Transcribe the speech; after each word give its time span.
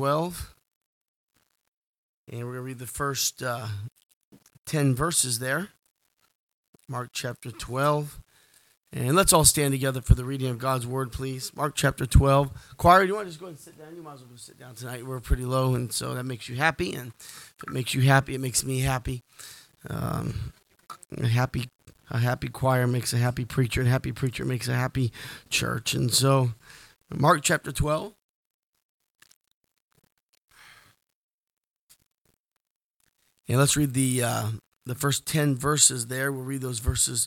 12. 0.00 0.54
And 2.32 2.38
we're 2.38 2.44
going 2.44 2.54
to 2.54 2.62
read 2.62 2.78
the 2.78 2.86
first 2.86 3.42
uh, 3.42 3.66
10 4.64 4.94
verses 4.94 5.40
there. 5.40 5.68
Mark 6.88 7.10
chapter 7.12 7.50
12. 7.50 8.18
And 8.94 9.14
let's 9.14 9.34
all 9.34 9.44
stand 9.44 9.72
together 9.72 10.00
for 10.00 10.14
the 10.14 10.24
reading 10.24 10.48
of 10.48 10.56
God's 10.56 10.86
word, 10.86 11.12
please. 11.12 11.54
Mark 11.54 11.74
chapter 11.74 12.06
12. 12.06 12.50
Choir, 12.78 13.02
do 13.02 13.08
you 13.08 13.14
want 13.14 13.26
to 13.26 13.30
just 13.30 13.40
go 13.40 13.48
and 13.48 13.58
sit 13.58 13.78
down? 13.78 13.94
You 13.94 14.02
might 14.02 14.14
as 14.14 14.20
well 14.20 14.30
sit 14.36 14.58
down 14.58 14.74
tonight. 14.74 15.04
We're 15.04 15.20
pretty 15.20 15.44
low, 15.44 15.74
and 15.74 15.92
so 15.92 16.14
that 16.14 16.24
makes 16.24 16.48
you 16.48 16.56
happy. 16.56 16.94
And 16.94 17.12
if 17.18 17.64
it 17.64 17.70
makes 17.70 17.92
you 17.92 18.00
happy, 18.00 18.34
it 18.34 18.40
makes 18.40 18.64
me 18.64 18.80
happy. 18.80 19.22
Um, 19.90 20.54
a 21.18 21.26
happy, 21.26 21.68
a 22.08 22.16
happy 22.16 22.48
choir 22.48 22.86
makes 22.86 23.12
a 23.12 23.18
happy 23.18 23.44
preacher, 23.44 23.82
and 23.82 23.88
a 23.88 23.92
happy 23.92 24.12
preacher 24.12 24.46
makes 24.46 24.66
a 24.66 24.74
happy 24.74 25.12
church. 25.50 25.92
And 25.92 26.10
so, 26.10 26.52
Mark 27.10 27.42
chapter 27.42 27.70
12. 27.70 28.14
And 33.50 33.58
let's 33.58 33.76
read 33.76 33.94
the 33.94 34.22
uh, 34.22 34.46
the 34.86 34.94
first 34.94 35.26
ten 35.26 35.56
verses 35.56 36.06
there. 36.06 36.30
We'll 36.30 36.44
read 36.44 36.60
those 36.60 36.78
verses 36.78 37.26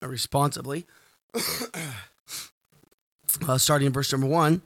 responsibly. 0.00 0.86
uh, 3.46 3.58
starting 3.58 3.88
in 3.88 3.92
verse 3.92 4.10
number 4.10 4.26
one, 4.26 4.62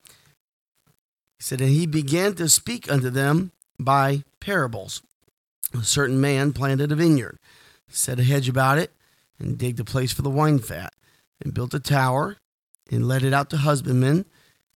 he 1.38 1.42
said, 1.42 1.61
And 1.61 1.70
he 1.70 1.87
began 1.87 2.34
to 2.34 2.48
speak 2.48 2.91
unto 2.91 3.11
them 3.11 3.51
by 3.80 4.23
parables. 4.38 5.02
A 5.75 5.83
certain 5.83 6.20
man 6.20 6.52
planted 6.52 6.92
a 6.92 6.95
vineyard, 6.95 7.39
set 7.89 8.20
a 8.20 8.23
hedge 8.23 8.48
about 8.48 8.78
it, 8.78 8.92
and 9.41 9.59
digged 9.59 9.80
a 9.80 9.84
place 9.84 10.12
for 10.12 10.23
the 10.23 10.30
wine 10.30 10.61
fat, 10.61 10.92
and 11.42 11.52
built 11.52 11.75
a 11.75 11.80
tower, 11.80 12.37
and 12.92 13.09
let 13.09 13.25
it 13.25 13.34
out 13.34 13.50
to 13.50 13.56
husbandmen 13.56 14.25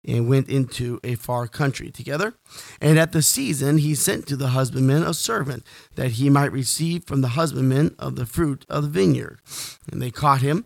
and 0.05 0.27
went 0.27 0.49
into 0.49 0.99
a 1.03 1.15
far 1.15 1.47
country 1.47 1.89
together. 1.91 2.33
And 2.81 2.99
at 2.99 3.11
the 3.11 3.21
season 3.21 3.77
he 3.77 3.95
sent 3.95 4.27
to 4.27 4.35
the 4.35 4.49
husbandman 4.49 5.03
a 5.03 5.13
servant, 5.13 5.63
that 5.95 6.13
he 6.13 6.29
might 6.29 6.51
receive 6.51 7.05
from 7.05 7.21
the 7.21 7.29
husbandman 7.29 7.95
of 7.97 8.15
the 8.15 8.25
fruit 8.25 8.65
of 8.69 8.83
the 8.83 8.89
vineyard. 8.89 9.39
And 9.91 10.01
they 10.01 10.11
caught 10.11 10.41
him, 10.41 10.65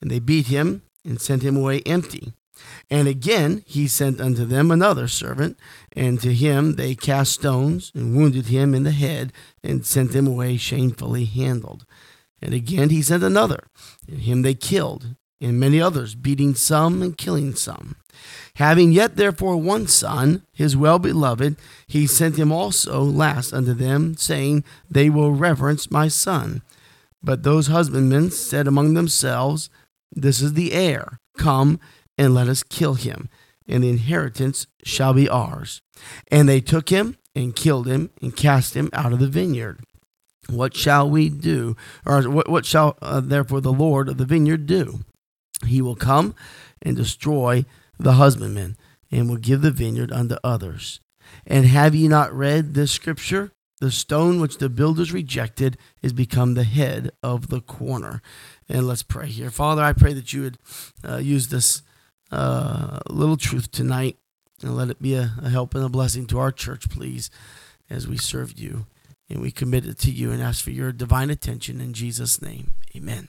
and 0.00 0.10
they 0.10 0.18
beat 0.18 0.46
him, 0.46 0.82
and 1.04 1.20
sent 1.20 1.42
him 1.42 1.56
away 1.56 1.80
empty. 1.86 2.32
And 2.90 3.06
again 3.06 3.62
he 3.66 3.86
sent 3.86 4.20
unto 4.20 4.44
them 4.44 4.70
another 4.70 5.08
servant, 5.08 5.58
and 5.92 6.20
to 6.20 6.34
him 6.34 6.74
they 6.74 6.94
cast 6.94 7.32
stones, 7.32 7.92
and 7.94 8.16
wounded 8.16 8.46
him 8.46 8.74
in 8.74 8.82
the 8.82 8.90
head, 8.90 9.32
and 9.62 9.86
sent 9.86 10.14
him 10.14 10.26
away 10.26 10.56
shamefully 10.56 11.24
handled. 11.24 11.84
And 12.40 12.54
again 12.54 12.90
he 12.90 13.02
sent 13.02 13.22
another, 13.22 13.68
and 14.08 14.20
him 14.20 14.42
they 14.42 14.54
killed, 14.54 15.14
and 15.40 15.60
many 15.60 15.80
others, 15.80 16.14
beating 16.14 16.54
some 16.54 17.02
and 17.02 17.16
killing 17.16 17.54
some. 17.54 17.96
Having 18.54 18.92
yet 18.92 19.16
therefore 19.16 19.56
one 19.56 19.86
son, 19.86 20.42
his 20.52 20.76
well 20.76 20.98
beloved, 20.98 21.56
he 21.86 22.06
sent 22.06 22.36
him 22.36 22.50
also 22.50 23.02
last 23.02 23.52
unto 23.52 23.72
them, 23.72 24.16
saying, 24.16 24.64
They 24.90 25.08
will 25.08 25.32
reverence 25.32 25.90
my 25.90 26.08
son. 26.08 26.62
But 27.22 27.42
those 27.42 27.68
husbandmen 27.68 28.30
said 28.30 28.66
among 28.66 28.94
themselves, 28.94 29.70
This 30.10 30.40
is 30.40 30.54
the 30.54 30.72
heir. 30.72 31.20
Come 31.36 31.78
and 32.16 32.34
let 32.34 32.48
us 32.48 32.64
kill 32.64 32.94
him, 32.94 33.28
and 33.66 33.84
the 33.84 33.90
inheritance 33.90 34.66
shall 34.82 35.14
be 35.14 35.28
ours. 35.28 35.80
And 36.30 36.48
they 36.48 36.60
took 36.60 36.88
him 36.88 37.16
and 37.34 37.54
killed 37.54 37.86
him 37.86 38.10
and 38.20 38.36
cast 38.36 38.74
him 38.74 38.90
out 38.92 39.12
of 39.12 39.20
the 39.20 39.28
vineyard. 39.28 39.80
What 40.50 40.74
shall 40.76 41.08
we 41.08 41.28
do? 41.28 41.76
Or 42.04 42.22
what, 42.28 42.48
what 42.48 42.66
shall 42.66 42.96
uh, 43.02 43.20
therefore 43.20 43.60
the 43.60 43.72
Lord 43.72 44.08
of 44.08 44.16
the 44.16 44.24
vineyard 44.24 44.66
do? 44.66 45.00
He 45.66 45.82
will 45.82 45.96
come 45.96 46.34
and 46.82 46.96
destroy 46.96 47.64
the 47.98 48.12
husbandman, 48.12 48.76
and 49.10 49.28
will 49.28 49.36
give 49.36 49.62
the 49.62 49.70
vineyard 49.70 50.12
unto 50.12 50.36
others. 50.44 51.00
And 51.46 51.66
have 51.66 51.94
ye 51.94 52.08
not 52.08 52.32
read 52.32 52.74
this 52.74 52.92
scripture? 52.92 53.52
The 53.80 53.90
stone 53.90 54.40
which 54.40 54.58
the 54.58 54.68
builders 54.68 55.12
rejected 55.12 55.78
is 56.02 56.12
become 56.12 56.54
the 56.54 56.64
head 56.64 57.10
of 57.22 57.48
the 57.48 57.60
corner. 57.60 58.22
And 58.68 58.86
let's 58.86 59.02
pray 59.02 59.28
here. 59.28 59.50
Father, 59.50 59.82
I 59.82 59.92
pray 59.92 60.12
that 60.14 60.32
you 60.32 60.42
would 60.42 60.58
uh, 61.08 61.18
use 61.18 61.48
this 61.48 61.82
uh, 62.32 62.98
little 63.08 63.36
truth 63.36 63.70
tonight 63.70 64.16
and 64.62 64.76
let 64.76 64.90
it 64.90 65.00
be 65.00 65.14
a, 65.14 65.32
a 65.42 65.48
help 65.48 65.74
and 65.74 65.84
a 65.84 65.88
blessing 65.88 66.26
to 66.26 66.38
our 66.38 66.50
church, 66.50 66.90
please, 66.90 67.30
as 67.88 68.08
we 68.08 68.16
serve 68.16 68.58
you. 68.58 68.86
And 69.30 69.40
we 69.40 69.50
commit 69.50 69.86
it 69.86 69.98
to 69.98 70.10
you 70.10 70.32
and 70.32 70.42
ask 70.42 70.64
for 70.64 70.70
your 70.70 70.90
divine 70.90 71.30
attention 71.30 71.80
in 71.80 71.92
Jesus' 71.92 72.42
name. 72.42 72.74
Amen. 72.96 73.28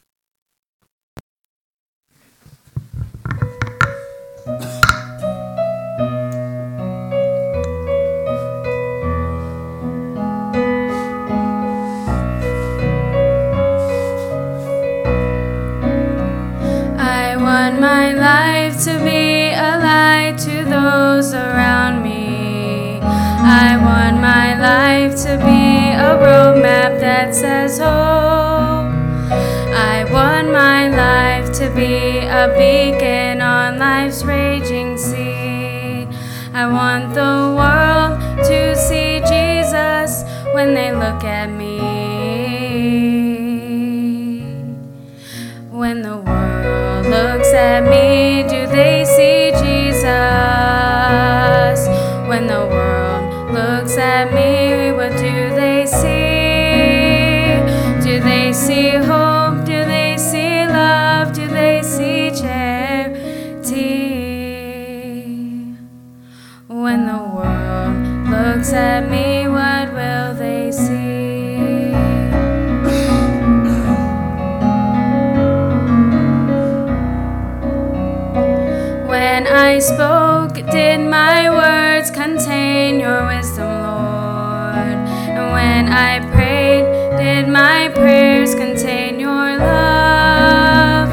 To 18.80 18.98
be 19.04 19.50
a 19.52 19.78
light 19.78 20.38
to 20.38 20.64
those 20.64 21.34
around 21.34 22.02
me. 22.02 23.02
I 23.02 23.76
want 23.76 24.22
my 24.22 24.58
life 24.58 25.18
to 25.24 25.38
be 25.38 25.92
a 25.92 26.16
roadmap 26.16 27.02
that 27.02 27.36
says 27.36 27.78
hope. 27.78 28.88
I 29.76 30.06
want 30.14 30.54
my 30.54 30.88
life 30.88 31.52
to 31.60 31.70
be 31.76 32.20
a 32.20 32.48
beacon 32.58 33.39
I 86.00 86.22
prayed, 86.32 86.86
did 87.18 87.50
my 87.50 87.90
prayers 87.94 88.56
contain 88.56 89.20
your 89.20 89.58
love? 89.58 91.10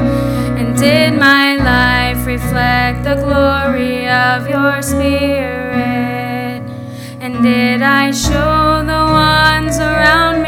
And 0.57 0.77
did 0.77 1.11
my 1.19 1.57
life 1.57 2.25
reflect 2.25 3.03
the 3.03 3.15
glory 3.15 4.07
of 4.07 4.47
your 4.47 4.81
Spirit? 4.81 6.63
And 7.19 7.43
did 7.43 7.81
I 7.81 8.11
show 8.11 8.81
the 8.93 9.03
ones 9.27 9.77
around 9.77 10.41
me 10.41 10.46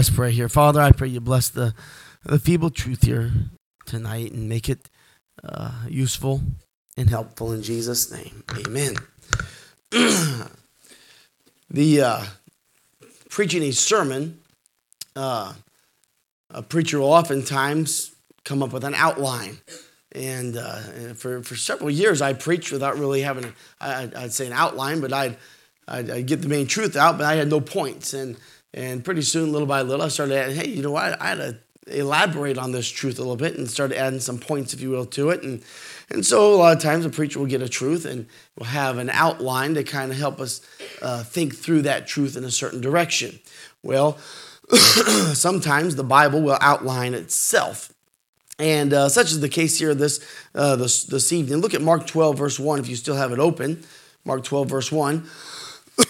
let's 0.00 0.08
pray 0.08 0.30
here. 0.32 0.48
Father, 0.48 0.80
I 0.80 0.92
pray 0.92 1.08
you 1.08 1.20
bless 1.20 1.50
the, 1.50 1.74
the 2.24 2.38
feeble 2.38 2.70
truth 2.70 3.04
here 3.04 3.32
tonight 3.84 4.32
and 4.32 4.48
make 4.48 4.70
it 4.70 4.88
uh, 5.44 5.72
useful 5.90 6.40
and 6.96 7.10
helpful 7.10 7.52
in 7.52 7.62
Jesus' 7.62 8.10
name. 8.10 8.42
Amen. 8.66 8.94
the 11.70 12.00
uh, 12.00 12.24
preaching 13.28 13.62
a 13.62 13.72
sermon, 13.72 14.40
uh, 15.16 15.52
a 16.48 16.62
preacher 16.62 16.98
will 16.98 17.12
oftentimes 17.12 18.14
come 18.46 18.62
up 18.62 18.72
with 18.72 18.84
an 18.84 18.94
outline. 18.94 19.58
And, 20.12 20.56
uh, 20.56 21.12
for, 21.12 21.42
for 21.42 21.56
several 21.56 21.90
years, 21.90 22.22
I 22.22 22.32
preached 22.32 22.72
without 22.72 22.98
really 22.98 23.20
having, 23.20 23.52
I'd 23.82 24.32
say 24.32 24.46
an 24.46 24.54
outline, 24.54 25.02
but 25.02 25.12
I'd, 25.12 25.36
I'd, 25.86 26.08
I'd 26.08 26.26
get 26.26 26.40
the 26.40 26.48
main 26.48 26.66
truth 26.66 26.96
out, 26.96 27.18
but 27.18 27.26
I 27.26 27.34
had 27.34 27.50
no 27.50 27.60
points. 27.60 28.14
And, 28.14 28.38
and 28.72 29.04
pretty 29.04 29.22
soon, 29.22 29.52
little 29.52 29.66
by 29.66 29.82
little, 29.82 30.04
I 30.04 30.08
started 30.08 30.36
adding, 30.36 30.56
hey, 30.56 30.68
you 30.68 30.82
know 30.82 30.92
what? 30.92 31.20
I 31.20 31.28
had 31.28 31.38
to 31.38 31.58
elaborate 31.86 32.58
on 32.58 32.72
this 32.72 32.88
truth 32.88 33.18
a 33.18 33.22
little 33.22 33.36
bit 33.36 33.56
and 33.56 33.68
started 33.68 33.98
adding 33.98 34.20
some 34.20 34.38
points, 34.38 34.72
if 34.74 34.80
you 34.80 34.90
will, 34.90 35.06
to 35.06 35.30
it. 35.30 35.42
And, 35.42 35.62
and 36.10 36.24
so 36.24 36.54
a 36.54 36.56
lot 36.56 36.76
of 36.76 36.82
times 36.82 37.04
a 37.04 37.10
preacher 37.10 37.38
will 37.38 37.46
get 37.46 37.62
a 37.62 37.68
truth 37.68 38.04
and 38.04 38.26
will 38.56 38.66
have 38.66 38.98
an 38.98 39.10
outline 39.10 39.74
to 39.74 39.84
kind 39.84 40.10
of 40.12 40.18
help 40.18 40.40
us 40.40 40.60
uh, 41.02 41.22
think 41.22 41.54
through 41.54 41.82
that 41.82 42.06
truth 42.06 42.36
in 42.36 42.44
a 42.44 42.50
certain 42.50 42.80
direction. 42.80 43.40
Well, 43.82 44.18
sometimes 45.34 45.96
the 45.96 46.04
Bible 46.04 46.42
will 46.42 46.58
outline 46.60 47.14
itself. 47.14 47.92
And 48.58 48.92
uh, 48.92 49.08
such 49.08 49.26
is 49.26 49.40
the 49.40 49.48
case 49.48 49.78
here 49.78 49.94
this, 49.94 50.24
uh, 50.54 50.76
this, 50.76 51.04
this 51.04 51.32
evening. 51.32 51.60
Look 51.60 51.74
at 51.74 51.80
Mark 51.80 52.06
12, 52.06 52.36
verse 52.36 52.60
1, 52.60 52.78
if 52.78 52.88
you 52.88 52.96
still 52.96 53.16
have 53.16 53.32
it 53.32 53.38
open. 53.38 53.82
Mark 54.24 54.44
12, 54.44 54.68
verse 54.68 54.92
1. 54.92 55.26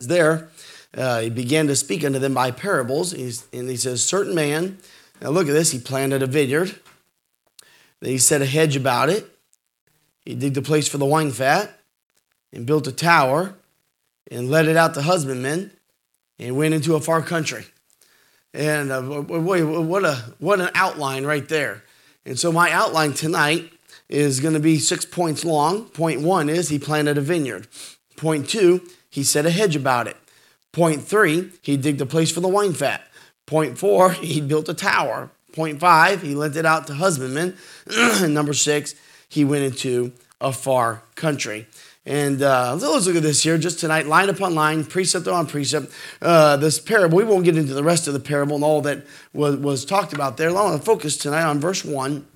there, 0.00 0.49
uh, 0.96 1.20
he 1.20 1.30
began 1.30 1.66
to 1.68 1.76
speak 1.76 2.04
unto 2.04 2.18
them 2.18 2.34
by 2.34 2.50
parables. 2.50 3.12
He's, 3.12 3.46
and 3.52 3.68
he 3.68 3.76
says, 3.76 4.04
Certain 4.04 4.34
man, 4.34 4.78
now 5.20 5.30
look 5.30 5.48
at 5.48 5.52
this, 5.52 5.70
he 5.70 5.78
planted 5.78 6.22
a 6.22 6.26
vineyard. 6.26 6.74
Then 8.00 8.10
he 8.12 8.18
set 8.18 8.42
a 8.42 8.46
hedge 8.46 8.76
about 8.76 9.10
it. 9.10 9.26
He 10.24 10.34
digged 10.34 10.56
a 10.56 10.62
place 10.62 10.88
for 10.88 10.98
the 10.98 11.06
wine 11.06 11.30
fat 11.30 11.78
and 12.52 12.66
built 12.66 12.86
a 12.86 12.92
tower 12.92 13.54
and 14.30 14.50
let 14.50 14.66
it 14.66 14.76
out 14.76 14.94
to 14.94 15.02
husbandmen 15.02 15.70
and 16.38 16.56
went 16.56 16.74
into 16.74 16.94
a 16.94 17.00
far 17.00 17.22
country. 17.22 17.66
And 18.52 18.90
uh, 18.90 19.02
what, 19.02 20.04
a, 20.04 20.16
what 20.38 20.60
an 20.60 20.70
outline 20.74 21.24
right 21.24 21.48
there. 21.48 21.84
And 22.24 22.38
so 22.38 22.50
my 22.50 22.70
outline 22.72 23.12
tonight 23.12 23.72
is 24.08 24.40
going 24.40 24.54
to 24.54 24.60
be 24.60 24.78
six 24.78 25.04
points 25.04 25.44
long. 25.44 25.84
Point 25.86 26.20
one 26.20 26.48
is 26.48 26.68
he 26.68 26.78
planted 26.78 27.16
a 27.16 27.20
vineyard. 27.20 27.68
Point 28.16 28.48
two, 28.48 28.82
he 29.08 29.22
set 29.22 29.46
a 29.46 29.50
hedge 29.50 29.76
about 29.76 30.06
it. 30.06 30.16
Point 30.72 31.02
three, 31.02 31.50
he 31.62 31.76
digged 31.76 32.00
a 32.00 32.06
place 32.06 32.30
for 32.30 32.40
the 32.40 32.48
wine 32.48 32.72
fat. 32.72 33.02
Point 33.46 33.78
four, 33.78 34.12
he 34.12 34.40
built 34.40 34.68
a 34.68 34.74
tower. 34.74 35.30
Point 35.52 35.80
five, 35.80 36.22
he 36.22 36.34
lent 36.34 36.56
it 36.56 36.66
out 36.66 36.86
to 36.86 36.94
husbandmen. 36.94 37.56
Number 38.22 38.54
six, 38.54 38.94
he 39.28 39.44
went 39.44 39.64
into 39.64 40.12
a 40.40 40.52
far 40.52 41.02
country. 41.16 41.66
And 42.06 42.40
uh, 42.42 42.76
let's 42.80 43.06
look 43.06 43.16
at 43.16 43.22
this 43.22 43.42
here 43.42 43.58
just 43.58 43.78
tonight, 43.78 44.06
line 44.06 44.30
upon 44.30 44.54
line, 44.54 44.84
precept 44.84 45.28
on 45.28 45.46
precept. 45.46 45.92
Uh, 46.22 46.56
this 46.56 46.80
parable, 46.80 47.18
we 47.18 47.24
won't 47.24 47.44
get 47.44 47.58
into 47.58 47.74
the 47.74 47.84
rest 47.84 48.08
of 48.08 48.14
the 48.14 48.20
parable 48.20 48.54
and 48.54 48.64
all 48.64 48.80
that 48.82 49.06
was, 49.34 49.56
was 49.56 49.84
talked 49.84 50.12
about 50.12 50.36
there. 50.36 50.48
I 50.48 50.52
want 50.52 50.80
to 50.80 50.84
focus 50.84 51.16
tonight 51.16 51.44
on 51.44 51.60
verse 51.60 51.84
1 51.84 52.26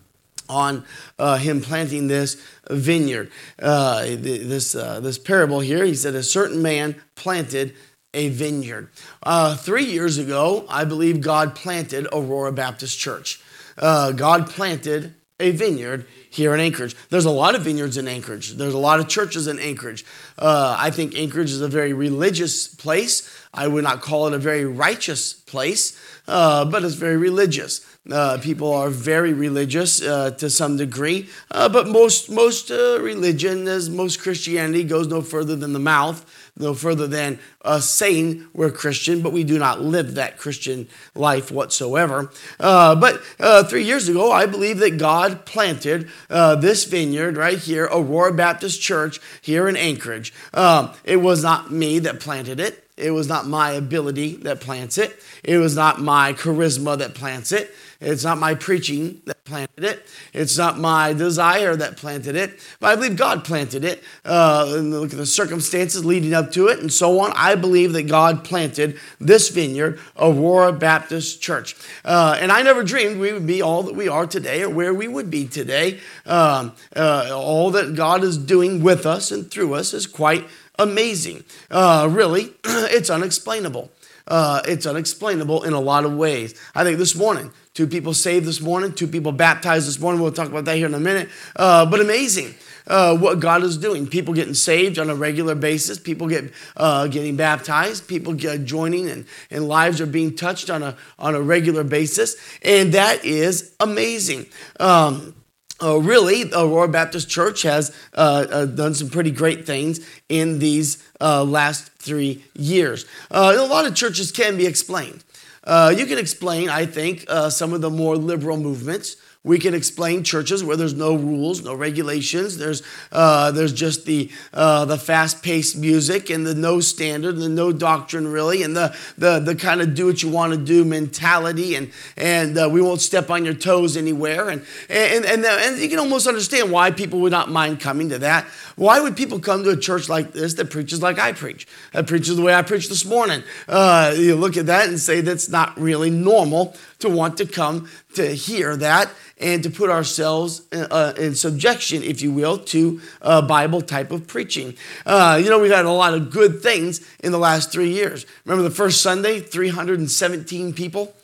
on 0.48 0.84
uh, 1.18 1.38
him 1.38 1.62
planting 1.62 2.08
this 2.08 2.36
vineyard. 2.70 3.30
Uh, 3.58 4.04
this, 4.04 4.74
uh, 4.74 5.00
this 5.00 5.18
parable 5.18 5.60
here, 5.60 5.84
he 5.84 5.94
said, 5.94 6.14
A 6.14 6.22
certain 6.22 6.60
man 6.60 7.00
planted 7.14 7.74
a 8.14 8.30
vineyard. 8.30 8.88
Uh, 9.22 9.56
three 9.56 9.84
years 9.84 10.16
ago, 10.16 10.64
I 10.68 10.84
believe 10.84 11.20
God 11.20 11.54
planted 11.54 12.06
Aurora 12.12 12.52
Baptist 12.52 12.98
Church. 12.98 13.42
Uh, 13.76 14.12
God 14.12 14.48
planted 14.48 15.14
a 15.40 15.50
vineyard 15.50 16.06
here 16.34 16.52
in 16.52 16.58
Anchorage. 16.58 16.96
There's 17.10 17.24
a 17.24 17.30
lot 17.30 17.54
of 17.54 17.62
vineyards 17.62 17.96
in 17.96 18.08
Anchorage. 18.08 18.54
There's 18.54 18.74
a 18.74 18.78
lot 18.78 18.98
of 18.98 19.06
churches 19.06 19.46
in 19.46 19.60
Anchorage. 19.60 20.04
Uh, 20.36 20.76
I 20.76 20.90
think 20.90 21.14
Anchorage 21.14 21.52
is 21.52 21.60
a 21.60 21.68
very 21.68 21.92
religious 21.92 22.66
place. 22.66 23.30
I 23.54 23.68
would 23.68 23.84
not 23.84 24.00
call 24.00 24.26
it 24.26 24.34
a 24.34 24.38
very 24.38 24.64
righteous 24.64 25.32
place, 25.32 25.96
uh, 26.26 26.64
but 26.64 26.82
it's 26.82 26.96
very 26.96 27.16
religious. 27.16 27.86
Uh, 28.10 28.38
people 28.42 28.72
are 28.72 28.90
very 28.90 29.32
religious 29.32 30.02
uh, 30.02 30.30
to 30.32 30.50
some 30.50 30.76
degree, 30.76 31.28
uh, 31.52 31.68
but 31.68 31.86
most 31.86 32.28
most 32.28 32.70
uh, 32.70 32.98
religion, 33.00 33.66
as 33.68 33.88
most 33.88 34.20
Christianity, 34.20 34.84
goes 34.84 35.06
no 35.06 35.22
further 35.22 35.56
than 35.56 35.72
the 35.72 35.78
mouth 35.78 36.26
no 36.56 36.72
further 36.72 37.08
than 37.08 37.38
saying 37.80 38.46
we're 38.52 38.70
Christian, 38.70 39.22
but 39.22 39.32
we 39.32 39.42
do 39.42 39.58
not 39.58 39.80
live 39.80 40.14
that 40.14 40.38
Christian 40.38 40.86
life 41.14 41.50
whatsoever. 41.50 42.30
Uh, 42.60 42.94
but 42.94 43.20
uh, 43.40 43.64
three 43.64 43.82
years 43.82 44.08
ago, 44.08 44.30
I 44.30 44.46
believe 44.46 44.78
that 44.78 44.96
God 44.96 45.46
planted 45.46 46.08
uh, 46.34 46.56
this 46.56 46.84
vineyard 46.84 47.36
right 47.36 47.58
here, 47.58 47.84
Aurora 47.84 48.32
Baptist 48.32 48.82
Church 48.82 49.20
here 49.40 49.68
in 49.68 49.76
Anchorage. 49.76 50.34
Um, 50.52 50.90
it 51.04 51.18
was 51.18 51.44
not 51.44 51.70
me 51.70 52.00
that 52.00 52.18
planted 52.18 52.58
it. 52.58 52.84
It 52.96 53.12
was 53.12 53.28
not 53.28 53.46
my 53.46 53.70
ability 53.70 54.36
that 54.38 54.60
plants 54.60 54.98
it. 54.98 55.16
It 55.44 55.58
was 55.58 55.76
not 55.76 56.00
my 56.00 56.32
charisma 56.32 56.98
that 56.98 57.14
plants 57.14 57.52
it. 57.52 57.72
It's 58.04 58.24
not 58.24 58.38
my 58.38 58.54
preaching 58.54 59.22
that 59.24 59.44
planted 59.44 59.84
it. 59.84 60.06
It's 60.32 60.56
not 60.56 60.78
my 60.78 61.12
desire 61.12 61.76
that 61.76 61.96
planted 61.96 62.36
it. 62.36 62.58
But 62.80 62.88
I 62.88 62.96
believe 62.96 63.16
God 63.16 63.44
planted 63.44 63.84
it. 63.84 64.02
Uh, 64.24 64.74
and 64.76 64.90
look 64.90 65.12
at 65.12 65.18
the 65.18 65.26
circumstances 65.26 66.04
leading 66.04 66.34
up 66.34 66.52
to 66.52 66.68
it 66.68 66.78
and 66.80 66.92
so 66.92 67.20
on. 67.20 67.32
I 67.34 67.54
believe 67.54 67.92
that 67.94 68.04
God 68.04 68.44
planted 68.44 68.98
this 69.20 69.48
vineyard, 69.48 70.00
Aurora 70.18 70.72
Baptist 70.72 71.40
Church. 71.40 71.76
Uh, 72.04 72.36
and 72.38 72.52
I 72.52 72.62
never 72.62 72.82
dreamed 72.82 73.20
we 73.20 73.32
would 73.32 73.46
be 73.46 73.62
all 73.62 73.82
that 73.84 73.94
we 73.94 74.08
are 74.08 74.26
today 74.26 74.62
or 74.62 74.70
where 74.70 74.94
we 74.94 75.08
would 75.08 75.30
be 75.30 75.46
today. 75.46 76.00
Um, 76.26 76.72
uh, 76.96 77.30
all 77.34 77.70
that 77.72 77.94
God 77.94 78.24
is 78.24 78.38
doing 78.38 78.82
with 78.82 79.06
us 79.06 79.30
and 79.30 79.50
through 79.50 79.74
us 79.74 79.94
is 79.94 80.06
quite 80.06 80.46
amazing. 80.78 81.44
Uh, 81.70 82.08
really, 82.10 82.52
it's 82.64 83.10
unexplainable. 83.10 83.90
Uh, 84.26 84.62
it's 84.66 84.86
unexplainable 84.86 85.64
in 85.64 85.72
a 85.72 85.80
lot 85.80 86.04
of 86.04 86.14
ways. 86.14 86.54
I 86.74 86.82
think 86.82 86.98
this 86.98 87.14
morning, 87.14 87.52
two 87.74 87.86
people 87.86 88.14
saved 88.14 88.46
this 88.46 88.60
morning, 88.60 88.92
two 88.92 89.06
people 89.06 89.32
baptized 89.32 89.86
this 89.86 90.00
morning. 90.00 90.22
We'll 90.22 90.32
talk 90.32 90.48
about 90.48 90.64
that 90.64 90.76
here 90.76 90.86
in 90.86 90.94
a 90.94 91.00
minute. 91.00 91.28
Uh, 91.56 91.84
but 91.84 92.00
amazing. 92.00 92.54
Uh, 92.86 93.16
what 93.16 93.40
God 93.40 93.62
is 93.62 93.78
doing. 93.78 94.06
People 94.06 94.34
getting 94.34 94.52
saved 94.52 94.98
on 94.98 95.08
a 95.08 95.14
regular 95.14 95.54
basis. 95.54 95.98
People 95.98 96.28
get 96.28 96.52
uh, 96.76 97.06
getting 97.06 97.34
baptized. 97.34 98.06
People 98.06 98.34
get 98.34 98.66
joining, 98.66 99.08
and, 99.08 99.24
and 99.50 99.66
lives 99.66 100.02
are 100.02 100.06
being 100.06 100.36
touched 100.36 100.68
on 100.68 100.82
a 100.82 100.94
on 101.18 101.34
a 101.34 101.40
regular 101.40 101.82
basis, 101.82 102.36
and 102.60 102.92
that 102.92 103.24
is 103.24 103.74
amazing. 103.80 104.44
Um, 104.78 105.34
uh, 105.82 105.98
really, 105.98 106.50
Aurora 106.52 106.88
Baptist 106.88 107.28
Church 107.28 107.62
has 107.62 107.94
uh, 108.14 108.46
uh, 108.50 108.66
done 108.66 108.94
some 108.94 109.10
pretty 109.10 109.30
great 109.30 109.66
things 109.66 110.00
in 110.28 110.58
these 110.58 111.02
uh, 111.20 111.44
last 111.44 111.90
three 111.94 112.44
years. 112.54 113.06
Uh, 113.30 113.54
a 113.56 113.66
lot 113.66 113.86
of 113.86 113.94
churches 113.94 114.30
can 114.30 114.56
be 114.56 114.66
explained. 114.66 115.24
Uh, 115.64 115.94
you 115.96 116.06
can 116.06 116.18
explain, 116.18 116.68
I 116.68 116.86
think, 116.86 117.24
some 117.48 117.72
of 117.72 117.80
the 117.80 117.90
more 117.90 118.16
liberal 118.16 118.58
movements. 118.58 119.16
We 119.44 119.58
can 119.58 119.74
explain 119.74 120.24
churches 120.24 120.64
where 120.64 120.74
there's 120.74 120.94
no 120.94 121.14
rules, 121.14 121.62
no 121.62 121.74
regulations. 121.74 122.56
There's, 122.56 122.82
uh, 123.12 123.50
there's 123.50 123.74
just 123.74 124.06
the, 124.06 124.30
uh, 124.54 124.86
the 124.86 124.96
fast 124.96 125.42
paced 125.42 125.76
music 125.76 126.30
and 126.30 126.46
the 126.46 126.54
no 126.54 126.80
standard, 126.80 127.34
and 127.34 127.42
the 127.42 127.50
no 127.50 127.70
doctrine, 127.70 128.26
really, 128.26 128.62
and 128.62 128.74
the, 128.74 128.96
the, 129.18 129.40
the 129.40 129.54
kind 129.54 129.82
of 129.82 129.94
do 129.94 130.06
what 130.06 130.22
you 130.22 130.30
want 130.30 130.54
to 130.54 130.58
do 130.58 130.82
mentality, 130.82 131.74
and, 131.74 131.92
and 132.16 132.56
uh, 132.56 132.70
we 132.72 132.80
won't 132.80 133.02
step 133.02 133.28
on 133.28 133.44
your 133.44 133.52
toes 133.52 133.98
anywhere. 133.98 134.48
And, 134.48 134.64
and, 134.88 135.26
and, 135.26 135.44
and 135.44 135.78
you 135.78 135.90
can 135.90 135.98
almost 135.98 136.26
understand 136.26 136.72
why 136.72 136.90
people 136.90 137.20
would 137.20 137.32
not 137.32 137.50
mind 137.50 137.80
coming 137.80 138.08
to 138.08 138.18
that. 138.20 138.46
Why 138.76 138.98
would 138.98 139.14
people 139.14 139.40
come 139.40 139.62
to 139.64 139.70
a 139.70 139.76
church 139.76 140.08
like 140.08 140.32
this 140.32 140.54
that 140.54 140.70
preaches 140.70 141.02
like 141.02 141.18
I 141.18 141.32
preach, 141.32 141.68
that 141.92 142.06
preaches 142.06 142.36
the 142.36 142.42
way 142.42 142.54
I 142.54 142.62
preached 142.62 142.88
this 142.88 143.04
morning? 143.04 143.42
Uh, 143.68 144.14
you 144.16 144.36
look 144.36 144.56
at 144.56 144.66
that 144.66 144.88
and 144.88 144.98
say 144.98 145.20
that's 145.20 145.50
not 145.50 145.78
really 145.78 146.08
normal 146.08 146.74
to 147.04 147.10
want 147.10 147.36
to 147.36 147.46
come 147.46 147.88
to 148.14 148.34
hear 148.34 148.76
that 148.76 149.10
and 149.38 149.62
to 149.62 149.70
put 149.70 149.90
ourselves 149.90 150.62
uh, 150.72 151.12
in 151.18 151.34
subjection, 151.34 152.02
if 152.02 152.22
you 152.22 152.32
will, 152.32 152.58
to 152.58 153.00
a 153.20 153.42
Bible 153.42 153.82
type 153.82 154.10
of 154.10 154.26
preaching. 154.26 154.74
Uh, 155.04 155.40
you 155.42 155.50
know, 155.50 155.58
we've 155.58 155.70
had 155.70 155.84
a 155.84 155.90
lot 155.90 156.14
of 156.14 156.30
good 156.30 156.62
things 156.62 157.06
in 157.20 157.30
the 157.30 157.38
last 157.38 157.70
three 157.70 157.90
years. 157.90 158.24
Remember 158.44 158.66
the 158.66 158.74
first 158.74 159.02
Sunday, 159.02 159.40
317 159.40 160.72
people? 160.72 161.14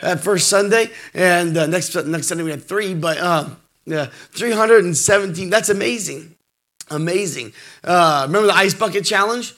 That 0.00 0.20
first 0.20 0.48
Sunday, 0.48 0.90
and 1.12 1.56
uh, 1.56 1.66
next 1.66 1.92
next 2.06 2.28
Sunday 2.28 2.44
we 2.44 2.52
had 2.52 2.62
three, 2.62 2.94
but 2.94 3.18
uh, 3.18 3.48
yeah, 3.84 4.06
317. 4.30 5.50
That's 5.50 5.70
amazing, 5.70 6.36
amazing. 6.88 7.52
Uh, 7.82 8.22
remember 8.28 8.46
the 8.46 8.54
ice 8.54 8.74
bucket 8.74 9.04
challenge? 9.04 9.54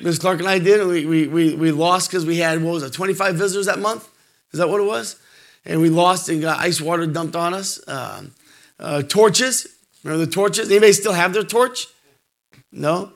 Miss 0.00 0.18
Clark 0.18 0.40
and 0.40 0.48
I 0.48 0.58
did. 0.58 0.86
We, 0.86 1.04
we, 1.04 1.26
we, 1.26 1.54
we 1.54 1.70
lost 1.72 2.10
because 2.10 2.24
we 2.24 2.38
had, 2.38 2.62
what 2.62 2.72
was 2.72 2.82
it, 2.82 2.94
25 2.94 3.34
visitors 3.34 3.66
that 3.66 3.78
month? 3.78 4.08
Is 4.52 4.58
that 4.58 4.68
what 4.68 4.80
it 4.80 4.86
was? 4.86 5.16
And 5.64 5.80
we 5.80 5.88
lost 5.88 6.28
and 6.28 6.40
got 6.40 6.58
ice 6.58 6.80
water 6.80 7.06
dumped 7.06 7.36
on 7.36 7.54
us. 7.54 7.80
Uh, 7.86 8.24
uh, 8.78 9.02
torches. 9.02 9.66
Remember 10.02 10.26
the 10.26 10.30
torches? 10.30 10.68
Anybody 10.68 10.92
still 10.92 11.12
have 11.12 11.32
their 11.32 11.44
torch? 11.44 11.86
No? 12.72 13.12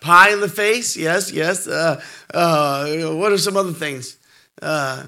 Pie 0.00 0.30
in 0.30 0.40
the 0.40 0.48
face? 0.48 0.96
Yes, 0.96 1.32
yes. 1.32 1.66
Uh, 1.66 2.00
uh, 2.32 3.14
what 3.14 3.32
are 3.32 3.38
some 3.38 3.56
other 3.56 3.72
things? 3.72 4.16
Uh, 4.60 5.06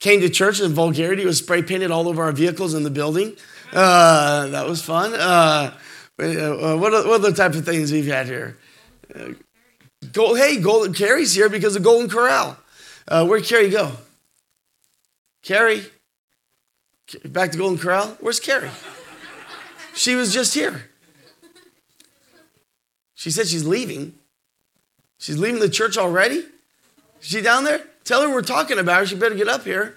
came 0.00 0.20
to 0.20 0.28
church 0.28 0.60
and 0.60 0.74
vulgarity 0.74 1.24
was 1.24 1.38
spray 1.38 1.62
painted 1.62 1.90
all 1.90 2.08
over 2.08 2.22
our 2.22 2.32
vehicles 2.32 2.74
in 2.74 2.82
the 2.82 2.90
building. 2.90 3.34
Uh, 3.72 4.48
that 4.48 4.66
was 4.66 4.82
fun. 4.82 5.12
What, 6.16 6.94
other 6.94 7.32
type 7.32 7.54
of 7.54 7.64
things 7.64 7.92
we've 7.92 8.06
had 8.06 8.26
here? 8.26 8.58
Gold, 10.12 10.38
hey, 10.38 10.58
Golden 10.58 10.92
Carrie's 10.92 11.34
here 11.34 11.48
because 11.48 11.76
of 11.76 11.82
Golden 11.82 12.08
Corral. 12.10 12.58
Uh, 13.06 13.26
where'd 13.26 13.44
Carrie 13.44 13.70
go? 13.70 13.92
Carrie? 15.42 15.84
Back 17.24 17.52
to 17.52 17.58
Golden 17.58 17.78
Corral? 17.78 18.16
Where's 18.20 18.40
Carrie? 18.40 18.70
She 19.94 20.14
was 20.14 20.32
just 20.32 20.54
here. 20.54 20.90
She 23.14 23.30
said 23.30 23.46
she's 23.46 23.64
leaving. 23.64 24.14
She's 25.18 25.38
leaving 25.38 25.60
the 25.60 25.68
church 25.68 25.96
already? 25.96 26.44
Is 27.20 27.28
she 27.28 27.40
down 27.40 27.64
there? 27.64 27.80
Tell 28.04 28.22
her 28.22 28.28
we're 28.28 28.42
talking 28.42 28.78
about 28.78 29.00
her. 29.00 29.06
She 29.06 29.16
better 29.16 29.34
get 29.34 29.48
up 29.48 29.64
here. 29.64 29.94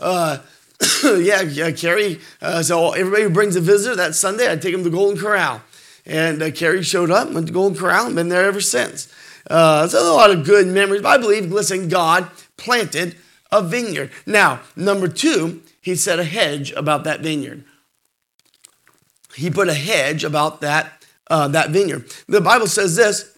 Uh, 0.00 0.38
yeah, 1.04 1.42
yeah, 1.42 1.70
Carrie. 1.72 2.20
Uh, 2.40 2.62
so 2.62 2.92
everybody 2.92 3.24
who 3.24 3.30
brings 3.30 3.56
a 3.56 3.60
visitor 3.60 3.96
that 3.96 4.14
Sunday, 4.14 4.50
I 4.50 4.56
take 4.56 4.72
them 4.72 4.84
to 4.84 4.90
Golden 4.90 5.18
Corral. 5.18 5.62
And 6.04 6.42
uh, 6.42 6.50
Carrie 6.50 6.82
showed 6.82 7.10
up, 7.10 7.30
went 7.30 7.46
to 7.46 7.52
Golden 7.52 7.78
Corral, 7.78 8.06
and 8.06 8.14
been 8.14 8.28
there 8.28 8.44
ever 8.44 8.60
since. 8.60 9.12
Uh, 9.48 9.86
so 9.88 9.98
a 9.98 10.14
lot 10.14 10.30
of 10.30 10.44
good 10.44 10.66
memories. 10.66 11.02
But 11.02 11.08
I 11.08 11.18
believe, 11.18 11.50
listen, 11.50 11.88
God 11.88 12.30
planted 12.56 13.16
a 13.50 13.62
vineyard. 13.62 14.10
Now, 14.26 14.60
number 14.76 15.08
two, 15.08 15.62
he 15.80 15.96
set 15.96 16.18
a 16.18 16.24
hedge 16.24 16.72
about 16.72 17.04
that 17.04 17.20
vineyard. 17.20 17.64
He 19.34 19.50
put 19.50 19.68
a 19.68 19.74
hedge 19.74 20.24
about 20.24 20.60
that, 20.60 21.04
uh, 21.28 21.48
that 21.48 21.70
vineyard. 21.70 22.10
The 22.28 22.40
Bible 22.40 22.66
says 22.66 22.96
this 22.96 23.36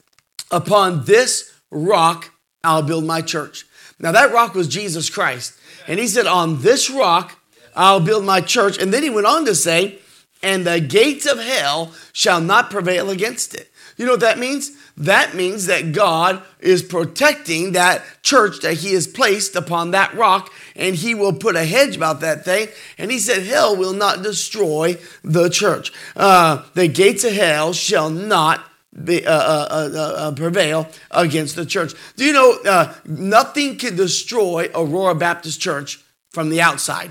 Upon 0.50 1.04
this 1.04 1.52
rock 1.70 2.30
I'll 2.62 2.82
build 2.82 3.04
my 3.04 3.20
church. 3.20 3.66
Now, 3.98 4.12
that 4.12 4.32
rock 4.32 4.54
was 4.54 4.68
Jesus 4.68 5.10
Christ. 5.10 5.58
And 5.86 5.98
he 5.98 6.06
said, 6.06 6.26
On 6.26 6.62
this 6.62 6.90
rock 6.90 7.38
I'll 7.74 8.00
build 8.00 8.24
my 8.24 8.40
church. 8.40 8.78
And 8.78 8.92
then 8.92 9.02
he 9.02 9.10
went 9.10 9.26
on 9.26 9.44
to 9.46 9.54
say, 9.54 9.98
And 10.42 10.66
the 10.66 10.80
gates 10.80 11.26
of 11.26 11.38
hell 11.38 11.92
shall 12.12 12.40
not 12.40 12.70
prevail 12.70 13.10
against 13.10 13.54
it. 13.54 13.70
You 13.96 14.06
know 14.06 14.12
what 14.12 14.20
that 14.20 14.38
means? 14.38 14.72
That 14.96 15.34
means 15.34 15.66
that 15.66 15.92
God 15.92 16.42
is 16.60 16.82
protecting 16.82 17.72
that 17.72 18.02
church 18.22 18.60
that 18.60 18.74
He 18.74 18.94
has 18.94 19.06
placed 19.06 19.54
upon 19.54 19.92
that 19.92 20.14
rock, 20.14 20.52
and 20.74 20.94
He 20.94 21.14
will 21.14 21.32
put 21.32 21.56
a 21.56 21.64
hedge 21.64 21.96
about 21.96 22.20
that 22.20 22.44
thing. 22.44 22.68
And 22.98 23.10
He 23.10 23.18
said, 23.18 23.44
Hell 23.44 23.76
will 23.76 23.92
not 23.92 24.22
destroy 24.22 24.98
the 25.22 25.48
church. 25.48 25.92
Uh, 26.16 26.64
the 26.74 26.88
gates 26.88 27.24
of 27.24 27.32
hell 27.32 27.72
shall 27.72 28.10
not 28.10 28.64
be, 29.02 29.26
uh, 29.26 29.32
uh, 29.32 29.66
uh, 29.70 29.98
uh 29.98 30.32
prevail 30.32 30.88
against 31.10 31.56
the 31.56 31.66
church. 31.66 31.92
Do 32.16 32.24
you 32.24 32.32
know 32.32 32.58
uh, 32.64 32.94
nothing 33.04 33.76
can 33.76 33.96
destroy 33.96 34.70
Aurora 34.74 35.14
Baptist 35.14 35.60
Church 35.60 36.00
from 36.30 36.50
the 36.50 36.60
outside? 36.60 37.10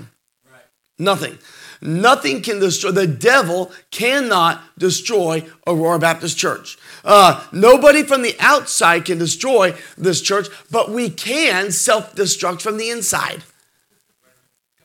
Nothing. 0.98 1.38
Nothing 1.86 2.40
can 2.40 2.60
destroy, 2.60 2.92
the 2.92 3.06
devil 3.06 3.70
cannot 3.90 4.62
destroy 4.78 5.44
Aurora 5.66 5.98
Baptist 5.98 6.38
Church. 6.38 6.78
Uh, 7.04 7.44
nobody 7.52 8.02
from 8.02 8.22
the 8.22 8.34
outside 8.40 9.04
can 9.04 9.18
destroy 9.18 9.74
this 9.98 10.22
church, 10.22 10.46
but 10.70 10.90
we 10.90 11.10
can 11.10 11.70
self 11.70 12.14
destruct 12.14 12.62
from 12.62 12.78
the 12.78 12.88
inside. 12.88 13.42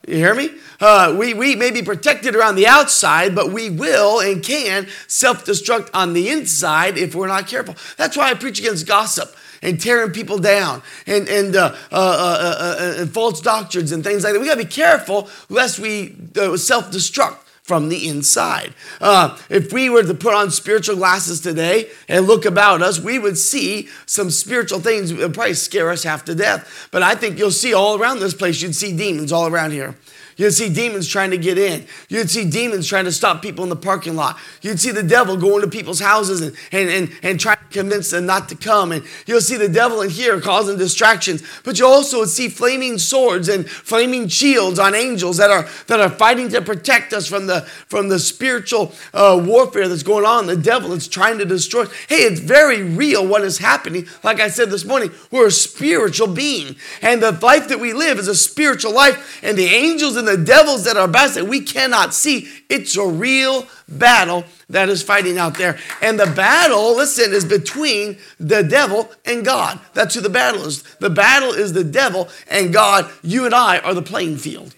You 0.06 0.16
hear 0.16 0.34
me? 0.34 0.50
Uh, 0.78 1.16
we, 1.18 1.32
we 1.32 1.56
may 1.56 1.70
be 1.70 1.80
protected 1.80 2.36
around 2.36 2.56
the 2.56 2.66
outside, 2.66 3.34
but 3.34 3.50
we 3.50 3.70
will 3.70 4.20
and 4.20 4.42
can 4.42 4.86
self 5.06 5.46
destruct 5.46 5.88
on 5.94 6.12
the 6.12 6.28
inside 6.28 6.98
if 6.98 7.14
we're 7.14 7.28
not 7.28 7.46
careful. 7.46 7.76
That's 7.96 8.14
why 8.14 8.28
I 8.28 8.34
preach 8.34 8.58
against 8.58 8.86
gossip 8.86 9.34
and 9.62 9.80
tearing 9.80 10.12
people 10.12 10.38
down 10.38 10.82
and, 11.06 11.28
and, 11.28 11.56
uh, 11.56 11.74
uh, 11.92 11.94
uh, 11.94 12.56
uh 12.58 13.00
and 13.02 13.12
false 13.12 13.40
doctrines 13.40 13.92
and 13.92 14.02
things 14.04 14.24
like 14.24 14.32
that. 14.32 14.40
We 14.40 14.46
got 14.46 14.58
to 14.58 14.64
be 14.64 14.70
careful 14.70 15.28
lest 15.48 15.78
we 15.78 16.16
uh, 16.36 16.56
self 16.56 16.90
destruct 16.90 17.38
from 17.70 17.88
the 17.88 18.08
inside. 18.08 18.74
Uh, 19.00 19.38
if 19.48 19.72
we 19.72 19.88
were 19.88 20.02
to 20.02 20.12
put 20.12 20.34
on 20.34 20.50
spiritual 20.50 20.96
glasses 20.96 21.40
today 21.40 21.88
and 22.08 22.26
look 22.26 22.44
about 22.44 22.82
us, 22.82 22.98
we 22.98 23.16
would 23.16 23.38
see 23.38 23.88
some 24.06 24.28
spiritual 24.28 24.80
things 24.80 25.14
that 25.14 25.32
probably 25.32 25.54
scare 25.54 25.88
us 25.88 26.02
half 26.02 26.24
to 26.24 26.34
death. 26.34 26.88
But 26.90 27.04
I 27.04 27.14
think 27.14 27.38
you'll 27.38 27.52
see 27.52 27.72
all 27.72 27.96
around 27.96 28.18
this 28.18 28.34
place, 28.34 28.60
you'd 28.60 28.74
see 28.74 28.96
demons 28.96 29.30
all 29.30 29.46
around 29.46 29.70
here. 29.70 29.94
You'd 30.40 30.52
see 30.52 30.72
demons 30.72 31.06
trying 31.06 31.32
to 31.32 31.36
get 31.36 31.58
in. 31.58 31.84
You'd 32.08 32.30
see 32.30 32.48
demons 32.48 32.88
trying 32.88 33.04
to 33.04 33.12
stop 33.12 33.42
people 33.42 33.62
in 33.62 33.68
the 33.68 33.76
parking 33.76 34.16
lot. 34.16 34.38
You'd 34.62 34.80
see 34.80 34.90
the 34.90 35.02
devil 35.02 35.36
going 35.36 35.60
to 35.60 35.68
people's 35.68 36.00
houses 36.00 36.40
and, 36.40 36.56
and, 36.72 36.88
and, 36.88 37.12
and 37.22 37.38
trying 37.38 37.58
to 37.58 37.64
convince 37.78 38.10
them 38.10 38.24
not 38.24 38.48
to 38.48 38.54
come. 38.54 38.90
And 38.90 39.04
you'll 39.26 39.42
see 39.42 39.58
the 39.58 39.68
devil 39.68 40.00
in 40.00 40.08
here 40.08 40.40
causing 40.40 40.78
distractions. 40.78 41.42
But 41.62 41.78
you 41.78 41.86
also 41.86 42.20
would 42.20 42.30
see 42.30 42.48
flaming 42.48 42.96
swords 42.96 43.50
and 43.50 43.68
flaming 43.68 44.28
shields 44.28 44.78
on 44.78 44.94
angels 44.94 45.36
that 45.36 45.50
are, 45.50 45.68
that 45.88 46.00
are 46.00 46.08
fighting 46.08 46.48
to 46.48 46.62
protect 46.62 47.12
us 47.12 47.26
from 47.26 47.46
the, 47.46 47.60
from 47.60 48.08
the 48.08 48.18
spiritual 48.18 48.94
uh, 49.12 49.38
warfare 49.44 49.88
that's 49.88 50.02
going 50.02 50.24
on. 50.24 50.46
The 50.46 50.56
devil 50.56 50.94
is 50.94 51.06
trying 51.06 51.36
to 51.36 51.44
destroy. 51.44 51.84
Hey, 52.08 52.22
it's 52.22 52.40
very 52.40 52.82
real 52.82 53.26
what 53.26 53.42
is 53.42 53.58
happening. 53.58 54.06
Like 54.22 54.40
I 54.40 54.48
said 54.48 54.70
this 54.70 54.86
morning, 54.86 55.10
we're 55.30 55.48
a 55.48 55.50
spiritual 55.50 56.28
being. 56.28 56.76
And 57.02 57.22
the 57.22 57.32
life 57.32 57.68
that 57.68 57.78
we 57.78 57.92
live 57.92 58.18
is 58.18 58.26
a 58.26 58.34
spiritual 58.34 58.94
life. 58.94 59.38
And 59.44 59.58
the 59.58 59.66
angels 59.66 60.16
and 60.16 60.29
the 60.30 60.44
devils 60.44 60.84
that 60.84 60.96
are 60.96 61.04
about 61.04 61.34
that 61.34 61.46
we 61.46 61.60
cannot 61.60 62.14
see. 62.14 62.48
It's 62.68 62.96
a 62.96 63.06
real 63.06 63.66
battle 63.88 64.44
that 64.68 64.88
is 64.88 65.02
fighting 65.02 65.38
out 65.38 65.58
there. 65.58 65.78
And 66.00 66.18
the 66.18 66.26
battle, 66.26 66.96
listen, 66.96 67.32
is 67.32 67.44
between 67.44 68.18
the 68.38 68.62
devil 68.62 69.10
and 69.24 69.44
God. 69.44 69.80
That's 69.94 70.14
who 70.14 70.20
the 70.20 70.28
battle 70.28 70.62
is. 70.62 70.82
The 71.00 71.10
battle 71.10 71.50
is 71.50 71.72
the 71.72 71.84
devil 71.84 72.28
and 72.48 72.72
God. 72.72 73.10
You 73.22 73.44
and 73.44 73.54
I 73.54 73.78
are 73.78 73.94
the 73.94 74.02
playing 74.02 74.38
field. 74.38 74.74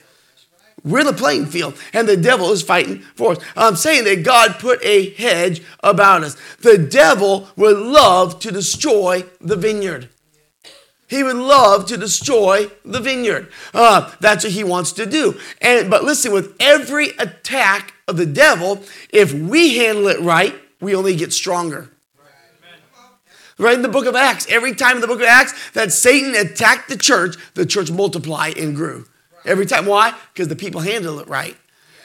We're 0.85 1.05
the 1.05 1.13
playing 1.13 1.47
field, 1.47 1.75
and 1.93 2.09
the 2.09 2.17
devil 2.17 2.51
is 2.51 2.61
fighting 2.61 3.03
for 3.15 3.33
us. 3.33 3.39
I'm 3.57 3.77
saying 3.77 4.03
that 4.03 4.25
God 4.25 4.57
put 4.59 4.83
a 4.83 5.11
hedge 5.11 5.63
about 5.81 6.25
us. 6.25 6.37
The 6.59 6.77
devil 6.77 7.49
would 7.55 7.77
love 7.79 8.41
to 8.41 8.51
destroy 8.51 9.25
the 9.41 9.55
vineyard. 9.55 10.09
He 11.13 11.23
would 11.23 11.37
love 11.37 11.85
to 11.89 11.99
destroy 11.99 12.71
the 12.87 12.99
vineyard. 12.99 13.53
Uh, 13.75 14.11
that's 14.19 14.45
what 14.45 14.55
he 14.55 14.65
wants 14.65 14.93
to 14.93 15.05
do. 15.05 15.39
And 15.61 15.91
but 15.91 16.05
listen, 16.05 16.33
with 16.33 16.57
every 16.59 17.09
attack 17.19 17.93
of 18.09 18.17
the 18.17 18.25
devil, 18.25 18.83
if 19.11 19.35
we 19.35 19.77
handle 19.77 20.09
it 20.09 20.19
right, 20.21 20.55
we 20.81 20.95
only 20.95 21.15
get 21.15 21.35
stronger. 21.35 21.91
Right 23.59 23.75
in 23.75 23.83
the 23.83 23.91
book 23.91 24.07
of 24.07 24.17
Acts, 24.17 24.47
every 24.49 24.75
time 24.75 24.95
in 24.95 25.01
the 25.03 25.07
book 25.07 25.21
of 25.21 25.27
Acts 25.27 25.53
that 25.73 25.93
Satan 25.93 26.35
attacked 26.35 26.89
the 26.89 26.97
church, 26.97 27.37
the 27.53 27.67
church 27.67 27.91
multiplied 27.91 28.57
and 28.57 28.75
grew. 28.75 29.07
Every 29.45 29.67
time. 29.67 29.85
Why? 29.85 30.15
Because 30.33 30.49
the 30.49 30.57
people 30.57 30.81
handled 30.81 31.21
it 31.21 31.29
right. 31.29 31.59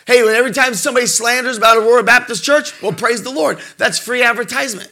Hey, 0.05 0.21
when 0.21 0.35
every 0.35 0.51
time 0.51 0.73
somebody 0.73 1.05
slanders 1.05 1.57
about 1.57 1.77
Aurora 1.77 2.03
Baptist 2.03 2.43
Church, 2.43 2.81
well, 2.81 2.91
praise 2.91 3.23
the 3.23 3.31
Lord. 3.31 3.59
That's 3.77 3.97
free 3.97 4.21
advertisement. 4.21 4.91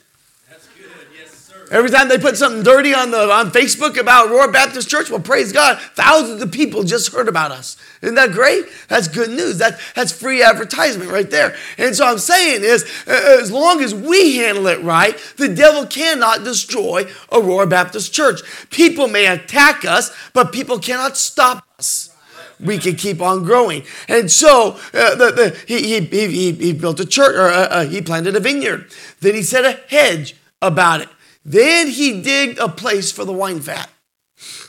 Every 1.71 1.89
time 1.89 2.09
they 2.09 2.17
put 2.17 2.37
something 2.37 2.63
dirty 2.63 2.93
on 2.93 3.11
the 3.11 3.31
on 3.31 3.51
Facebook 3.51 3.97
about 3.99 4.29
Aurora 4.29 4.51
Baptist 4.51 4.89
Church, 4.89 5.09
well, 5.09 5.19
praise 5.19 5.51
God, 5.51 5.79
thousands 5.95 6.41
of 6.41 6.51
people 6.51 6.83
just 6.83 7.11
heard 7.11 7.27
about 7.27 7.51
us. 7.51 7.77
Isn't 8.01 8.15
that 8.15 8.31
great? 8.31 8.65
That's 8.87 9.07
good 9.07 9.31
news. 9.31 9.57
That, 9.57 9.79
that's 9.95 10.11
free 10.11 10.43
advertisement 10.43 11.09
right 11.09 11.29
there. 11.29 11.55
And 11.77 11.95
so 11.95 12.05
I'm 12.05 12.19
saying 12.19 12.63
is, 12.63 12.83
uh, 13.07 13.39
as 13.41 13.51
long 13.51 13.81
as 13.81 13.95
we 13.95 14.37
handle 14.37 14.67
it 14.67 14.81
right, 14.83 15.17
the 15.37 15.47
devil 15.47 15.85
cannot 15.87 16.43
destroy 16.43 17.07
Aurora 17.31 17.67
Baptist 17.67 18.13
Church. 18.13 18.41
People 18.69 19.07
may 19.07 19.25
attack 19.25 19.85
us, 19.85 20.15
but 20.33 20.51
people 20.51 20.79
cannot 20.79 21.17
stop 21.17 21.65
us 21.79 22.11
we 22.59 22.77
can 22.77 22.95
keep 22.95 23.21
on 23.21 23.43
growing. 23.43 23.83
And 24.07 24.31
so 24.31 24.79
uh, 24.93 25.15
the, 25.15 25.31
the, 25.31 25.57
he, 25.67 25.99
he, 25.99 26.27
he, 26.27 26.51
he 26.53 26.73
built 26.73 26.99
a 26.99 27.05
church, 27.05 27.35
or 27.35 27.49
uh, 27.49 27.67
uh, 27.67 27.85
he 27.85 28.01
planted 28.01 28.35
a 28.35 28.39
vineyard. 28.39 28.89
Then 29.19 29.35
he 29.35 29.41
set 29.41 29.65
a 29.65 29.79
hedge 29.89 30.35
about 30.61 31.01
it. 31.01 31.09
Then 31.45 31.87
he 31.87 32.21
digged 32.21 32.57
a 32.57 32.67
place 32.67 33.11
for 33.11 33.23
the 33.23 33.31
wine 33.31 33.59
vat. 33.59 33.87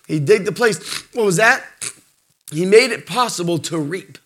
He 0.06 0.20
digged 0.20 0.46
a 0.46 0.52
place. 0.52 0.78
What 1.14 1.24
was 1.24 1.36
that? 1.36 1.64
He 2.52 2.66
made 2.66 2.92
it 2.92 3.06
possible 3.06 3.58
to 3.60 3.78
reap. 3.78 4.18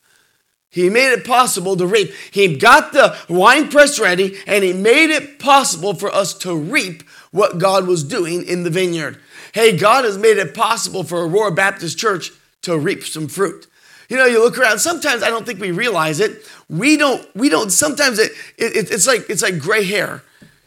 He 0.69 0.91
made 0.91 1.13
it 1.13 1.25
possible 1.25 1.77
to 1.77 1.87
reap. 1.87 2.13
He 2.31 2.57
got 2.57 2.93
the 2.93 3.17
wine 3.29 3.69
press 3.69 3.99
ready 3.99 4.37
and 4.47 4.63
he 4.63 4.73
made 4.73 5.11
it 5.11 5.39
possible 5.39 5.95
for 5.95 6.11
us 6.11 6.35
to 6.39 6.55
reap 6.55 7.03
what 7.31 7.59
God 7.59 7.87
was 7.87 8.05
doing 8.05 8.45
in 8.45 8.63
the 8.63 8.71
vineyard. 8.71 9.19
Hey, 9.53 9.77
God 9.77 10.05
has 10.05 10.19
made 10.19 10.39
it 10.39 10.55
possible 10.55 11.03
for 11.03 11.25
Aurora 11.25 11.51
Baptist 11.51 11.99
Church 11.99 12.31
to 12.63 12.79
reap 12.79 13.05
some 13.05 13.27
fruit. 13.27 13.67
You 14.09 14.17
know, 14.17 14.27
you 14.27 14.43
look 14.43 14.59
around, 14.59 14.79
sometimes 14.81 15.23
I 15.23 15.31
don't 15.31 15.47
think 15.47 15.61
we 15.61 15.71
realize 15.71 16.21
it. 16.21 16.45
We 16.69 16.97
don't, 16.97 17.25
we 17.35 17.49
don't, 17.49 17.71
sometimes 17.71 18.19
it, 18.19 18.33
it 18.59 18.91
it's 18.91 19.07
like, 19.07 19.29
it's 19.31 19.43
like 19.43 19.59
gray 19.59 19.85
hair. 19.85 20.23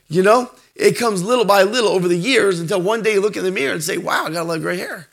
You 0.09 0.23
know, 0.23 0.51
it 0.75 0.97
comes 0.97 1.23
little 1.23 1.45
by 1.45 1.63
little 1.63 1.89
over 1.89 2.07
the 2.07 2.17
years 2.17 2.59
until 2.59 2.81
one 2.81 3.03
day 3.03 3.13
you 3.13 3.21
look 3.21 3.37
in 3.37 3.43
the 3.43 3.51
mirror 3.51 3.73
and 3.73 3.83
say, 3.83 3.97
wow, 3.97 4.25
I 4.25 4.31
got 4.31 4.41
a 4.41 4.43
lot 4.43 4.57
of 4.57 4.63
gray 4.63 4.77
hair. 4.77 5.07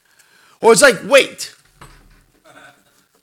Or 0.61 0.73
it's 0.73 0.83
like, 0.83 0.99
wait, 1.05 1.55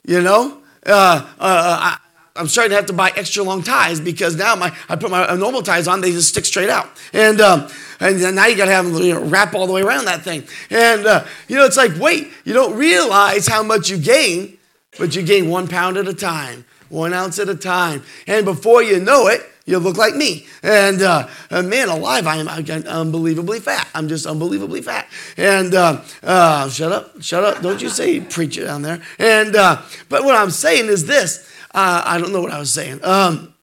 you 0.06 0.22
know? 0.22 0.58
Uh, 0.86 1.26
uh, 1.38 1.96
I, 1.98 1.98
I'm 2.38 2.46
starting 2.46 2.70
to 2.70 2.76
have 2.76 2.86
to 2.86 2.92
buy 2.92 3.12
extra 3.16 3.42
long 3.42 3.62
ties 3.62 4.00
because 4.00 4.36
now 4.36 4.54
my 4.54 4.74
I 4.88 4.94
put 4.94 5.10
my 5.10 5.34
normal 5.34 5.62
ties 5.62 5.88
on, 5.88 6.00
they 6.00 6.12
just 6.12 6.28
stick 6.28 6.44
straight 6.44 6.70
out. 6.70 6.88
And 7.12 7.40
um, 7.40 7.68
and 7.98 8.20
now 8.34 8.46
you 8.46 8.56
got 8.56 8.66
to 8.66 8.70
have 8.70 8.84
them 8.84 9.02
you 9.02 9.14
know, 9.14 9.24
wrap 9.24 9.54
all 9.54 9.66
the 9.66 9.72
way 9.72 9.82
around 9.82 10.04
that 10.04 10.22
thing. 10.22 10.44
And 10.70 11.04
uh, 11.04 11.24
you 11.48 11.56
know, 11.56 11.64
it's 11.64 11.76
like, 11.76 11.98
wait, 11.98 12.28
you 12.44 12.54
don't 12.54 12.76
realize 12.76 13.48
how 13.48 13.64
much 13.64 13.90
you 13.90 13.98
gain, 13.98 14.56
but 14.98 15.16
you 15.16 15.22
gain 15.22 15.48
one 15.48 15.66
pound 15.66 15.96
at 15.96 16.06
a 16.06 16.14
time, 16.14 16.64
one 16.88 17.12
ounce 17.12 17.40
at 17.40 17.48
a 17.48 17.56
time. 17.56 18.04
And 18.28 18.44
before 18.44 18.84
you 18.84 19.00
know 19.00 19.26
it, 19.26 19.44
you 19.68 19.78
look 19.78 19.98
like 19.98 20.16
me. 20.16 20.46
And 20.62 21.02
uh, 21.02 21.28
uh, 21.50 21.62
man, 21.62 21.88
alive, 21.88 22.26
I 22.26 22.36
am 22.36 22.48
unbelievably 22.48 23.60
fat. 23.60 23.86
I'm 23.94 24.08
just 24.08 24.26
unbelievably 24.26 24.82
fat. 24.82 25.06
And 25.36 25.74
uh, 25.74 26.02
uh, 26.22 26.68
shut 26.70 26.90
up, 26.90 27.22
shut 27.22 27.44
up. 27.44 27.62
Don't 27.62 27.82
you 27.82 27.90
say 27.90 28.20
preach 28.20 28.56
it 28.56 28.64
down 28.64 28.82
there. 28.82 29.02
And 29.18 29.54
uh, 29.54 29.82
but 30.08 30.24
what 30.24 30.34
I'm 30.34 30.50
saying 30.50 30.86
is 30.86 31.06
this 31.06 31.46
uh, 31.74 32.02
I 32.04 32.18
don't 32.18 32.32
know 32.32 32.40
what 32.40 32.52
I 32.52 32.58
was 32.58 32.72
saying. 32.72 33.04
Um, 33.04 33.54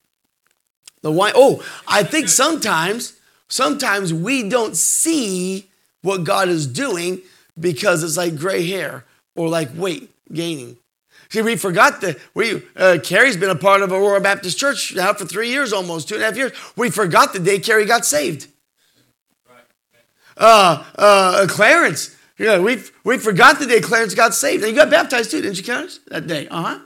the 1.01 1.11
wine. 1.11 1.33
Oh, 1.35 1.63
I 1.87 2.03
think 2.03 2.29
sometimes, 2.29 3.19
sometimes 3.47 4.13
we 4.13 4.47
don't 4.47 4.75
see 4.75 5.69
what 6.01 6.23
God 6.23 6.49
is 6.49 6.67
doing 6.67 7.21
because 7.59 8.03
it's 8.03 8.17
like 8.17 8.37
gray 8.37 8.65
hair 8.67 9.05
or 9.35 9.49
like 9.49 9.69
weight 9.75 10.09
gaining. 10.31 10.77
See, 11.35 11.41
we 11.41 11.57
forgot 11.57 11.99
that 11.99 12.17
we 12.33 12.63
uh, 12.77 12.97
Carrie's 13.03 13.35
been 13.35 13.49
a 13.49 13.57
part 13.57 13.81
of 13.81 13.91
Aurora 13.91 14.21
Baptist 14.21 14.57
Church 14.57 14.95
now 14.95 15.13
for 15.13 15.25
three 15.25 15.49
years, 15.49 15.73
almost 15.73 16.07
two 16.07 16.15
and 16.15 16.23
a 16.23 16.27
half 16.27 16.37
years. 16.37 16.53
We 16.77 16.89
forgot 16.89 17.33
the 17.33 17.39
day 17.39 17.59
Carrie 17.59 17.83
got 17.83 18.05
saved. 18.05 18.47
Uh, 20.37 20.85
uh, 20.95 21.45
Clarence, 21.49 22.15
yeah, 22.39 22.59
we 22.59 22.81
we 23.03 23.17
forgot 23.17 23.59
the 23.59 23.65
day 23.65 23.81
Clarence 23.81 24.15
got 24.15 24.33
saved, 24.33 24.63
and 24.63 24.71
you 24.71 24.77
got 24.77 24.89
baptized 24.89 25.29
too, 25.29 25.41
didn't 25.41 25.57
you, 25.57 25.63
Clarence? 25.65 25.99
That 26.07 26.25
day, 26.25 26.47
uh 26.47 26.61
huh 26.61 26.79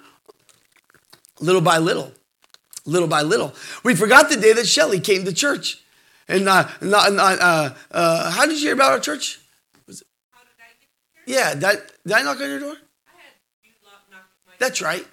little 1.40 1.62
by 1.62 1.78
little, 1.78 2.12
little 2.88 3.08
by 3.08 3.22
little. 3.22 3.54
We 3.84 3.94
forgot 3.94 4.30
the 4.32 4.38
day 4.38 4.54
that 4.54 4.66
Shelly 4.66 5.00
came 5.00 5.26
to 5.26 5.32
church. 5.32 5.78
And 6.28 6.50
uh, 6.50 6.68
uh, 6.82 7.70
uh, 7.92 8.32
how 8.32 8.48
did 8.48 8.56
you 8.56 8.66
hear 8.66 8.74
about 8.74 8.94
our 8.94 9.00
church? 9.00 9.40
Was 9.86 10.02
it? 10.02 10.08
Yeah, 11.28 11.54
did 11.54 11.64
I, 11.64 11.76
did 12.04 12.14
I 12.14 12.24
knock 12.24 12.42
on 12.42 12.50
your 12.50 12.60
door? 12.60 12.76
That's 14.60 14.82
right. 14.82 15.06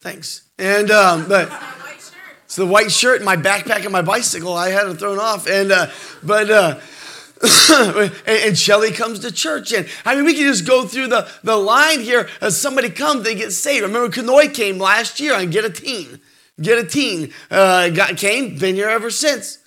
Thanks. 0.00 0.42
And 0.58 0.90
um, 0.90 1.28
but 1.28 1.50
it's 2.44 2.56
the 2.56 2.66
white 2.66 2.92
shirt, 2.92 3.22
my 3.22 3.36
backpack, 3.36 3.82
and 3.82 3.92
my 3.92 4.02
bicycle. 4.02 4.52
I 4.52 4.68
had 4.68 4.86
it 4.86 4.94
thrown 4.94 5.18
off, 5.18 5.48
and 5.48 5.72
uh, 5.72 5.90
but 6.22 6.50
uh, 6.50 6.78
and, 7.70 8.12
and 8.26 8.58
Shelly 8.58 8.92
comes 8.92 9.20
to 9.20 9.32
church. 9.32 9.72
And 9.72 9.88
I 10.04 10.14
mean, 10.14 10.24
we 10.24 10.34
can 10.34 10.44
just 10.44 10.66
go 10.66 10.86
through 10.86 11.08
the, 11.08 11.28
the 11.42 11.56
line 11.56 12.00
here. 12.00 12.28
As 12.40 12.60
somebody 12.60 12.90
comes, 12.90 13.24
they 13.24 13.34
get 13.34 13.52
saved. 13.52 13.82
Remember 13.82 14.08
Kanoy 14.08 14.54
came 14.54 14.78
last 14.78 15.20
year 15.20 15.34
and 15.34 15.52
get 15.52 15.64
a 15.64 15.70
teen. 15.70 16.20
Get 16.60 16.78
a 16.78 16.86
teen. 16.86 17.32
Uh, 17.50 17.90
got, 17.90 18.16
came, 18.16 18.58
been 18.58 18.74
here 18.74 18.88
ever 18.88 19.10
since. 19.10 19.58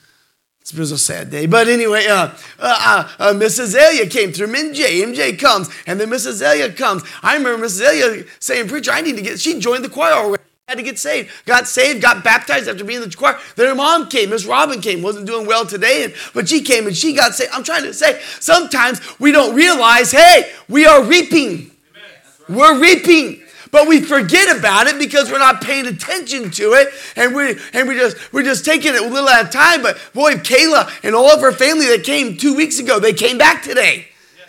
It 0.74 0.80
was 0.80 0.92
a 0.92 0.98
sad 0.98 1.30
day. 1.32 1.46
But 1.46 1.68
anyway, 1.68 2.06
uh, 2.08 2.28
uh, 2.28 2.30
uh, 2.60 3.10
uh 3.20 3.34
Mrs. 3.34 3.60
Azalea 3.60 4.08
came 4.08 4.32
through. 4.32 4.48
MJ, 4.48 5.04
MJ 5.04 5.38
comes, 5.40 5.70
and 5.88 6.00
then 6.00 6.10
Mrs. 6.10 6.28
Azalea 6.28 6.72
comes. 6.74 7.04
I 7.24 7.36
remember 7.36 7.66
Mrs. 7.66 7.82
Azalea 7.82 8.26
saying, 8.40 8.68
Preacher, 8.68 8.92
I 8.92 9.02
need 9.02 9.16
to 9.16 9.22
get, 9.22 9.40
she 9.40 9.60
joined 9.60 9.84
the 9.84 9.90
choir 9.90 10.14
already 10.14 10.44
had 10.70 10.78
to 10.78 10.84
get 10.84 11.00
saved. 11.00 11.32
Got 11.46 11.68
saved, 11.68 12.02
got 12.02 12.24
baptized 12.24 12.70
after 12.70 12.84
being 12.84 13.02
in 13.02 13.10
the 13.10 13.16
choir. 13.16 13.38
Then 13.56 13.68
her 13.68 13.76
mom 13.76 14.08
came, 14.08 14.30
Miss 14.30 14.46
Robin 14.46 14.80
came, 14.80 15.02
wasn't 15.02 15.26
doing 15.26 15.48
well 15.48 15.66
today, 15.66 16.06
and, 16.06 16.14
but 16.34 16.48
she 16.48 16.62
came 16.62 16.86
and 16.86 16.96
she 16.96 17.14
got 17.14 17.34
saved. 17.34 17.52
I'm 17.54 17.64
trying 17.64 17.84
to 17.84 17.94
say, 17.94 18.22
sometimes 18.40 19.02
we 19.20 19.32
don't 19.32 19.56
realize, 19.56 20.12
hey, 20.12 20.52
we 20.70 20.86
are 20.86 21.04
reaping. 21.04 21.72
Right. 21.94 22.58
We're 22.58 22.80
reaping. 22.80 23.42
But 23.72 23.88
we 23.88 24.02
forget 24.02 24.58
about 24.58 24.88
it 24.88 24.98
because 24.98 25.32
we're 25.32 25.40
not 25.40 25.62
paying 25.62 25.86
attention 25.86 26.50
to 26.52 26.74
it, 26.74 26.90
and 27.16 27.36
we 27.36 27.58
and 27.74 27.88
we 27.88 27.96
just 27.96 28.34
we're 28.34 28.44
just 28.44 28.66
taking 28.66 28.96
it 28.96 29.02
a 29.02 29.08
little 29.08 29.30
at 29.30 29.48
a 29.48 29.50
time. 29.50 29.82
But 29.82 30.00
boy, 30.14 30.34
Kayla 30.36 30.92
and 31.04 31.16
all 31.16 31.30
of 31.30 31.42
her 31.42 31.52
family 31.52 31.86
that 31.88 32.04
came 32.04 32.38
two 32.38 32.56
weeks 32.56 32.80
ago, 32.80 33.00
they 33.00 33.14
came 33.14 33.38
back 33.38 33.62
today, 33.64 34.08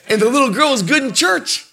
and 0.09 0.20
the 0.20 0.28
little 0.28 0.50
girl 0.50 0.70
was 0.70 0.83
good 0.83 1.02
in 1.02 1.12
church. 1.12 1.66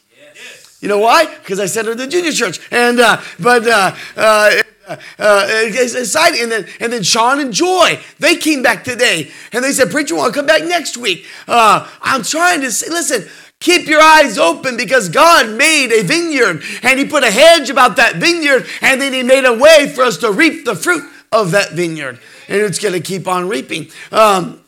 You 0.79 0.87
know 0.87 0.99
why? 0.99 1.25
Because 1.25 1.59
I 1.59 1.65
sent 1.65 1.87
her 1.87 1.95
to 1.95 1.97
the 1.97 2.07
junior 2.07 2.31
church. 2.31 2.59
And 2.71 2.99
uh, 2.99 3.21
but 3.39 3.67
uh, 3.67 3.95
uh, 4.15 4.51
uh, 4.87 4.97
it's. 5.19 6.15
And 6.15 6.51
then 6.51 6.67
and 6.79 6.93
then 6.93 7.03
Sean 7.03 7.39
and 7.39 7.53
Joy 7.53 7.99
they 8.19 8.35
came 8.37 8.61
back 8.61 8.83
today, 8.83 9.31
and 9.51 9.63
they 9.63 9.71
said, 9.71 9.91
"Preacher, 9.91 10.15
want 10.15 10.33
to 10.33 10.39
come 10.39 10.47
back 10.47 10.63
next 10.63 10.97
week?" 10.97 11.25
Uh, 11.47 11.87
I'm 12.01 12.23
trying 12.23 12.61
to 12.61 12.71
say, 12.71 12.89
listen. 12.89 13.27
Keep 13.59 13.87
your 13.87 13.99
eyes 13.99 14.37
open 14.37 14.77
because 14.77 15.09
God 15.09 15.57
made 15.57 15.91
a 15.91 16.03
vineyard 16.03 16.61
and 16.83 16.99
He 16.99 17.05
put 17.05 17.23
a 17.23 17.31
hedge 17.31 17.71
about 17.71 17.95
that 17.95 18.17
vineyard 18.17 18.67
and 18.81 19.01
then 19.01 19.13
He 19.13 19.23
made 19.23 19.45
a 19.45 19.53
way 19.53 19.89
for 19.89 20.03
us 20.03 20.17
to 20.17 20.31
reap 20.31 20.63
the 20.63 20.75
fruit 20.75 21.03
of 21.31 21.49
that 21.51 21.71
vineyard. 21.71 22.19
And 22.47 22.61
it's 22.61 22.77
going 22.77 22.93
to 22.93 22.99
keep 22.99 23.27
on 23.27 23.49
reaping. 23.49 23.87
Um, 24.11 24.61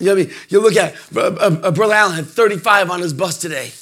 you, 0.00 0.14
know, 0.14 0.26
you 0.48 0.60
look 0.60 0.76
at 0.76 0.96
uh, 1.14 1.20
uh, 1.20 1.70
Brother 1.70 1.94
Allen 1.94 2.16
had 2.16 2.26
35 2.26 2.90
on 2.90 3.00
his 3.00 3.12
bus 3.12 3.38
today. 3.38 3.72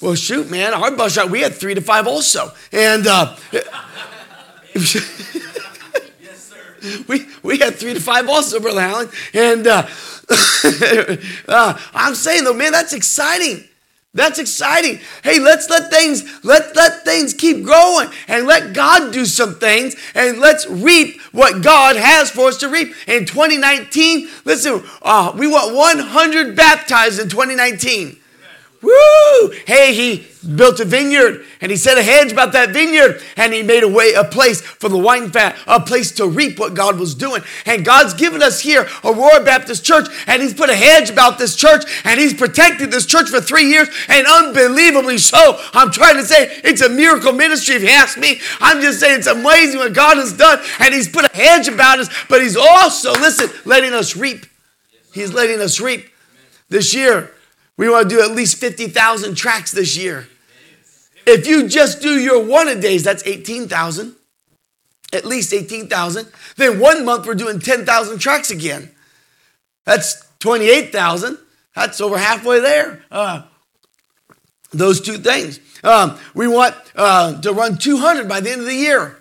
Well, 0.00 0.14
shoot, 0.16 0.50
man, 0.50 0.74
our 0.74 0.90
bus 0.90 1.16
route, 1.16 1.30
we 1.30 1.40
had 1.40 1.54
three 1.54 1.74
to 1.74 1.80
five 1.80 2.06
also. 2.06 2.50
And 2.72 3.06
uh, 3.06 3.36
yes, 4.74 5.52
sir. 6.80 7.04
we, 7.08 7.26
we 7.42 7.58
had 7.58 7.74
three 7.76 7.94
to 7.94 8.00
five 8.00 8.28
also, 8.28 8.60
Brother 8.60 8.80
Allen. 8.80 9.08
And 9.32 9.66
uh, 9.66 9.86
uh, 11.48 11.78
I'm 11.94 12.14
saying, 12.14 12.44
though, 12.44 12.54
man, 12.54 12.72
that's 12.72 12.92
exciting. 12.92 13.64
That's 14.14 14.38
exciting. 14.38 15.00
Hey, 15.24 15.40
let's 15.40 15.68
let 15.68 15.90
things 15.90 16.22
let 16.44 16.76
let 16.76 17.04
things 17.04 17.34
keep 17.34 17.64
growing 17.64 18.08
and 18.28 18.46
let 18.46 18.72
God 18.72 19.12
do 19.12 19.24
some 19.24 19.56
things 19.56 19.96
and 20.14 20.38
let's 20.38 20.68
reap 20.68 21.20
what 21.32 21.62
God 21.62 21.96
has 21.96 22.30
for 22.30 22.46
us 22.46 22.58
to 22.58 22.68
reap 22.68 22.94
in 23.08 23.26
2019. 23.26 24.28
Listen, 24.44 24.84
uh, 25.02 25.34
we 25.36 25.48
want 25.48 25.74
100 25.74 26.54
baptized 26.54 27.18
in 27.20 27.28
2019. 27.28 28.16
Woo! 28.84 29.50
Hey, 29.66 29.94
he 29.94 30.26
built 30.56 30.78
a 30.78 30.84
vineyard 30.84 31.44
and 31.60 31.70
he 31.70 31.76
set 31.76 31.96
a 31.96 32.02
hedge 32.02 32.30
about 32.30 32.52
that 32.52 32.70
vineyard 32.70 33.22
and 33.36 33.54
he 33.54 33.62
made 33.62 33.82
a 33.82 33.88
way, 33.88 34.12
a 34.12 34.24
place 34.24 34.60
for 34.60 34.90
the 34.90 34.98
wine 34.98 35.30
fat, 35.30 35.56
a 35.66 35.80
place 35.80 36.12
to 36.12 36.26
reap 36.26 36.58
what 36.58 36.74
God 36.74 36.98
was 36.98 37.14
doing. 37.14 37.42
And 37.64 37.84
God's 37.84 38.12
given 38.12 38.42
us 38.42 38.60
here 38.60 38.86
Aurora 39.02 39.42
Baptist 39.42 39.84
Church 39.84 40.06
and 40.26 40.42
he's 40.42 40.52
put 40.52 40.68
a 40.68 40.74
hedge 40.74 41.08
about 41.08 41.38
this 41.38 41.56
church 41.56 41.84
and 42.04 42.20
he's 42.20 42.34
protected 42.34 42.90
this 42.90 43.06
church 43.06 43.30
for 43.30 43.40
three 43.40 43.70
years 43.70 43.88
and 44.08 44.26
unbelievably 44.26 45.18
so. 45.18 45.58
I'm 45.72 45.90
trying 45.90 46.16
to 46.16 46.24
say 46.24 46.60
it's 46.62 46.82
a 46.82 46.88
miracle 46.90 47.32
ministry 47.32 47.76
if 47.76 47.82
you 47.82 47.88
ask 47.88 48.18
me. 48.18 48.40
I'm 48.60 48.82
just 48.82 49.00
saying 49.00 49.18
it's 49.18 49.26
amazing 49.26 49.78
what 49.78 49.94
God 49.94 50.18
has 50.18 50.36
done 50.36 50.58
and 50.78 50.92
he's 50.92 51.08
put 51.08 51.24
a 51.24 51.34
hedge 51.34 51.68
about 51.68 52.00
us, 52.00 52.08
but 52.28 52.42
he's 52.42 52.56
also, 52.56 53.12
listen, 53.12 53.48
letting 53.64 53.94
us 53.94 54.14
reap. 54.14 54.44
He's 55.12 55.32
letting 55.32 55.60
us 55.60 55.80
reap. 55.80 56.10
This 56.68 56.94
year, 56.94 57.30
we 57.76 57.88
want 57.88 58.08
to 58.08 58.14
do 58.14 58.22
at 58.22 58.30
least 58.30 58.56
50,000 58.58 59.34
tracks 59.34 59.72
this 59.72 59.96
year. 59.96 60.28
If 61.26 61.46
you 61.46 61.68
just 61.68 62.02
do 62.02 62.18
your 62.20 62.44
one 62.44 62.68
a 62.68 62.80
days, 62.80 63.02
that's 63.02 63.26
18,000. 63.26 64.14
At 65.12 65.24
least 65.24 65.52
18,000. 65.52 66.28
Then 66.56 66.80
one 66.80 67.04
month 67.04 67.26
we're 67.26 67.34
doing 67.34 67.60
10,000 67.60 68.18
tracks 68.18 68.50
again. 68.50 68.90
That's 69.84 70.26
28,000. 70.40 71.38
That's 71.74 72.00
over 72.00 72.18
halfway 72.18 72.60
there. 72.60 73.02
Uh, 73.10 73.42
those 74.72 75.00
two 75.00 75.18
things. 75.18 75.60
Um, 75.82 76.18
we 76.34 76.48
want 76.48 76.74
uh, 76.96 77.40
to 77.40 77.52
run 77.52 77.78
200 77.78 78.28
by 78.28 78.40
the 78.40 78.50
end 78.50 78.60
of 78.60 78.66
the 78.66 78.74
year. 78.74 79.18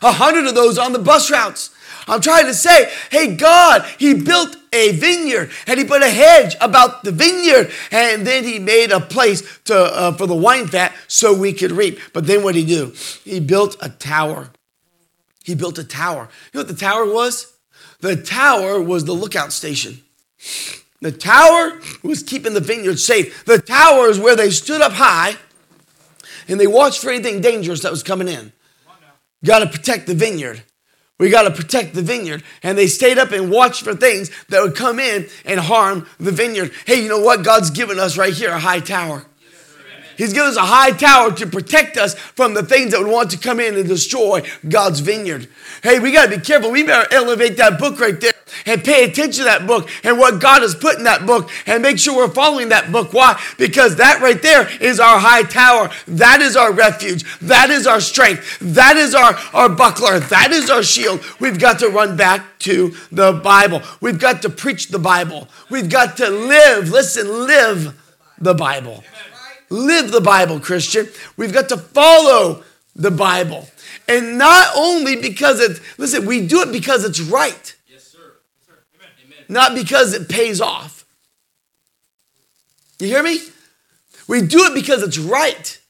100 0.00 0.46
of 0.46 0.54
those 0.54 0.78
on 0.78 0.92
the 0.92 0.98
bus 0.98 1.30
routes. 1.30 1.70
I'm 2.06 2.20
trying 2.20 2.46
to 2.46 2.54
say, 2.54 2.92
hey, 3.10 3.36
God, 3.36 3.84
He 3.98 4.14
built 4.14 4.56
a 4.72 4.92
vineyard 4.92 5.50
and 5.66 5.78
He 5.78 5.84
put 5.84 6.02
a 6.02 6.08
hedge 6.08 6.56
about 6.60 7.04
the 7.04 7.12
vineyard 7.12 7.70
and 7.90 8.26
then 8.26 8.44
He 8.44 8.58
made 8.58 8.90
a 8.90 9.00
place 9.00 9.42
to, 9.64 9.76
uh, 9.76 10.12
for 10.12 10.26
the 10.26 10.34
wine 10.34 10.66
fat 10.66 10.94
so 11.08 11.34
we 11.34 11.52
could 11.52 11.72
reap. 11.72 11.98
But 12.12 12.26
then 12.26 12.42
what 12.42 12.54
did 12.54 12.66
He 12.66 12.74
do? 12.74 12.94
He 13.24 13.40
built 13.40 13.76
a 13.80 13.88
tower. 13.88 14.50
He 15.44 15.54
built 15.54 15.78
a 15.78 15.84
tower. 15.84 16.28
You 16.52 16.58
know 16.58 16.60
what 16.60 16.68
the 16.68 16.80
tower 16.80 17.04
was? 17.04 17.52
The 18.00 18.16
tower 18.16 18.80
was 18.80 19.04
the 19.04 19.12
lookout 19.12 19.52
station. 19.52 20.02
The 21.00 21.12
tower 21.12 21.80
was 22.02 22.22
keeping 22.22 22.54
the 22.54 22.60
vineyard 22.60 22.98
safe. 22.98 23.44
The 23.44 23.58
tower 23.58 24.08
is 24.08 24.18
where 24.18 24.36
they 24.36 24.50
stood 24.50 24.80
up 24.80 24.92
high 24.92 25.36
and 26.48 26.58
they 26.58 26.66
watched 26.66 27.00
for 27.00 27.10
anything 27.10 27.40
dangerous 27.40 27.82
that 27.82 27.90
was 27.90 28.02
coming 28.02 28.28
in. 28.28 28.52
Got 29.44 29.60
to 29.60 29.66
protect 29.66 30.06
the 30.06 30.14
vineyard. 30.14 30.62
We 31.22 31.30
got 31.30 31.42
to 31.42 31.52
protect 31.52 31.94
the 31.94 32.02
vineyard. 32.02 32.42
And 32.64 32.76
they 32.76 32.88
stayed 32.88 33.16
up 33.16 33.30
and 33.30 33.48
watched 33.48 33.84
for 33.84 33.94
things 33.94 34.28
that 34.48 34.60
would 34.60 34.74
come 34.74 34.98
in 34.98 35.28
and 35.44 35.60
harm 35.60 36.08
the 36.18 36.32
vineyard. 36.32 36.72
Hey, 36.84 37.00
you 37.00 37.08
know 37.08 37.20
what? 37.20 37.44
God's 37.44 37.70
given 37.70 38.00
us 38.00 38.18
right 38.18 38.32
here 38.32 38.50
a 38.50 38.58
high 38.58 38.80
tower. 38.80 39.24
He's 40.18 40.32
given 40.32 40.48
us 40.48 40.56
a 40.56 40.62
high 40.62 40.90
tower 40.90 41.30
to 41.30 41.46
protect 41.46 41.96
us 41.96 42.16
from 42.16 42.54
the 42.54 42.64
things 42.64 42.90
that 42.90 43.00
would 43.00 43.08
want 43.08 43.30
to 43.30 43.38
come 43.38 43.60
in 43.60 43.76
and 43.76 43.86
destroy 43.86 44.42
God's 44.68 44.98
vineyard. 44.98 45.48
Hey, 45.84 46.00
we 46.00 46.10
got 46.10 46.28
to 46.28 46.38
be 46.38 46.44
careful. 46.44 46.72
We 46.72 46.82
better 46.82 47.06
elevate 47.14 47.56
that 47.58 47.78
book 47.78 48.00
right 48.00 48.20
there 48.20 48.31
and 48.66 48.84
pay 48.84 49.04
attention 49.04 49.44
to 49.44 49.44
that 49.44 49.66
book 49.66 49.88
and 50.04 50.18
what 50.18 50.40
God 50.40 50.62
has 50.62 50.74
put 50.74 50.98
in 50.98 51.04
that 51.04 51.26
book 51.26 51.50
and 51.66 51.82
make 51.82 51.98
sure 51.98 52.16
we're 52.16 52.28
following 52.32 52.70
that 52.70 52.92
book. 52.92 53.12
Why? 53.12 53.40
Because 53.58 53.96
that 53.96 54.20
right 54.20 54.40
there 54.40 54.68
is 54.80 55.00
our 55.00 55.18
high 55.18 55.42
tower. 55.42 55.90
That 56.06 56.40
is 56.40 56.56
our 56.56 56.72
refuge. 56.72 57.24
That 57.40 57.70
is 57.70 57.86
our 57.86 58.00
strength. 58.00 58.58
That 58.60 58.96
is 58.96 59.14
our, 59.14 59.34
our 59.52 59.68
buckler. 59.68 60.20
That 60.20 60.52
is 60.52 60.70
our 60.70 60.82
shield. 60.82 61.24
We've 61.40 61.58
got 61.58 61.78
to 61.80 61.88
run 61.88 62.16
back 62.16 62.58
to 62.60 62.94
the 63.10 63.32
Bible. 63.32 63.82
We've 64.00 64.18
got 64.18 64.42
to 64.42 64.50
preach 64.50 64.88
the 64.88 64.98
Bible. 64.98 65.48
We've 65.70 65.90
got 65.90 66.16
to 66.18 66.28
live, 66.28 66.90
listen, 66.90 67.46
live 67.46 67.98
the 68.38 68.54
Bible. 68.54 69.02
Live 69.70 70.12
the 70.12 70.20
Bible, 70.20 70.60
Christian. 70.60 71.08
We've 71.36 71.52
got 71.52 71.70
to 71.70 71.78
follow 71.78 72.62
the 72.94 73.10
Bible. 73.10 73.68
And 74.08 74.36
not 74.36 74.68
only 74.76 75.16
because 75.16 75.60
it, 75.60 75.80
listen, 75.96 76.26
we 76.26 76.46
do 76.46 76.60
it 76.60 76.72
because 76.72 77.04
it's 77.04 77.20
right. 77.20 77.74
Yes, 77.88 78.02
sir. 78.04 78.18
Yes, 78.18 78.66
sir. 78.66 79.06
Amen. 79.24 79.31
Not 79.48 79.74
because 79.74 80.14
it 80.14 80.28
pays 80.28 80.60
off. 80.60 81.04
You 82.98 83.08
hear 83.08 83.22
me? 83.22 83.40
We 84.28 84.42
do 84.42 84.64
it 84.64 84.74
because 84.74 85.02
it's 85.02 85.18
right. 85.18 85.80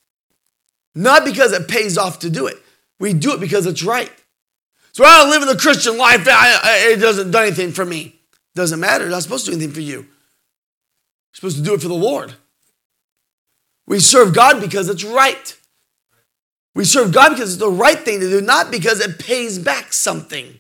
Not 0.95 1.25
because 1.25 1.53
it 1.53 1.69
pays 1.69 1.99
off 1.99 2.21
to 2.21 2.31
do 2.31 2.47
it. 2.47 2.57
We 2.99 3.13
do 3.13 3.33
it 3.33 3.41
because 3.41 3.67
it's 3.67 3.83
right. 3.83 4.11
So 4.93 5.05
I 5.05 5.19
don't 5.19 5.31
live 5.31 5.43
in 5.43 5.49
the 5.49 5.57
Christian 5.57 5.97
life. 5.97 6.27
I, 6.29 6.61
I, 6.63 6.93
it 6.93 6.97
doesn't 6.97 7.31
do 7.31 7.39
anything 7.39 7.73
for 7.73 7.85
me. 7.85 8.15
Doesn't 8.55 8.81
matter. 8.81 9.05
It's 9.05 9.13
not 9.13 9.23
supposed 9.23 9.47
to 9.47 9.51
do 9.51 9.57
anything 9.57 9.75
for 9.75 9.81
you. 9.81 10.01
You're 10.01 10.07
supposed 11.33 11.57
to 11.57 11.63
do 11.63 11.75
it 11.75 11.83
for 11.83 11.89
the 11.89 11.95
Lord. 11.95 12.35
We 13.87 14.01
serve 14.01 14.35
God 14.35 14.61
because 14.61 14.89
it's 14.89 15.05
right. 15.05 15.57
We 16.75 16.85
serve 16.85 17.13
God 17.13 17.31
because 17.31 17.55
it's 17.55 17.61
the 17.61 17.71
right 17.71 17.99
thing 17.99 18.21
to 18.21 18.29
do, 18.29 18.41
not 18.41 18.71
because 18.71 19.01
it 19.01 19.19
pays 19.19 19.59
back 19.59 19.93
something. 19.93 20.59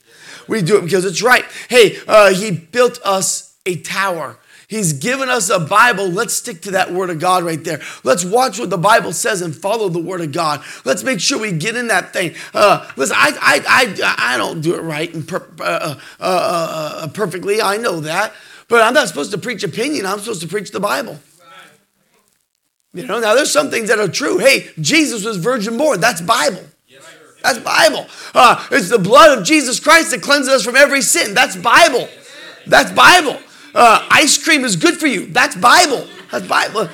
We 0.48 0.62
do 0.62 0.78
it 0.78 0.82
because 0.82 1.04
it's 1.04 1.22
right. 1.22 1.44
Hey, 1.68 1.98
uh, 2.06 2.32
He 2.32 2.50
built 2.50 2.98
us 3.04 3.56
a 3.66 3.76
tower. 3.76 4.38
He's 4.72 4.94
given 4.94 5.28
us 5.28 5.50
a 5.50 5.60
Bible. 5.60 6.08
Let's 6.08 6.32
stick 6.32 6.62
to 6.62 6.70
that 6.70 6.90
Word 6.90 7.10
of 7.10 7.18
God 7.18 7.44
right 7.44 7.62
there. 7.62 7.82
Let's 8.04 8.24
watch 8.24 8.58
what 8.58 8.70
the 8.70 8.78
Bible 8.78 9.12
says 9.12 9.42
and 9.42 9.54
follow 9.54 9.90
the 9.90 9.98
Word 9.98 10.22
of 10.22 10.32
God. 10.32 10.64
Let's 10.86 11.02
make 11.02 11.20
sure 11.20 11.38
we 11.38 11.52
get 11.52 11.76
in 11.76 11.88
that 11.88 12.14
thing. 12.14 12.34
Uh, 12.54 12.90
listen, 12.96 13.14
I, 13.18 13.32
I, 13.38 13.62
I, 13.68 14.34
I 14.34 14.36
don't 14.38 14.62
do 14.62 14.74
it 14.74 14.80
right 14.80 15.12
and 15.12 15.28
per, 15.28 15.46
uh, 15.60 15.62
uh, 15.62 15.96
uh, 16.20 17.00
uh 17.02 17.08
perfectly. 17.08 17.60
I 17.60 17.76
know 17.76 18.00
that. 18.00 18.32
But 18.68 18.80
I'm 18.80 18.94
not 18.94 19.08
supposed 19.08 19.32
to 19.32 19.38
preach 19.38 19.62
opinion. 19.62 20.06
I'm 20.06 20.18
supposed 20.20 20.40
to 20.40 20.48
preach 20.48 20.70
the 20.70 20.80
Bible. 20.80 21.20
You 22.94 23.06
know, 23.06 23.20
now 23.20 23.34
there's 23.34 23.52
some 23.52 23.70
things 23.70 23.90
that 23.90 23.98
are 23.98 24.08
true. 24.08 24.38
Hey, 24.38 24.70
Jesus 24.80 25.22
was 25.22 25.36
virgin 25.36 25.76
born. 25.76 26.00
That's 26.00 26.22
Bible. 26.22 26.64
That's 27.42 27.58
Bible. 27.58 28.06
Uh, 28.34 28.66
it's 28.70 28.88
the 28.88 28.98
blood 28.98 29.38
of 29.38 29.44
Jesus 29.44 29.80
Christ 29.80 30.10
that 30.12 30.22
cleanses 30.22 30.52
us 30.52 30.64
from 30.64 30.76
every 30.76 31.02
sin. 31.02 31.34
That's 31.34 31.56
Bible. 31.56 32.08
That's 32.66 32.92
Bible. 32.92 33.38
Uh, 33.74 34.06
ice 34.10 34.42
cream 34.42 34.64
is 34.64 34.76
good 34.76 34.96
for 34.96 35.06
you. 35.06 35.26
That's 35.26 35.56
Bible. 35.56 36.06
That's 36.30 36.46
Bible. 36.46 36.88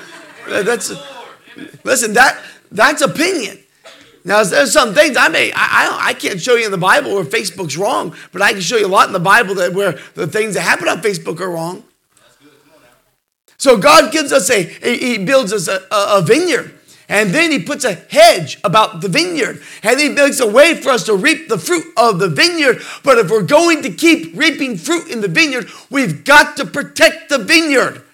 Uh, 0.48 0.62
that's 0.62 0.92
listen. 1.84 2.14
That 2.14 2.40
that's 2.70 3.02
opinion. 3.02 3.58
Now 4.24 4.42
there's 4.44 4.72
some 4.72 4.94
things 4.94 5.16
I 5.16 5.28
may 5.28 5.52
I, 5.52 5.56
I, 5.56 6.08
I 6.08 6.14
can't 6.14 6.40
show 6.40 6.54
you 6.54 6.66
in 6.66 6.70
the 6.70 6.78
Bible 6.78 7.14
where 7.14 7.24
Facebook's 7.24 7.76
wrong, 7.76 8.14
but 8.32 8.42
I 8.42 8.52
can 8.52 8.60
show 8.60 8.76
you 8.76 8.86
a 8.86 8.88
lot 8.88 9.06
in 9.06 9.12
the 9.12 9.20
Bible 9.20 9.54
that 9.56 9.72
where 9.72 9.98
the 10.14 10.26
things 10.26 10.54
that 10.54 10.62
happen 10.62 10.88
on 10.88 11.00
Facebook 11.00 11.40
are 11.40 11.50
wrong. 11.50 11.84
So 13.56 13.76
God 13.76 14.12
gives 14.12 14.32
us 14.32 14.48
a, 14.50 14.62
He 14.62 15.18
builds 15.18 15.52
us 15.52 15.66
a, 15.66 15.80
a 15.90 16.22
vineyard. 16.22 16.77
And 17.08 17.30
then 17.30 17.50
he 17.50 17.58
puts 17.58 17.84
a 17.84 17.94
hedge 17.94 18.58
about 18.64 19.00
the 19.00 19.08
vineyard. 19.08 19.62
And 19.82 19.98
he 19.98 20.10
makes 20.10 20.40
a 20.40 20.46
way 20.46 20.74
for 20.74 20.90
us 20.90 21.04
to 21.04 21.14
reap 21.14 21.48
the 21.48 21.58
fruit 21.58 21.86
of 21.96 22.18
the 22.18 22.28
vineyard. 22.28 22.82
But 23.02 23.18
if 23.18 23.30
we're 23.30 23.42
going 23.42 23.82
to 23.82 23.90
keep 23.90 24.36
reaping 24.36 24.76
fruit 24.76 25.08
in 25.08 25.22
the 25.22 25.28
vineyard, 25.28 25.68
we've 25.90 26.24
got 26.24 26.56
to 26.58 26.66
protect 26.66 27.30
the 27.30 27.38
vineyard. 27.38 28.04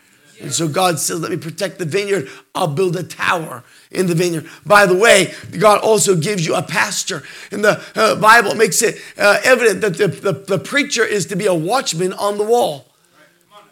And 0.40 0.52
so 0.52 0.68
God 0.68 0.98
says, 0.98 1.20
Let 1.20 1.30
me 1.30 1.36
protect 1.36 1.78
the 1.78 1.84
vineyard. 1.84 2.28
I'll 2.54 2.68
build 2.68 2.96
a 2.96 3.02
tower 3.02 3.64
in 3.90 4.06
the 4.06 4.14
vineyard. 4.14 4.46
By 4.66 4.86
the 4.86 4.96
way, 4.96 5.32
God 5.58 5.80
also 5.80 6.16
gives 6.16 6.46
you 6.46 6.54
a 6.54 6.62
pastor. 6.62 7.22
In 7.50 7.62
the 7.62 7.82
uh, 7.94 8.16
Bible, 8.16 8.54
makes 8.54 8.82
it 8.82 8.96
uh, 9.16 9.40
evident 9.44 9.80
that 9.80 9.96
the, 9.96 10.08
the, 10.08 10.32
the 10.32 10.58
preacher 10.58 11.04
is 11.04 11.26
to 11.26 11.36
be 11.36 11.46
a 11.46 11.54
watchman 11.54 12.12
on 12.12 12.38
the 12.38 12.44
wall. 12.44 12.93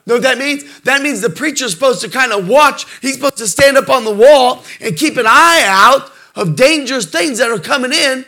Know 0.06 0.14
what 0.14 0.22
that 0.24 0.38
means? 0.38 0.80
That 0.80 1.02
means 1.02 1.20
the 1.20 1.30
preacher's 1.30 1.72
supposed 1.72 2.00
to 2.00 2.08
kind 2.08 2.32
of 2.32 2.48
watch. 2.48 2.86
He's 3.00 3.14
supposed 3.14 3.36
to 3.38 3.46
stand 3.46 3.76
up 3.76 3.88
on 3.88 4.04
the 4.04 4.14
wall 4.14 4.64
and 4.80 4.96
keep 4.96 5.16
an 5.16 5.26
eye 5.28 5.62
out 5.66 6.10
of 6.34 6.56
dangerous 6.56 7.06
things 7.06 7.38
that 7.38 7.50
are 7.50 7.58
coming 7.58 7.92
in. 7.92 8.24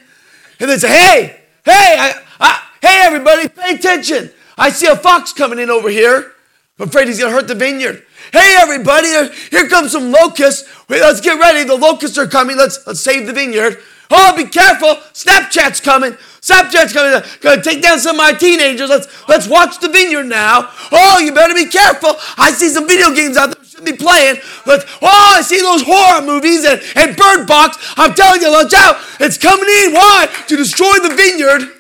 And 0.61 0.71
then 0.71 0.79
say, 0.79 0.89
hey, 0.89 1.41
hey, 1.65 1.97
I, 1.99 2.23
I, 2.39 2.63
hey, 2.81 3.01
everybody, 3.03 3.49
pay 3.49 3.75
attention. 3.75 4.31
I 4.57 4.71
see 4.71 4.87
a 4.87 4.95
fox 4.95 5.33
coming 5.33 5.59
in 5.59 5.69
over 5.69 5.89
here. 5.89 6.33
I'm 6.79 6.89
afraid 6.89 7.09
he's 7.09 7.19
going 7.19 7.31
to 7.31 7.37
hurt 7.37 7.49
the 7.49 7.55
vineyard. 7.55 8.05
Hey, 8.33 8.57
everybody, 8.61 9.09
here 9.51 9.69
comes 9.69 9.93
some 9.93 10.13
locusts. 10.13 10.69
Wait, 10.89 11.01
let's 11.01 11.21
get 11.21 11.41
ready. 11.41 11.65
The 11.65 11.77
locusts 11.77 12.19
are 12.19 12.27
coming. 12.27 12.57
Let's, 12.57 12.85
let's 12.87 13.01
save 13.01 13.27
the 13.27 13.33
vineyard. 13.33 13.79
Oh, 14.11 14.37
be 14.37 14.45
careful. 14.45 14.97
Snapchat's 15.13 15.81
coming. 15.81 16.13
Snapchat's 16.41 16.93
coming. 16.93 17.23
Gonna 17.41 17.63
take 17.63 17.83
down 17.83 17.99
some 17.99 18.17
of 18.17 18.19
my 18.19 18.33
teenagers. 18.33 18.91
Let's 18.91 19.29
let's 19.29 19.49
watch 19.49 19.81
the 19.81 19.89
vineyard 19.89 20.25
now. 20.25 20.71
Oh, 20.93 21.19
you 21.19 21.33
better 21.33 21.55
be 21.55 21.67
careful. 21.67 22.15
I 22.37 22.53
see 22.53 22.69
some 22.69 22.87
video 22.87 23.15
games 23.15 23.37
out 23.37 23.55
there 23.55 23.65
should 23.65 23.85
be 23.85 23.93
playing. 23.93 24.37
Let's, 24.67 24.85
oh, 25.03 25.35
I 25.37 25.41
see 25.43 25.61
those 25.61 25.83
horror 25.83 26.25
movies 26.25 26.65
and, 26.65 26.81
and 26.95 27.17
Bird 27.17 27.47
Box. 27.47 27.95
I'm 27.97 28.15
telling 28.15 28.41
you, 28.41 28.51
watch 28.51 28.73
out. 28.75 28.97
It's 29.21 29.39
coming 29.39 29.69
in. 29.69 29.95
Why? 29.95 30.29
To 30.49 30.57
destroy 30.57 30.93
the 31.03 31.15
vineyard. 31.15 31.73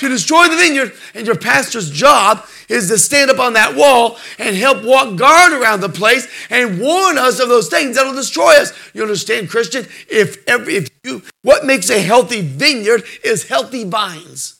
To 0.00 0.08
destroy 0.08 0.48
the 0.48 0.56
vineyard. 0.56 0.92
And 1.14 1.26
your 1.26 1.36
pastor's 1.36 1.90
job 1.90 2.46
is 2.68 2.88
to 2.88 2.98
stand 2.98 3.30
up 3.30 3.38
on 3.38 3.54
that 3.54 3.74
wall 3.74 4.18
and 4.38 4.56
help 4.56 4.84
walk 4.84 5.16
guard 5.16 5.52
around 5.52 5.80
the 5.80 5.88
place 5.88 6.28
and 6.50 6.80
warn 6.80 7.18
us 7.18 7.40
of 7.40 7.48
those 7.48 7.68
things 7.68 7.96
that'll 7.96 8.14
destroy 8.14 8.60
us. 8.60 8.72
You 8.94 9.02
understand, 9.02 9.50
Christian? 9.50 9.86
If 10.08 10.46
every 10.48 10.76
if 10.76 10.88
you 11.04 11.22
what 11.42 11.64
makes 11.64 11.90
a 11.90 12.00
healthy 12.00 12.42
vineyard 12.42 13.04
is 13.24 13.48
healthy 13.48 13.84
vines. 13.84 14.54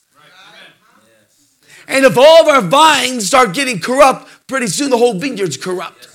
And 1.87 2.05
if 2.05 2.17
all 2.17 2.41
of 2.41 2.47
our 2.47 2.61
vines 2.61 3.25
start 3.25 3.53
getting 3.53 3.79
corrupt, 3.79 4.29
pretty 4.47 4.67
soon 4.67 4.91
the 4.91 4.97
whole 4.97 5.17
vineyard's 5.17 5.57
corrupt. 5.57 6.07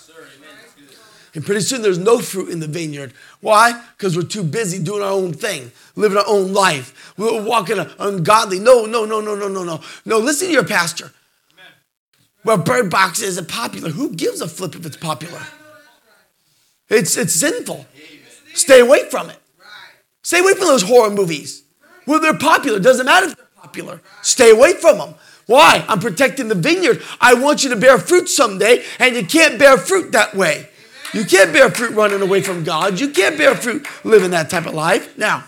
And 1.35 1.45
pretty 1.45 1.63
soon 1.63 1.83
there's 1.83 1.99
no 1.99 2.21
fruit 2.21 2.49
in 2.51 2.61
the 2.61 2.69
vineyard. 2.69 3.13
Why? 3.41 3.83
Because 3.97 4.17
we're 4.17 4.23
too 4.23 4.45
busy 4.45 4.81
doing 4.81 5.03
our 5.03 5.11
own 5.11 5.33
thing, 5.33 5.73
living 5.97 6.17
our 6.17 6.29
own 6.29 6.53
life. 6.53 7.13
We're 7.19 7.43
walking 7.43 7.85
ungodly. 7.99 8.61
No, 8.61 8.87
no, 8.87 9.05
no, 9.05 9.21
no, 9.21 9.35
no, 9.35 9.49
no, 9.49 9.65
no. 9.65 9.81
No, 10.05 10.19
listen 10.19 10.47
to 10.47 10.53
your 10.53 10.65
pastor. 10.65 11.11
Well, 12.45 12.59
Bird 12.59 12.91
Box 12.91 13.23
isn't 13.23 13.49
popular. 13.49 13.91
Who 13.91 14.15
gives 14.15 14.41
a 14.41 14.49
flip 14.49 14.75
if 14.75 14.85
it's 14.85 14.97
popular? 14.97 15.41
It's, 16.89 17.17
it's 17.17 17.33
sinful. 17.33 17.87
Stay 18.53 18.81
away 18.81 19.09
from 19.09 19.31
it. 19.31 19.39
Stay 20.23 20.41
away 20.41 20.53
from 20.53 20.67
those 20.67 20.83
horror 20.83 21.11
movies. 21.11 21.63
Well, 22.07 22.21
they're 22.21 22.37
popular. 22.37 22.79
Doesn't 22.79 23.07
matter 23.07 23.27
if 23.27 23.37
they're 23.37 23.47
popular. 23.63 24.01
Stay 24.23 24.51
away 24.51 24.75
from 24.75 24.99
them. 24.99 25.15
Why? 25.47 25.85
I'm 25.89 26.01
protecting 26.01 26.49
the 26.49 26.55
vineyard. 26.55 27.03
I 27.21 27.35
want 27.35 27.65
you 27.65 27.71
to 27.71 27.77
bear 27.77 27.99
fruit 27.99 28.29
someday, 28.29 28.85
and 28.99 29.17
you 29.17 29.27
can't 29.27 29.59
bear 29.59 29.77
fruit 29.77 30.13
that 30.13 30.35
way. 30.35 30.69
You 31.13 31.25
can't 31.25 31.53
bear 31.53 31.71
fruit 31.71 31.93
running 31.93 32.23
away 32.23 32.43
from 32.43 32.65
God. 32.65 33.01
You 33.01 33.11
can't 33.11 33.39
bear 33.39 33.55
fruit 33.55 33.87
living 34.05 34.31
that 34.31 34.51
type 34.51 34.67
of 34.67 34.75
life. 34.75 35.17
Now, 35.17 35.45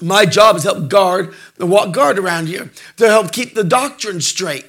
my 0.00 0.26
job 0.26 0.56
is 0.56 0.64
help 0.64 0.88
guard 0.88 1.34
the 1.56 1.66
walk 1.66 1.92
guard 1.92 2.18
around 2.18 2.48
here 2.48 2.70
to 2.96 3.08
help 3.08 3.32
keep 3.32 3.54
the 3.54 3.64
doctrine 3.64 4.20
straight 4.20 4.66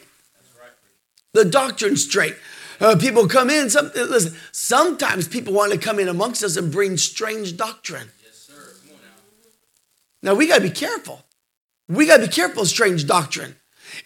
the 1.36 1.46
doctrine 1.46 1.98
straight. 1.98 2.36
Uh, 2.80 2.96
people 2.96 3.28
come 3.28 3.50
in. 3.50 3.70
Some, 3.70 3.92
listen, 3.94 4.36
sometimes 4.52 5.28
people 5.28 5.54
want 5.54 5.72
to 5.72 5.78
come 5.78 6.00
in 6.00 6.08
amongst 6.08 6.44
us 6.44 6.58
and 6.58 6.72
bring 6.72 6.98
strange 6.98 7.56
doctrine. 7.56 8.10
Yes, 8.24 8.36
sir. 8.36 8.54
Come 8.54 8.96
on 8.96 9.02
now. 10.24 10.32
now 10.32 10.36
we 10.36 10.48
got 10.48 10.58
to 10.58 10.62
be 10.62 10.70
careful. 10.70 11.24
We 11.88 12.08
got 12.08 12.18
to 12.18 12.24
be 12.24 12.32
careful 12.32 12.64
of 12.64 12.68
strange 12.68 13.06
doctrine. 13.06 13.56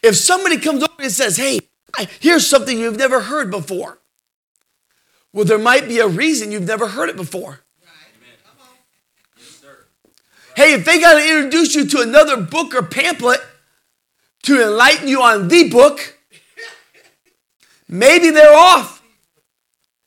If 0.04 0.15
somebody 0.18 0.58
comes 0.58 0.84
over 0.84 1.02
and 1.02 1.12
says, 1.12 1.38
"Hey, 1.38 1.62
here's 2.20 2.46
something 2.46 2.78
you've 2.78 2.98
never 2.98 3.22
heard 3.22 3.50
before," 3.50 4.00
well, 5.32 5.46
there 5.46 5.58
might 5.58 5.88
be 5.88 6.00
a 6.00 6.08
reason 6.08 6.52
you've 6.52 6.68
never 6.68 6.89
heard 6.89 7.10
it 7.10 7.15
before. 7.15 7.62
Hey, 10.56 10.74
if 10.74 10.84
they 10.84 11.00
got 11.00 11.13
to 11.13 11.26
introduce 11.26 11.74
you 11.74 11.88
to 11.88 12.02
another 12.02 12.36
book 12.36 12.76
or 12.76 12.84
pamphlet 12.84 13.39
to 14.44 14.62
enlighten 14.62 15.08
you 15.08 15.22
on 15.22 15.48
the 15.48 15.70
book, 15.70 16.19
Maybe 17.89 18.30
they're 18.30 18.56
off. 18.56 19.02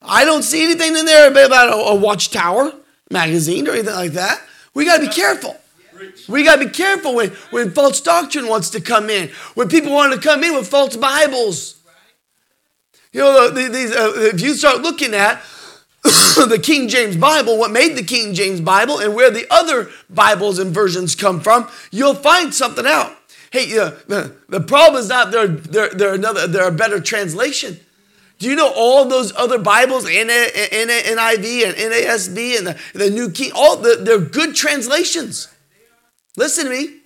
I 0.00 0.24
don't 0.24 0.42
see 0.42 0.64
anything 0.64 0.96
in 0.96 1.04
there 1.04 1.30
about 1.30 1.68
a, 1.68 1.74
a 1.74 1.94
watchtower 1.94 2.72
magazine 3.10 3.68
or 3.68 3.72
anything 3.72 3.94
like 3.94 4.12
that. 4.12 4.40
We 4.72 4.84
got 4.84 4.98
to 4.98 5.06
be 5.06 5.12
careful. 5.12 5.56
We 6.28 6.44
got 6.44 6.56
to 6.56 6.66
be 6.66 6.70
careful 6.70 7.14
when, 7.16 7.30
when 7.50 7.70
false 7.70 8.00
doctrine 8.00 8.48
wants 8.48 8.70
to 8.70 8.80
come 8.80 9.10
in, 9.10 9.28
when 9.54 9.68
people 9.68 9.92
want 9.92 10.12
to 10.14 10.20
come 10.20 10.42
in 10.42 10.54
with 10.54 10.68
false 10.68 10.96
Bibles. 10.96 11.80
You 13.12 13.20
know, 13.20 13.50
these, 13.50 13.94
uh, 13.94 14.12
if 14.16 14.40
you 14.40 14.54
start 14.54 14.80
looking 14.80 15.14
at 15.14 15.42
the 16.02 16.58
King 16.60 16.88
James 16.88 17.16
Bible, 17.16 17.58
what 17.58 17.70
made 17.70 17.96
the 17.96 18.02
King 18.02 18.34
James 18.34 18.60
Bible, 18.60 18.98
and 18.98 19.14
where 19.14 19.30
the 19.30 19.46
other 19.50 19.90
Bibles 20.08 20.58
and 20.58 20.72
versions 20.72 21.14
come 21.14 21.40
from, 21.40 21.68
you'll 21.90 22.14
find 22.14 22.54
something 22.54 22.86
out. 22.86 23.16
Hey, 23.52 23.78
uh, 23.78 23.90
the, 24.08 24.34
the 24.48 24.60
problem 24.60 24.98
is 24.98 25.10
not 25.10 25.30
they're, 25.30 25.46
they're, 25.46 25.90
they're, 25.90 26.14
another, 26.14 26.46
they're 26.46 26.68
a 26.68 26.72
better 26.72 26.98
translation. 27.00 27.78
Do 28.38 28.48
you 28.48 28.56
know 28.56 28.72
all 28.74 29.04
those 29.04 29.30
other 29.36 29.58
Bibles, 29.58 30.06
NIV 30.06 30.64
and 30.64 30.90
NASB 30.90 32.58
and 32.58 32.66
the, 32.66 32.78
the 32.94 33.10
New 33.10 33.30
King, 33.30 33.52
all 33.54 33.76
the, 33.76 33.98
they're 34.00 34.18
good 34.18 34.56
translations. 34.56 35.48
Listen 36.34 36.64
to 36.64 36.70
me. 36.70 37.00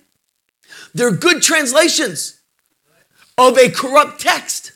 They're 0.95 1.11
good 1.11 1.41
translations 1.43 2.39
of 3.37 3.57
a 3.57 3.69
corrupt 3.69 4.21
text. 4.21 4.71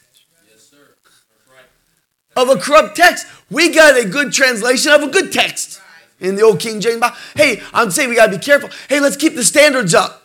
Of 2.36 2.49
a 2.49 2.57
corrupt 2.57 2.97
text. 2.97 3.27
We 3.49 3.73
got 3.73 3.97
a 3.97 4.07
good 4.07 4.34
translation 4.34 4.91
of 4.91 5.03
a 5.03 5.07
good 5.07 5.31
text 5.31 5.81
in 6.19 6.36
the 6.36 6.41
old 6.41 6.60
King 6.60 6.81
James 6.81 6.99
Bible. 6.99 7.15
Hey, 7.34 7.62
I'm 7.73 7.91
saying 7.91 8.10
we 8.10 8.15
got 8.15 8.25
to 8.25 8.38
be 8.38 8.43
careful. 8.43 8.69
Hey, 8.89 8.99
let's 8.99 9.15
keep 9.15 9.36
the 9.36 9.45
standards 9.45 9.95
up. 9.95 10.20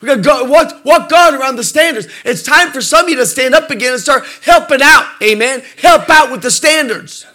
We 0.00 0.06
got 0.06 0.16
to 0.16 0.22
go, 0.22 0.44
walk, 0.44 0.84
walk 0.84 1.08
God 1.08 1.34
around 1.34 1.56
the 1.56 1.64
standards. 1.64 2.06
It's 2.24 2.42
time 2.42 2.70
for 2.70 2.80
some 2.80 3.04
of 3.04 3.10
you 3.10 3.16
to 3.16 3.26
stand 3.26 3.54
up 3.54 3.70
again 3.70 3.92
and 3.92 4.00
start 4.00 4.24
helping 4.42 4.80
out. 4.82 5.10
Amen. 5.22 5.62
Help 5.76 6.08
out 6.08 6.30
with 6.30 6.42
the 6.42 6.50
standards. 6.50 7.26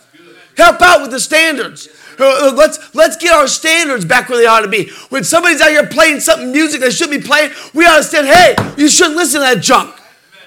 Help 0.56 0.82
out 0.82 1.02
with 1.02 1.12
the 1.12 1.19
standards. 1.19 1.89
Uh, 2.19 2.49
uh, 2.49 2.54
let's 2.56 2.93
let's 2.93 3.17
get 3.17 3.34
our 3.34 3.47
standards 3.47 4.06
back 4.06 4.30
where 4.30 4.38
they 4.38 4.45
ought 4.45 4.62
to 4.62 4.67
be. 4.67 4.91
When 5.10 5.23
somebody's 5.23 5.62
out 5.62 5.69
here 5.69 5.88
playing 5.88 6.19
something 6.19 6.52
music 6.52 6.80
they 6.80 6.91
shouldn't 6.91 7.21
be 7.21 7.28
playing, 7.28 7.52
we 7.73 7.86
ought 7.86 7.97
to 7.97 8.04
say, 8.04 8.26
Hey, 8.26 8.56
you 8.78 8.88
shouldn't 8.88 9.15
listen 9.15 9.41
to 9.41 9.47
that 9.47 9.63
junk. 9.63 9.95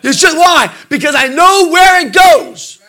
You 0.02 0.12
should. 0.12 0.36
Why? 0.36 0.72
Because 0.88 1.14
I 1.16 1.28
know 1.28 1.68
where 1.70 2.06
it 2.06 2.14
goes. 2.14 2.80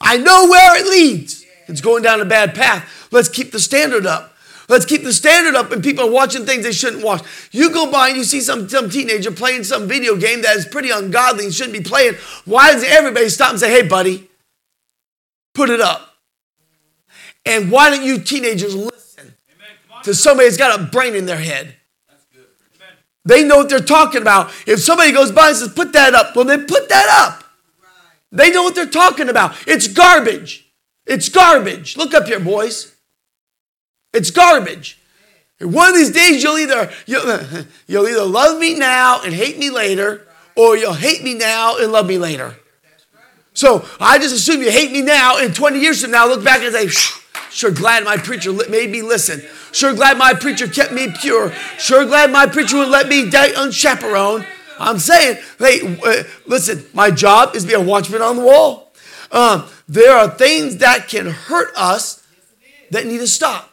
I 0.00 0.16
know 0.16 0.46
where 0.48 0.80
it 0.80 0.86
leads. 0.86 1.44
It's 1.68 1.80
going 1.80 2.02
down 2.02 2.20
a 2.20 2.24
bad 2.24 2.54
path. 2.54 3.08
Let's 3.10 3.28
keep 3.28 3.52
the 3.52 3.60
standard 3.60 4.06
up. 4.06 4.35
Let's 4.68 4.84
keep 4.84 5.04
the 5.04 5.12
standard 5.12 5.54
up 5.54 5.70
and 5.70 5.82
people 5.82 6.08
are 6.08 6.10
watching 6.10 6.44
things 6.44 6.64
they 6.64 6.72
shouldn't 6.72 7.04
watch. 7.04 7.22
You 7.52 7.70
go 7.70 7.90
by 7.90 8.08
and 8.08 8.16
you 8.16 8.24
see 8.24 8.40
some, 8.40 8.68
some 8.68 8.90
teenager 8.90 9.30
playing 9.30 9.64
some 9.64 9.86
video 9.86 10.16
game 10.16 10.42
that 10.42 10.56
is 10.56 10.66
pretty 10.66 10.90
ungodly 10.90 11.44
and 11.44 11.54
shouldn't 11.54 11.76
be 11.76 11.88
playing. 11.88 12.14
Why 12.44 12.72
does 12.72 12.82
everybody 12.84 13.28
stop 13.28 13.50
and 13.50 13.60
say, 13.60 13.70
hey, 13.70 13.86
buddy, 13.86 14.28
put 15.54 15.70
it 15.70 15.80
up? 15.80 16.14
And 17.44 17.70
why 17.70 17.90
don't 17.90 18.04
you 18.04 18.18
teenagers 18.18 18.74
listen 18.74 19.34
to 20.02 20.14
somebody 20.14 20.48
that's 20.48 20.58
got 20.58 20.80
a 20.80 20.82
brain 20.84 21.14
in 21.14 21.26
their 21.26 21.38
head? 21.38 21.76
They 23.24 23.44
know 23.44 23.56
what 23.56 23.68
they're 23.68 23.80
talking 23.80 24.22
about. 24.22 24.52
If 24.66 24.80
somebody 24.80 25.12
goes 25.12 25.32
by 25.32 25.48
and 25.48 25.56
says, 25.56 25.72
put 25.72 25.92
that 25.92 26.14
up, 26.14 26.34
well, 26.34 26.44
then 26.44 26.66
put 26.66 26.88
that 26.88 27.06
up. 27.08 27.44
They 28.32 28.50
know 28.50 28.64
what 28.64 28.74
they're 28.74 28.86
talking 28.86 29.28
about. 29.28 29.56
It's 29.66 29.86
garbage. 29.88 30.68
It's 31.06 31.28
garbage. 31.28 31.96
Look 31.96 32.14
up 32.14 32.26
here, 32.26 32.40
boys. 32.40 32.95
It's 34.16 34.30
garbage. 34.30 34.98
One 35.60 35.90
of 35.90 35.94
these 35.94 36.10
days, 36.10 36.42
you'll 36.42 36.58
either 36.58 36.90
you'll, 37.06 37.40
you'll 37.86 38.08
either 38.08 38.24
love 38.24 38.58
me 38.58 38.78
now 38.78 39.20
and 39.22 39.32
hate 39.32 39.58
me 39.58 39.70
later, 39.70 40.26
or 40.56 40.76
you'll 40.76 40.94
hate 40.94 41.22
me 41.22 41.34
now 41.34 41.76
and 41.78 41.92
love 41.92 42.06
me 42.06 42.18
later. 42.18 42.56
So 43.54 43.86
I 44.00 44.18
just 44.18 44.34
assume 44.34 44.60
you 44.60 44.70
hate 44.70 44.92
me 44.92 45.00
now, 45.02 45.38
and 45.38 45.54
20 45.54 45.78
years 45.78 46.02
from 46.02 46.10
now, 46.10 46.26
look 46.26 46.44
back 46.44 46.60
and 46.62 46.74
say, 46.74 46.88
Sure 47.50 47.70
glad 47.70 48.04
my 48.04 48.18
preacher 48.18 48.52
made 48.68 48.90
me 48.90 49.00
listen. 49.00 49.40
Sure 49.72 49.94
glad 49.94 50.18
my 50.18 50.34
preacher 50.34 50.68
kept 50.68 50.92
me 50.92 51.08
pure. 51.20 51.52
Sure 51.78 52.04
glad 52.04 52.30
my 52.30 52.46
preacher 52.46 52.76
would 52.76 52.88
let 52.88 53.08
me 53.08 53.30
die 53.30 53.48
unchaperoned. 53.48 54.46
I'm 54.78 54.98
saying, 54.98 55.38
hey, 55.58 55.98
uh, 56.04 56.24
listen, 56.46 56.84
my 56.92 57.10
job 57.10 57.54
is 57.54 57.62
to 57.62 57.68
be 57.68 57.74
a 57.74 57.80
watchman 57.80 58.20
on 58.20 58.36
the 58.36 58.42
wall. 58.42 58.92
Um, 59.32 59.64
there 59.88 60.14
are 60.14 60.28
things 60.28 60.78
that 60.78 61.08
can 61.08 61.26
hurt 61.26 61.74
us 61.76 62.26
that 62.90 63.06
need 63.06 63.18
to 63.18 63.26
stop, 63.26 63.70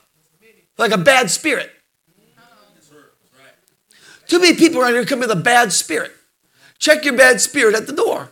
like 0.78 0.92
a 0.92 0.98
bad 0.98 1.30
spirit. 1.30 1.72
Too 4.28 4.40
many 4.40 4.56
people 4.56 4.82
around 4.82 4.94
here 4.94 5.06
come 5.06 5.20
with 5.20 5.32
a 5.32 5.36
bad 5.36 5.72
spirit. 5.72 6.12
Check 6.80 7.06
your 7.06 7.16
bad 7.16 7.40
spirit 7.42 7.76
at 7.76 7.88
the 7.88 7.94
door. 7.94 8.30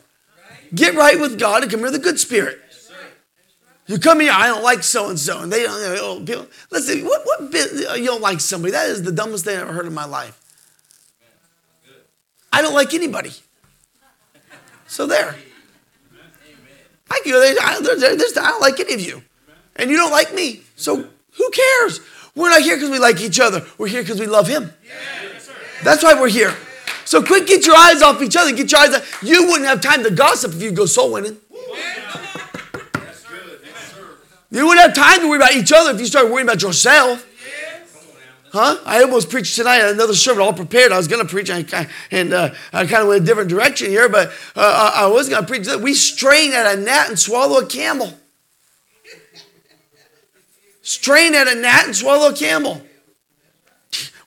Get 0.74 0.96
right 0.96 1.20
with 1.20 1.38
God 1.38 1.64
and 1.64 1.72
come 1.72 1.82
here 1.82 1.92
with 1.92 1.96
a 1.96 2.04
good 2.04 2.20
spirit. 2.20 2.60
You 3.88 4.00
come 4.00 4.22
here, 4.22 4.32
I 4.34 4.48
don't 4.48 4.64
like 4.64 4.84
so 4.84 5.10
and 5.10 5.20
so, 5.20 5.42
and 5.42 5.52
they 5.52 5.64
don't. 5.64 5.78
Oh, 6.00 6.24
people, 6.24 6.48
listen, 6.70 7.04
what 7.04 7.26
what 7.26 7.42
uh, 7.42 7.94
you 7.96 8.06
don't 8.06 8.22
like 8.22 8.40
somebody? 8.40 8.72
That 8.72 8.90
is 8.90 9.04
the 9.04 9.12
dumbest 9.12 9.44
thing 9.44 9.58
I've 9.58 9.64
ever 9.64 9.74
heard 9.74 9.86
in 9.86 9.94
my 9.94 10.06
life. 10.06 10.40
I 12.54 12.62
don't 12.62 12.74
like 12.74 12.94
anybody. 12.94 13.34
So 14.88 15.08
there. 15.08 15.36
I 17.10 17.22
go, 17.26 17.32
I, 17.42 17.56
I 17.62 17.82
don't 17.82 18.62
like 18.62 18.80
any 18.80 18.94
of 18.94 19.02
you, 19.02 19.24
and 19.76 19.90
you 19.90 19.98
don't 19.98 20.12
like 20.12 20.34
me. 20.34 20.62
So 20.78 20.96
who 21.34 21.52
cares? 21.52 22.00
We're 22.36 22.50
not 22.50 22.62
here 22.62 22.76
because 22.76 22.90
we 22.90 23.00
like 23.00 23.22
each 23.22 23.40
other. 23.40 23.66
We're 23.78 23.88
here 23.88 24.02
because 24.02 24.20
we 24.20 24.28
love 24.28 24.48
Him. 24.48 24.72
That's 25.84 26.04
why 26.04 26.14
we're 26.14 26.30
here. 26.30 26.56
So 27.06 27.22
quick, 27.22 27.48
get 27.48 27.66
your 27.66 27.76
eyes 27.76 28.02
off 28.02 28.22
each 28.22 28.38
other. 28.38 28.54
Get 28.54 28.72
your 28.72 28.80
eyes. 28.80 28.96
Off. 28.96 29.24
You 29.24 29.48
wouldn't 29.48 29.66
have 29.66 29.82
time 29.82 30.04
to 30.04 30.12
gossip 30.12 30.54
if 30.54 30.62
you 30.62 30.72
go 30.72 30.86
soul 30.86 31.12
winning. 31.14 31.38
You 34.50 34.68
wouldn't 34.68 34.86
have 34.86 34.94
time 34.94 35.22
to 35.22 35.30
worry 35.30 35.38
about 35.38 35.54
each 35.54 35.72
other 35.72 35.92
if 35.92 36.00
you 36.00 36.06
started 36.06 36.32
worrying 36.32 36.48
about 36.48 36.62
yourself. 36.62 37.28
Huh? 38.52 38.78
I 38.86 39.02
almost 39.02 39.30
preached 39.30 39.56
tonight 39.56 39.78
another 39.78 40.14
sermon 40.14 40.42
all 40.42 40.52
prepared. 40.52 40.92
I 40.92 40.98
was 40.98 41.08
going 41.08 41.26
to 41.26 41.30
preach 41.30 41.50
and 41.50 42.34
uh, 42.34 42.54
I 42.74 42.86
kind 42.86 43.02
of 43.02 43.08
went 43.08 43.24
a 43.24 43.26
different 43.26 43.50
direction 43.50 43.88
here, 43.88 44.10
but 44.10 44.32
uh, 44.58 44.92
I 44.94 45.08
was 45.08 45.30
going 45.30 45.42
to 45.42 45.48
preach 45.48 45.68
that 45.68 45.80
we 45.80 45.94
strain 45.94 46.52
at 46.52 46.78
a 46.78 46.80
gnat 46.80 47.08
and 47.08 47.18
swallow 47.18 47.60
a 47.60 47.66
camel. 47.66 48.18
Strain 50.82 51.36
at 51.36 51.48
a 51.48 51.56
gnat 51.56 51.86
and 51.86 51.96
swallow 51.96 52.30
a 52.30 52.36
camel 52.36 52.82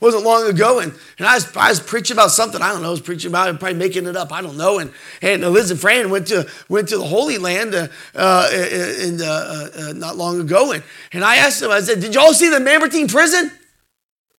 wasn't 0.05 0.23
long 0.23 0.47
ago, 0.47 0.81
and, 0.81 0.93
and 1.19 1.27
I, 1.27 1.35
was, 1.35 1.57
I 1.57 1.71
was 1.71 1.81
preaching 1.81 2.15
about 2.15 2.31
something. 2.31 2.61
I 2.61 2.69
don't 2.69 2.83
know. 2.83 2.89
I 2.89 2.91
was 2.91 3.01
preaching 3.01 3.31
about 3.31 3.49
it, 3.49 3.59
probably 3.59 3.79
making 3.79 4.07
it 4.07 4.17
up. 4.17 4.33
I 4.33 4.43
don't 4.43 4.59
know. 4.59 4.79
And 4.79 4.93
and 5.23 5.43
Liz 5.43 5.71
and 5.71 5.81
Fran 5.81 6.11
went 6.11 6.27
to 6.29 6.47
went 6.69 6.91
to 6.91 6.99
the 6.99 7.05
Holy 7.05 7.39
Land 7.39 7.75
uh, 7.75 7.89
uh, 8.15 8.51
in, 8.53 9.21
uh, 9.21 9.69
uh, 9.79 9.93
not 9.95 10.17
long 10.17 10.41
ago, 10.41 10.73
and, 10.73 10.85
and 11.13 11.25
I 11.25 11.37
asked 11.37 11.61
them. 11.61 11.71
I 11.71 11.81
said, 11.81 12.01
"Did 12.01 12.15
y'all 12.15 12.35
see 12.35 12.51
the 12.51 12.61
Mamertine 12.61 13.09
prison?" 13.09 13.51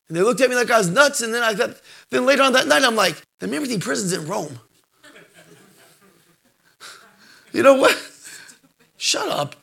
And 0.07 0.15
they 0.15 0.21
looked 0.21 0.39
at 0.41 0.51
me 0.51 0.55
like 0.55 0.69
I 0.69 0.77
was 0.77 0.89
nuts. 0.89 1.21
And 1.21 1.33
then 1.33 1.41
I 1.41 1.55
thought, 1.55 1.81
then 2.11 2.27
later 2.27 2.43
on 2.43 2.53
that 2.53 2.67
night, 2.67 2.83
I'm 2.83 2.95
like, 2.95 3.19
"The 3.39 3.47
Mamertine 3.47 3.79
prison's 3.79 4.13
in 4.13 4.27
Rome." 4.27 4.59
you 7.53 7.63
know 7.63 7.73
what? 7.73 7.97
Shut 8.97 9.27
up. 9.27 9.55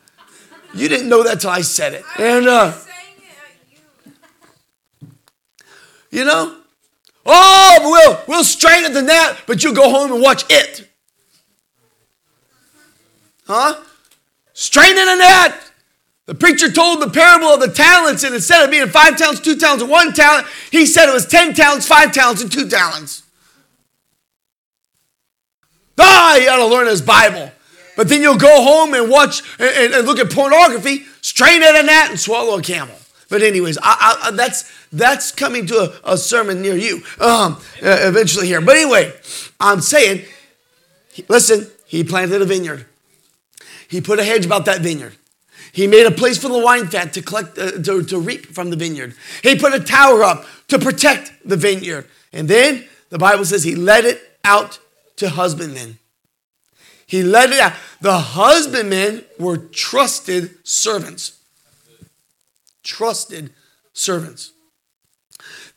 You 0.73 0.89
didn't 0.89 1.09
know 1.09 1.23
that 1.23 1.41
till 1.41 1.51
I 1.51 1.61
said 1.61 1.93
it. 1.93 2.03
And 2.17 2.47
uh, 2.47 2.73
You 6.13 6.25
know? 6.25 6.57
Oh, 7.25 7.79
we'll, 7.81 8.21
we'll 8.27 8.43
strain 8.43 8.85
at 8.85 8.93
the 8.93 9.01
net, 9.01 9.41
but 9.47 9.63
you 9.63 9.73
go 9.73 9.89
home 9.89 10.11
and 10.11 10.21
watch 10.21 10.45
it. 10.49 10.87
Huh? 13.47 13.81
Strain 14.53 14.91
in 14.91 15.09
a 15.09 15.15
net. 15.15 15.55
The 16.25 16.35
preacher 16.35 16.71
told 16.71 17.01
the 17.01 17.09
parable 17.09 17.47
of 17.47 17.59
the 17.59 17.67
talents, 17.67 18.23
and 18.23 18.35
instead 18.35 18.63
of 18.63 18.69
being 18.69 18.87
five 18.87 19.17
talents, 19.17 19.41
two 19.41 19.55
talents, 19.55 19.81
and 19.81 19.91
one 19.91 20.13
talent, 20.13 20.47
he 20.71 20.85
said 20.85 21.09
it 21.09 21.13
was 21.13 21.25
ten 21.25 21.53
talents, 21.53 21.87
five 21.87 22.11
talents, 22.13 22.41
and 22.41 22.51
two 22.51 22.69
talents. 22.69 23.23
Ah, 25.99 26.37
you 26.37 26.45
got 26.45 26.57
to 26.57 26.65
learn 26.67 26.87
his 26.87 27.01
Bible. 27.01 27.51
But 27.95 28.09
then 28.09 28.21
you'll 28.21 28.37
go 28.37 28.63
home 28.63 28.93
and 28.93 29.09
watch 29.09 29.41
and, 29.59 29.93
and 29.93 30.07
look 30.07 30.19
at 30.19 30.31
pornography, 30.31 31.05
strain 31.21 31.61
at 31.63 31.75
a 31.75 31.83
gnat, 31.83 32.11
and 32.11 32.19
swallow 32.19 32.57
a 32.57 32.61
camel. 32.61 32.95
But 33.29 33.41
anyways, 33.41 33.77
I, 33.81 34.19
I, 34.23 34.31
that's 34.31 34.71
that's 34.91 35.31
coming 35.31 35.65
to 35.67 35.75
a, 36.05 36.13
a 36.13 36.17
sermon 36.17 36.61
near 36.61 36.75
you 36.75 36.97
um, 37.19 37.53
uh, 37.81 37.97
eventually 38.01 38.47
here. 38.47 38.61
But 38.61 38.77
anyway, 38.77 39.13
I'm 39.59 39.81
saying, 39.81 40.25
listen, 41.27 41.67
he 41.87 42.03
planted 42.03 42.41
a 42.41 42.45
vineyard. 42.45 42.85
He 43.87 44.01
put 44.01 44.19
a 44.19 44.23
hedge 44.23 44.45
about 44.45 44.65
that 44.65 44.81
vineyard. 44.81 45.13
He 45.71 45.87
made 45.87 46.05
a 46.05 46.11
place 46.11 46.37
for 46.37 46.49
the 46.49 46.59
wine 46.59 46.87
fat 46.87 47.13
to 47.13 47.21
collect, 47.23 47.57
uh, 47.57 47.71
to, 47.81 48.03
to 48.03 48.19
reap 48.19 48.45
from 48.45 48.69
the 48.69 48.75
vineyard. 48.75 49.15
He 49.41 49.55
put 49.55 49.73
a 49.73 49.79
tower 49.79 50.23
up 50.23 50.45
to 50.67 50.77
protect 50.77 51.33
the 51.43 51.57
vineyard. 51.57 52.07
And 52.31 52.47
then 52.47 52.85
the 53.09 53.17
Bible 53.17 53.45
says 53.45 53.63
he 53.63 53.75
let 53.75 54.05
it 54.05 54.21
out 54.43 54.79
to 55.15 55.29
husbandmen. 55.29 55.97
He 57.13 57.21
let 57.21 57.51
it 57.51 57.59
out. 57.59 57.73
The 58.01 58.17
husbandmen 58.17 59.23
were 59.37 59.57
trusted 59.57 60.55
servants 60.67 61.37
trusted 62.83 63.51
servants. 63.93 64.51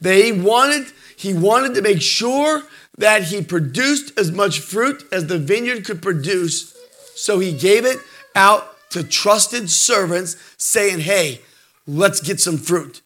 They 0.00 0.32
wanted, 0.32 0.86
he 1.16 1.34
wanted 1.34 1.74
to 1.74 1.82
make 1.82 2.02
sure 2.02 2.62
that 2.98 3.24
he 3.24 3.42
produced 3.42 4.18
as 4.18 4.32
much 4.32 4.60
fruit 4.60 5.04
as 5.12 5.26
the 5.26 5.38
vineyard 5.38 5.84
could 5.84 6.02
produce. 6.02 6.74
So 7.14 7.38
he 7.38 7.52
gave 7.52 7.84
it 7.84 7.98
out 8.34 8.74
to 8.90 9.02
trusted 9.02 9.68
servants, 9.68 10.36
saying, 10.56 11.00
Hey, 11.00 11.42
let's 11.86 12.20
get 12.20 12.40
some 12.40 12.56
fruit. 12.56 13.02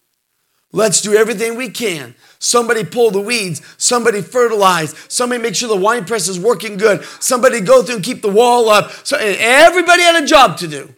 Let's 0.73 1.01
do 1.01 1.15
everything 1.15 1.57
we 1.57 1.69
can. 1.69 2.15
Somebody 2.41 2.85
pull 2.85 3.11
the 3.11 3.21
weeds. 3.21 3.61
Somebody 3.77 4.23
fertilize. 4.23 4.95
Somebody 5.09 5.43
make 5.43 5.55
sure 5.55 5.69
the 5.69 5.77
wine 5.77 6.07
press 6.07 6.27
is 6.27 6.41
working 6.41 6.79
good. 6.79 7.05
Somebody 7.21 7.61
go 7.61 7.83
through 7.83 7.97
and 7.97 8.05
keep 8.05 8.23
the 8.23 8.33
wall 8.33 8.71
up. 8.71 8.91
So, 9.07 9.19
and 9.19 9.37
everybody 9.39 10.03
had 10.03 10.23
a 10.23 10.27
job 10.27 10.57
to 10.59 10.67
do 10.67 10.95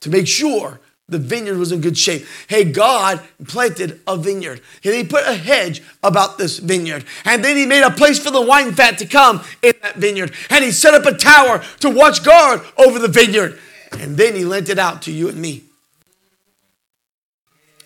to 0.00 0.10
make 0.10 0.28
sure 0.28 0.80
the 1.08 1.18
vineyard 1.18 1.58
was 1.58 1.72
in 1.72 1.80
good 1.80 1.98
shape. 1.98 2.24
Hey, 2.46 2.62
God 2.62 3.20
planted 3.48 4.00
a 4.06 4.16
vineyard. 4.16 4.60
And 4.84 4.94
he 4.94 5.02
put 5.02 5.26
a 5.26 5.34
hedge 5.34 5.82
about 6.00 6.38
this 6.38 6.60
vineyard. 6.60 7.04
And 7.24 7.44
then 7.44 7.56
he 7.56 7.66
made 7.66 7.82
a 7.82 7.90
place 7.90 8.20
for 8.20 8.30
the 8.30 8.40
wine 8.40 8.72
fat 8.72 8.98
to 8.98 9.06
come 9.06 9.42
in 9.62 9.74
that 9.82 9.96
vineyard. 9.96 10.32
And 10.48 10.64
he 10.64 10.70
set 10.70 10.94
up 10.94 11.06
a 11.06 11.18
tower 11.18 11.62
to 11.80 11.90
watch 11.90 12.22
guard 12.22 12.62
over 12.78 13.00
the 13.00 13.08
vineyard. 13.08 13.58
And 13.98 14.16
then 14.16 14.36
he 14.36 14.44
lent 14.44 14.68
it 14.68 14.78
out 14.78 15.02
to 15.02 15.12
you 15.12 15.28
and 15.28 15.38
me. 15.38 15.64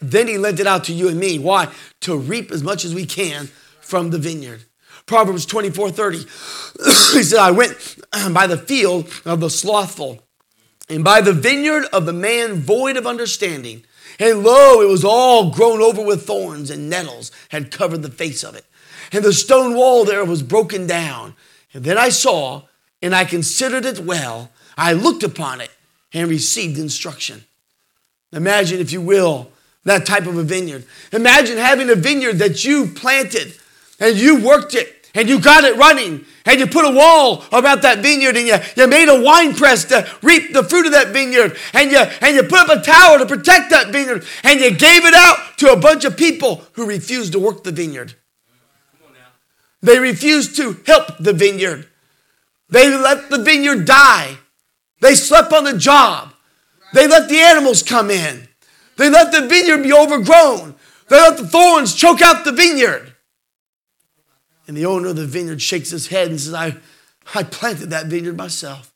Then 0.01 0.29
he 0.29 0.39
lent 0.39 0.61
it 0.61 0.67
out 0.67 0.85
to 0.85 0.93
you 0.93 1.09
and 1.09 1.19
me. 1.19 1.39
Why? 1.39 1.73
To 2.03 2.17
reap 2.17 2.51
as 2.51 2.63
much 2.63 2.85
as 2.85 2.95
we 2.95 3.07
can 3.07 3.47
from 3.81 4.11
the 4.11 4.19
vineyard. 4.19 4.65
Proverbs 5.07 5.47
24 5.47 5.91
30. 5.91 6.19
he 7.13 7.23
said, 7.23 7.39
I 7.39 7.53
went 7.53 7.99
by 8.33 8.47
the 8.47 8.59
field 8.59 9.09
of 9.25 9.41
the 9.41 9.51
slothful 9.51 10.23
and 10.89 11.03
by 11.03 11.21
the 11.21 11.33
vineyard 11.33 11.85
of 11.93 12.07
the 12.07 12.13
man 12.13 12.61
void 12.61 12.97
of 12.97 13.07
understanding. 13.07 13.85
And 14.19 14.43
lo, 14.43 14.81
it 14.81 14.89
was 14.89 15.05
all 15.05 15.51
grown 15.51 15.83
over 15.83 16.03
with 16.03 16.27
thorns, 16.27 16.71
and 16.71 16.89
nettles 16.89 17.33
had 17.51 17.71
covered 17.71 18.03
the 18.03 18.11
face 18.11 18.43
of 18.43 18.55
it. 18.55 18.65
And 19.13 19.25
the 19.25 19.33
stone 19.33 19.75
wall 19.75 20.05
there 20.05 20.25
was 20.25 20.43
broken 20.43 20.87
down. 20.87 21.35
And 21.75 21.85
then 21.85 21.99
I 21.99 22.09
saw, 22.09 22.63
and 23.03 23.15
I 23.15 23.25
considered 23.25 23.85
it 23.85 24.01
well. 24.01 24.51
I 24.77 24.93
looked 24.93 25.23
upon 25.23 25.61
it 25.61 25.71
and 26.13 26.31
received 26.31 26.79
instruction. 26.79 27.45
Imagine, 28.33 28.81
if 28.81 28.93
you 28.93 29.01
will, 29.01 29.51
that 29.87 30.05
type 30.05 30.27
of 30.27 30.37
a 30.37 30.43
vineyard. 30.43 30.85
Imagine 31.13 31.57
having 31.57 31.89
a 31.89 31.95
vineyard 31.95 32.35
that 32.35 32.65
you 32.65 32.87
planted 32.89 33.55
and 33.99 34.17
you 34.17 34.45
worked 34.45 34.75
it 34.75 35.09
and 35.15 35.29
you 35.29 35.41
got 35.41 35.65
it 35.65 35.77
running 35.77 36.27
and 36.45 36.61
you 36.61 36.67
put 36.67 36.85
a 36.85 36.91
wall 36.91 37.45
about 37.53 37.83
that 37.83 38.01
vineyard 38.01 38.37
and 38.37 38.49
you, 38.49 38.57
you 38.77 38.87
made 38.89 39.09
a 39.09 39.23
wine 39.23 39.55
press 39.55 39.85
to 39.87 40.07
reap 40.23 40.53
the 40.53 40.65
fruit 40.65 40.87
of 40.87 40.93
that 40.93 41.09
vineyard 41.09 41.57
and 41.73 41.93
you, 41.93 41.99
and 41.99 42.35
you 42.35 42.43
put 42.43 42.59
up 42.59 42.69
a 42.69 42.83
tower 42.83 43.19
to 43.19 43.27
protect 43.27 43.71
that 43.71 43.89
vineyard 43.89 44.25
and 44.43 44.61
you 44.61 44.71
gave 44.71 45.05
it 45.05 45.15
out 45.15 45.57
to 45.57 45.73
a 45.73 45.77
bunch 45.77 46.05
of 46.05 46.17
people 46.17 46.63
who 46.73 46.85
refused 46.85 47.33
to 47.33 47.39
work 47.39 47.63
the 47.63 47.73
vineyard. 47.73 48.15
They 49.83 50.01
refused 50.01 50.57
to 50.57 50.81
help 50.85 51.17
the 51.19 51.33
vineyard. 51.33 51.87
They 52.69 52.91
let 52.91 53.31
the 53.31 53.39
vineyard 53.39 53.85
die. 53.85 54.39
They 55.01 55.15
slept 55.15 55.53
on 55.53 55.63
the 55.63 55.79
job. 55.79 56.33
They 56.93 57.07
let 57.07 57.29
the 57.29 57.39
animals 57.39 57.85
come 57.85 58.11
in. 58.11 58.46
They 58.97 59.11
let 59.11 59.33
the 59.33 59.47
vineyard 59.47 59.83
be 59.83 59.93
overgrown. 59.93 60.75
They 61.09 61.17
let 61.17 61.37
the 61.37 61.47
thorns 61.47 61.95
choke 61.95 62.23
out 62.23 62.45
the 62.45 62.53
vineyard. 62.53 63.15
And 64.67 64.77
the 64.77 64.87
owner 64.87 65.09
of 65.09 65.17
the 65.17 65.27
vineyard 65.27 65.63
shakes 65.63 65.91
his 65.91 66.09
head 66.09 66.29
and 66.29 66.41
says, 66.41 66.55
I, 66.55 66.77
I 67.35 67.45
planted 67.45 67.91
that 67.91 68.07
vineyard 68.07 68.37
myself. 68.37 68.93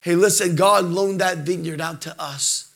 Hey, 0.00 0.16
listen, 0.16 0.56
God 0.56 0.86
loaned 0.86 1.20
that 1.20 1.38
vineyard 1.38 1.80
out 1.80 2.00
to 2.02 2.20
us. 2.20 2.72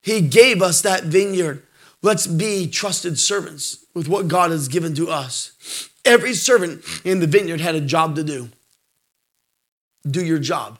He 0.00 0.22
gave 0.22 0.62
us 0.62 0.80
that 0.82 1.04
vineyard. 1.04 1.62
Let's 2.02 2.26
be 2.26 2.68
trusted 2.68 3.18
servants 3.18 3.84
with 3.94 4.08
what 4.08 4.28
God 4.28 4.50
has 4.50 4.68
given 4.68 4.94
to 4.94 5.10
us. 5.10 5.90
Every 6.04 6.32
servant 6.32 6.82
in 7.04 7.20
the 7.20 7.26
vineyard 7.26 7.60
had 7.60 7.74
a 7.74 7.80
job 7.80 8.16
to 8.16 8.24
do. 8.24 8.48
Do 10.08 10.24
your 10.24 10.38
job. 10.38 10.78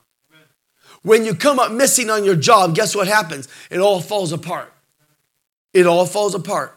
When 1.02 1.24
you 1.24 1.34
come 1.34 1.58
up 1.58 1.72
missing 1.72 2.10
on 2.10 2.24
your 2.24 2.36
job, 2.36 2.74
guess 2.74 2.94
what 2.94 3.06
happens? 3.08 3.48
It 3.70 3.78
all 3.78 4.00
falls 4.00 4.32
apart. 4.32 4.72
It 5.72 5.86
all 5.86 6.06
falls 6.06 6.34
apart. 6.34 6.76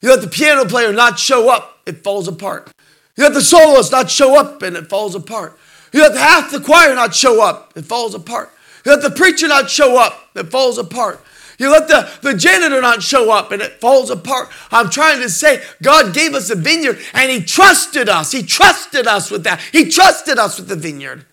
You 0.00 0.10
let 0.10 0.22
the 0.22 0.28
piano 0.28 0.64
player 0.64 0.92
not 0.92 1.18
show 1.18 1.50
up, 1.50 1.80
it 1.86 2.02
falls 2.02 2.26
apart. 2.26 2.72
You 3.16 3.24
let 3.24 3.34
the 3.34 3.42
soloist 3.42 3.92
not 3.92 4.10
show 4.10 4.38
up 4.38 4.62
and 4.62 4.76
it 4.76 4.88
falls 4.88 5.14
apart. 5.14 5.58
You 5.92 6.00
let 6.00 6.16
half 6.16 6.50
the 6.50 6.60
choir 6.60 6.94
not 6.94 7.14
show 7.14 7.44
up, 7.44 7.72
it 7.76 7.84
falls 7.84 8.14
apart. 8.14 8.50
You 8.84 8.92
let 8.92 9.02
the 9.02 9.10
preacher 9.10 9.48
not 9.48 9.68
show 9.68 10.00
up, 10.00 10.30
it 10.34 10.50
falls 10.50 10.78
apart. 10.78 11.22
You 11.58 11.70
let 11.70 11.88
the, 11.88 12.10
the 12.22 12.34
janitor 12.34 12.80
not 12.80 13.02
show 13.02 13.30
up 13.30 13.52
and 13.52 13.60
it 13.60 13.78
falls 13.82 14.08
apart. 14.08 14.48
I'm 14.70 14.88
trying 14.88 15.20
to 15.20 15.28
say 15.28 15.62
God 15.82 16.14
gave 16.14 16.32
us 16.32 16.48
a 16.48 16.54
vineyard 16.54 16.98
and 17.12 17.30
He 17.30 17.42
trusted 17.42 18.08
us. 18.08 18.32
He 18.32 18.42
trusted 18.42 19.06
us 19.06 19.30
with 19.30 19.44
that. 19.44 19.60
He 19.70 19.90
trusted 19.90 20.38
us 20.38 20.58
with 20.58 20.68
the 20.68 20.76
vineyard. 20.76 21.26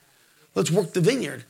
Let's 0.54 0.70
work 0.70 0.92
the 0.92 1.00
vineyard. 1.00 1.46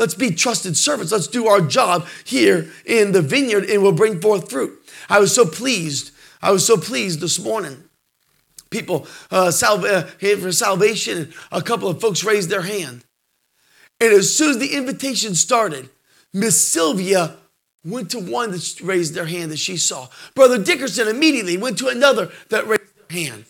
Let's 0.00 0.14
be 0.14 0.30
trusted 0.30 0.76
servants. 0.78 1.12
Let's 1.12 1.26
do 1.26 1.46
our 1.46 1.60
job 1.60 2.06
here 2.24 2.70
in 2.86 3.12
the 3.12 3.20
vineyard 3.20 3.68
and 3.68 3.82
we'll 3.82 3.92
bring 3.92 4.20
forth 4.20 4.50
fruit. 4.50 4.80
I 5.10 5.20
was 5.20 5.34
so 5.34 5.44
pleased. 5.44 6.12
I 6.40 6.50
was 6.50 6.66
so 6.66 6.76
pleased 6.76 7.20
this 7.20 7.38
morning 7.38 7.84
people 8.70 9.06
uh, 9.30 9.50
sal- 9.50 9.84
uh, 9.84 10.02
for 10.02 10.52
salvation. 10.52 11.32
A 11.52 11.60
couple 11.60 11.88
of 11.88 12.00
folks 12.00 12.24
raised 12.24 12.48
their 12.48 12.62
hand. 12.62 13.04
And 14.00 14.12
as 14.12 14.34
soon 14.34 14.50
as 14.50 14.58
the 14.58 14.74
invitation 14.74 15.34
started, 15.34 15.90
Miss 16.32 16.66
Sylvia 16.66 17.36
went 17.84 18.10
to 18.12 18.20
one 18.20 18.52
that 18.52 18.80
raised 18.82 19.14
their 19.14 19.26
hand 19.26 19.50
that 19.50 19.58
she 19.58 19.76
saw. 19.76 20.08
Brother 20.34 20.62
Dickerson 20.62 21.08
immediately 21.08 21.58
went 21.58 21.76
to 21.78 21.88
another 21.88 22.30
that 22.48 22.66
raised 22.66 22.82
their 23.08 23.18
hand. 23.18 23.44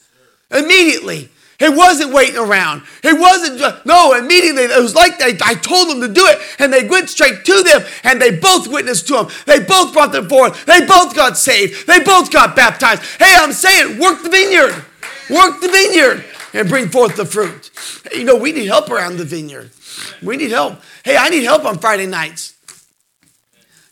Immediately. 0.50 1.28
It 1.60 1.76
wasn't 1.76 2.14
waiting 2.14 2.38
around. 2.38 2.82
It 3.04 3.18
wasn't, 3.18 3.58
just 3.58 3.84
no, 3.84 4.14
immediately. 4.14 4.62
It 4.62 4.80
was 4.80 4.94
like 4.94 5.18
they, 5.18 5.36
I 5.44 5.54
told 5.54 5.90
them 5.90 6.00
to 6.00 6.08
do 6.08 6.26
it, 6.26 6.40
and 6.58 6.72
they 6.72 6.88
went 6.88 7.10
straight 7.10 7.44
to 7.44 7.62
them, 7.62 7.82
and 8.02 8.20
they 8.20 8.36
both 8.36 8.66
witnessed 8.66 9.06
to 9.08 9.12
them. 9.14 9.28
They 9.46 9.60
both 9.60 9.92
brought 9.92 10.12
them 10.12 10.28
forth. 10.28 10.64
They 10.64 10.86
both 10.86 11.14
got 11.14 11.36
saved. 11.36 11.86
They 11.86 12.00
both 12.00 12.32
got 12.32 12.56
baptized. 12.56 13.02
Hey, 13.18 13.36
I'm 13.38 13.52
saying, 13.52 13.98
work 13.98 14.22
the 14.22 14.30
vineyard. 14.30 14.84
Work 15.28 15.60
the 15.60 15.68
vineyard 15.68 16.24
and 16.54 16.68
bring 16.68 16.88
forth 16.88 17.16
the 17.16 17.26
fruit. 17.26 17.70
You 18.12 18.24
know, 18.24 18.36
we 18.36 18.52
need 18.52 18.66
help 18.66 18.90
around 18.90 19.18
the 19.18 19.24
vineyard. 19.24 19.70
We 20.22 20.36
need 20.36 20.50
help. 20.50 20.80
Hey, 21.04 21.16
I 21.16 21.28
need 21.28 21.44
help 21.44 21.64
on 21.64 21.78
Friday 21.78 22.06
nights. 22.06 22.54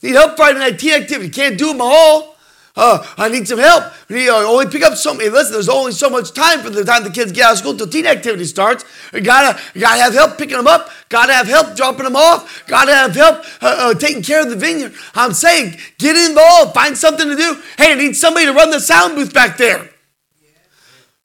Need 0.03 0.15
help 0.15 0.37
Friday 0.37 0.59
night 0.59 0.79
tea 0.79 0.95
activity. 0.95 1.29
Can't 1.29 1.59
do 1.59 1.69
them 1.69 1.81
all. 1.81 2.37
Uh, 2.79 3.05
I 3.17 3.29
need 3.29 3.49
some 3.49 3.59
help. 3.59 3.93
We 4.09 4.31
uh, 4.31 4.35
only 4.35 4.67
pick 4.67 4.85
up 4.85 4.95
so 4.95 5.13
many. 5.13 5.31
Listen, 5.31 5.53
there's 5.53 5.69
only 5.69 5.91
so 5.91 6.09
much 6.09 6.33
time 6.33 6.61
from 6.61 6.75
the 6.75 6.85
time 6.85 7.03
the 7.03 7.11
kids 7.11 7.33
get 7.33 7.45
out 7.45 7.53
of 7.55 7.59
school 7.59 7.77
till 7.77 7.89
teen 7.89 8.07
activity 8.07 8.45
starts. 8.45 8.85
You 9.13 9.21
gotta, 9.21 9.61
you 9.75 9.81
gotta 9.81 10.01
have 10.01 10.15
help 10.15 10.39
picking 10.39 10.57
them 10.57 10.69
up. 10.69 10.89
Gotta 11.09 11.33
have 11.33 11.49
help 11.49 11.75
dropping 11.75 12.05
them 12.05 12.15
off. 12.15 12.65
Gotta 12.69 12.95
have 12.95 13.17
help 13.17 13.39
uh, 13.61 13.91
uh, 13.91 13.95
taking 13.95 14.23
care 14.23 14.43
of 14.43 14.49
the 14.49 14.55
vineyard. 14.55 14.95
I'm 15.17 15.33
saying, 15.33 15.77
get 15.99 16.15
involved. 16.15 16.73
Find 16.73 16.97
something 16.97 17.29
to 17.29 17.35
do. 17.35 17.61
Hey, 17.77 17.91
I 17.91 17.95
need 17.97 18.15
somebody 18.15 18.47
to 18.47 18.53
run 18.53 18.71
the 18.71 18.79
sound 18.79 19.17
booth 19.17 19.35
back 19.35 19.57
there. 19.57 19.91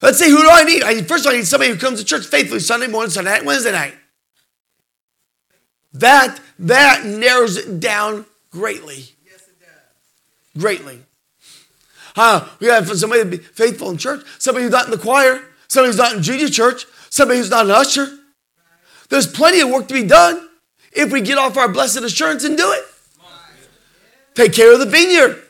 Let's 0.01 0.17
see, 0.17 0.31
who 0.31 0.41
do 0.41 0.49
I 0.51 0.63
need? 0.63 0.81
I 0.81 0.95
need 0.95 1.07
first, 1.07 1.27
I 1.27 1.33
need 1.33 1.45
somebody 1.45 1.71
who 1.71 1.77
comes 1.77 1.99
to 1.99 2.05
church 2.05 2.25
faithfully 2.25 2.61
Sunday 2.61 2.87
morning, 2.87 3.11
Sunday 3.11 3.29
night, 3.29 3.45
Wednesday 3.45 3.71
night. 3.71 3.93
That 5.93 6.39
that 6.57 7.05
narrows 7.05 7.57
it 7.57 7.79
down 7.79 8.25
greatly. 8.49 9.05
Yes, 9.23 9.47
it 9.47 9.59
does. 9.59 10.59
Greatly. 10.59 11.03
Uh, 12.15 12.47
we 12.59 12.67
have 12.67 12.87
somebody 12.97 13.23
to 13.23 13.29
be 13.29 13.37
faithful 13.37 13.89
in 13.89 13.97
church, 13.97 14.25
somebody 14.39 14.63
who's 14.63 14.71
not 14.71 14.85
in 14.85 14.91
the 14.91 14.97
choir, 14.97 15.41
somebody 15.67 15.89
who's 15.89 15.97
not 15.97 16.15
in 16.15 16.21
junior 16.21 16.47
church, 16.47 16.85
somebody 17.09 17.39
who's 17.39 17.49
not 17.49 17.65
an 17.65 17.71
usher. 17.71 18.07
There's 19.09 19.27
plenty 19.27 19.61
of 19.61 19.69
work 19.69 19.87
to 19.87 19.93
be 19.93 20.03
done 20.03 20.49
if 20.91 21.11
we 21.11 21.21
get 21.21 21.37
off 21.37 21.57
our 21.57 21.67
blessed 21.67 21.97
assurance 21.97 22.43
and 22.43 22.57
do 22.57 22.71
it. 22.71 22.85
Take 24.35 24.53
care 24.53 24.73
of 24.73 24.79
the 24.79 24.85
vineyard. 24.85 25.41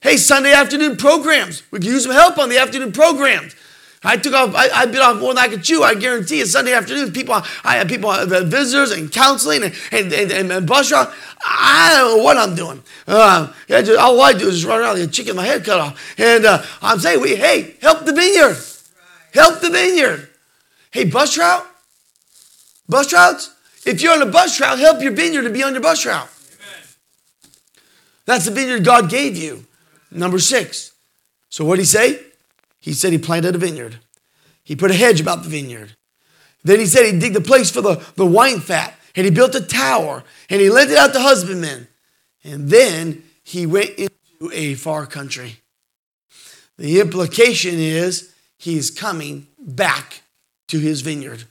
Hey, 0.00 0.16
Sunday 0.16 0.52
afternoon 0.52 0.96
programs. 0.96 1.62
We 1.70 1.78
can 1.78 1.88
use 1.88 2.04
some 2.04 2.12
help 2.12 2.38
on 2.38 2.48
the 2.48 2.58
afternoon 2.58 2.92
programs. 2.92 3.54
I 4.02 4.16
took 4.16 4.32
off, 4.32 4.54
I, 4.54 4.68
I 4.70 4.86
bit 4.86 5.00
off 5.00 5.20
more 5.20 5.34
than 5.34 5.44
I 5.44 5.48
could 5.48 5.62
chew. 5.62 5.82
I 5.82 5.94
guarantee 5.94 6.38
you, 6.38 6.46
Sunday 6.46 6.72
afternoons, 6.72 7.10
people, 7.10 7.34
I 7.34 7.76
had 7.76 7.88
people, 7.88 8.08
uh, 8.08 8.24
visitors 8.24 8.92
and 8.92 9.12
counseling 9.12 9.62
and, 9.62 9.74
and, 9.92 10.10
and, 10.12 10.50
and 10.50 10.66
bus 10.66 10.90
route. 10.90 11.12
I 11.44 11.94
don't 11.94 12.16
know 12.16 12.24
what 12.24 12.38
I'm 12.38 12.54
doing. 12.54 12.82
Uh, 13.06 13.52
just, 13.68 13.98
all 13.98 14.18
I 14.22 14.32
do 14.32 14.48
is 14.48 14.56
just 14.56 14.66
run 14.66 14.80
around 14.80 14.98
like 14.98 15.08
a 15.08 15.12
chicken, 15.12 15.36
my 15.36 15.44
head 15.44 15.64
cut 15.64 15.80
off. 15.80 16.14
And 16.18 16.46
uh, 16.46 16.64
I'm 16.80 16.98
saying, 16.98 17.20
we, 17.20 17.36
hey, 17.36 17.74
help 17.82 18.06
the 18.06 18.14
vineyard. 18.14 18.56
Help 19.34 19.60
the 19.60 19.68
vineyard. 19.68 20.30
Hey, 20.90 21.04
bus 21.04 21.36
route? 21.36 21.66
Bus 22.88 23.12
routes? 23.12 23.54
If 23.84 24.00
you're 24.00 24.14
on 24.14 24.22
a 24.22 24.26
bus 24.26 24.58
route, 24.60 24.78
help 24.78 25.02
your 25.02 25.12
vineyard 25.12 25.42
to 25.42 25.50
be 25.50 25.62
on 25.62 25.72
your 25.72 25.82
bus 25.82 26.06
route. 26.06 26.28
Amen. 26.54 26.84
That's 28.24 28.46
the 28.46 28.50
vineyard 28.50 28.82
God 28.82 29.10
gave 29.10 29.36
you. 29.36 29.66
Number 30.10 30.38
six. 30.38 30.92
So 31.50 31.66
what 31.66 31.76
did 31.76 31.82
he 31.82 31.86
say? 31.86 32.29
He 32.80 32.92
said 32.92 33.12
he 33.12 33.18
planted 33.18 33.54
a 33.54 33.58
vineyard. 33.58 33.98
He 34.64 34.74
put 34.74 34.90
a 34.90 34.94
hedge 34.94 35.20
about 35.20 35.42
the 35.42 35.48
vineyard. 35.48 35.96
Then 36.64 36.78
he 36.78 36.86
said 36.86 37.06
he 37.06 37.18
digged 37.18 37.36
a 37.36 37.40
place 37.40 37.70
for 37.70 37.80
the, 37.80 38.02
the 38.16 38.26
wine 38.26 38.60
fat 38.60 38.94
and 39.14 39.24
he 39.24 39.30
built 39.30 39.54
a 39.54 39.60
tower 39.60 40.24
and 40.48 40.60
he 40.60 40.70
lent 40.70 40.90
it 40.90 40.98
out 40.98 41.12
to 41.12 41.20
husbandmen. 41.20 41.88
And 42.44 42.68
then 42.68 43.24
he 43.42 43.66
went 43.66 43.90
into 43.90 44.50
a 44.52 44.74
far 44.74 45.06
country. 45.06 45.56
The 46.78 47.00
implication 47.00 47.74
is 47.74 48.34
he's 48.56 48.90
coming 48.90 49.46
back 49.58 50.22
to 50.68 50.78
his 50.78 51.02
vineyard. 51.02 51.44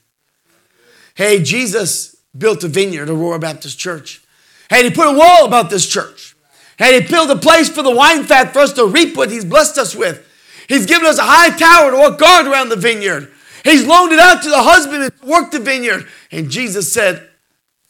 Hey, 1.15 1.43
Jesus 1.43 2.15
built 2.37 2.63
a 2.63 2.67
vineyard, 2.67 3.09
Aurora 3.09 3.39
Baptist 3.39 3.77
Church. 3.77 4.23
And 4.69 4.85
he 4.85 4.91
put 4.91 5.07
a 5.07 5.17
wall 5.17 5.45
about 5.45 5.69
this 5.69 5.87
church. 5.87 6.35
And 6.77 6.95
he 6.95 7.09
built 7.09 7.29
a 7.29 7.35
place 7.35 7.69
for 7.69 7.83
the 7.83 7.93
wine 7.93 8.23
fat 8.23 8.53
for 8.53 8.59
us 8.59 8.73
to 8.73 8.85
reap 8.85 9.17
what 9.17 9.29
he's 9.29 9.43
blessed 9.43 9.77
us 9.77 9.95
with. 9.95 10.25
He's 10.69 10.85
given 10.85 11.07
us 11.07 11.17
a 11.17 11.23
high 11.23 11.49
tower 11.49 11.91
to 11.91 11.97
walk 11.97 12.19
guard 12.19 12.45
around 12.45 12.69
the 12.69 12.75
vineyard. 12.75 13.31
He's 13.63 13.85
loaned 13.85 14.13
it 14.13 14.19
out 14.19 14.43
to 14.43 14.49
the 14.49 14.61
husband 14.61 15.11
to 15.11 15.25
work 15.25 15.49
the 15.49 15.59
vineyard. 15.59 16.07
And 16.31 16.49
Jesus 16.49 16.93
said, 16.93 17.27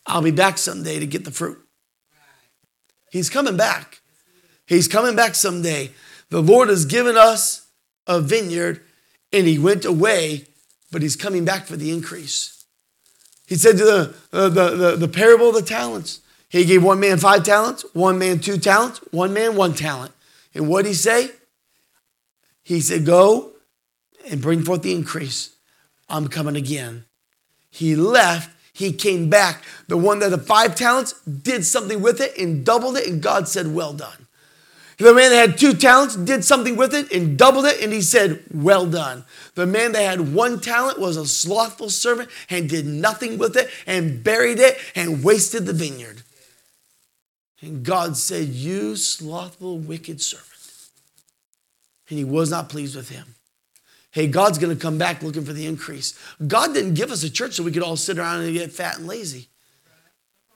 I'll 0.07 0.21
be 0.21 0.31
back 0.31 0.57
someday 0.57 0.97
to 0.97 1.05
get 1.05 1.25
the 1.25 1.31
fruit. 1.31 1.59
He's 3.11 3.29
coming 3.29 3.57
back. 3.57 3.99
He's 4.65 4.87
coming 4.87 5.15
back 5.15 5.35
someday. 5.35 5.91
The 6.29 6.41
Lord 6.41 6.69
has 6.69 6.85
given 6.85 7.17
us 7.17 7.67
a 8.07 8.21
vineyard 8.21 8.81
and 9.33 9.45
he 9.45 9.59
went 9.59 9.83
away, 9.83 10.45
but 10.89 11.01
he's 11.01 11.17
coming 11.17 11.43
back 11.43 11.65
for 11.65 11.75
the 11.75 11.91
increase. 11.91 12.63
He 13.45 13.55
said 13.55 13.77
to 13.77 13.83
the, 13.83 14.15
uh, 14.31 14.49
the, 14.49 14.69
the, 14.75 14.95
the 14.95 15.07
parable 15.07 15.49
of 15.49 15.55
the 15.55 15.61
talents, 15.63 16.21
he 16.47 16.63
gave 16.63 16.83
one 16.83 16.99
man 16.99 17.17
five 17.17 17.43
talents, 17.43 17.83
one 17.93 18.17
man 18.17 18.39
two 18.39 18.57
talents, 18.57 18.99
one 19.11 19.33
man 19.33 19.55
one 19.55 19.73
talent. 19.73 20.13
And 20.55 20.69
what 20.69 20.83
did 20.83 20.89
he 20.89 20.95
say? 20.95 21.31
He 22.69 22.81
said, 22.81 23.03
Go 23.03 23.49
and 24.29 24.43
bring 24.43 24.61
forth 24.61 24.83
the 24.83 24.93
increase. 24.93 25.55
I'm 26.07 26.27
coming 26.27 26.55
again. 26.55 27.05
He 27.71 27.95
left, 27.95 28.55
he 28.73 28.93
came 28.93 29.27
back. 29.27 29.63
The 29.87 29.97
one 29.97 30.19
that 30.19 30.29
had 30.29 30.43
five 30.43 30.75
talents 30.75 31.19
did 31.23 31.65
something 31.65 31.99
with 31.99 32.21
it 32.21 32.37
and 32.37 32.63
doubled 32.63 32.95
it, 32.95 33.07
and 33.07 33.23
God 33.23 33.47
said, 33.47 33.73
Well 33.73 33.93
done. 33.93 34.27
The 34.97 35.15
man 35.15 35.31
that 35.31 35.49
had 35.49 35.57
two 35.57 35.73
talents 35.73 36.15
did 36.15 36.45
something 36.45 36.75
with 36.75 36.93
it 36.93 37.11
and 37.11 37.39
doubled 37.39 37.65
it, 37.65 37.81
and 37.81 37.91
he 37.91 38.03
said, 38.03 38.43
Well 38.53 38.85
done. 38.85 39.25
The 39.55 39.65
man 39.65 39.93
that 39.93 40.03
had 40.03 40.35
one 40.35 40.59
talent 40.59 40.99
was 40.99 41.17
a 41.17 41.25
slothful 41.25 41.89
servant 41.89 42.29
and 42.51 42.69
did 42.69 42.85
nothing 42.85 43.39
with 43.39 43.57
it 43.57 43.71
and 43.87 44.23
buried 44.23 44.59
it 44.59 44.77
and 44.93 45.23
wasted 45.23 45.65
the 45.65 45.73
vineyard. 45.73 46.21
And 47.61 47.83
God 47.83 48.15
said, 48.15 48.49
You 48.49 48.95
slothful, 48.95 49.79
wicked 49.79 50.21
servant. 50.21 50.48
And 52.09 52.17
he 52.17 52.25
was 52.25 52.49
not 52.49 52.69
pleased 52.69 52.95
with 52.95 53.09
him. 53.09 53.35
Hey, 54.11 54.27
God's 54.27 54.57
going 54.57 54.75
to 54.75 54.81
come 54.81 54.97
back 54.97 55.21
looking 55.21 55.45
for 55.45 55.53
the 55.53 55.67
increase. 55.67 56.17
God 56.45 56.73
didn't 56.73 56.95
give 56.95 57.11
us 57.11 57.23
a 57.23 57.29
church 57.29 57.53
so 57.53 57.63
we 57.63 57.71
could 57.71 57.83
all 57.83 57.95
sit 57.95 58.17
around 58.17 58.41
and 58.41 58.53
get 58.53 58.71
fat 58.71 58.97
and 58.97 59.07
lazy. 59.07 59.49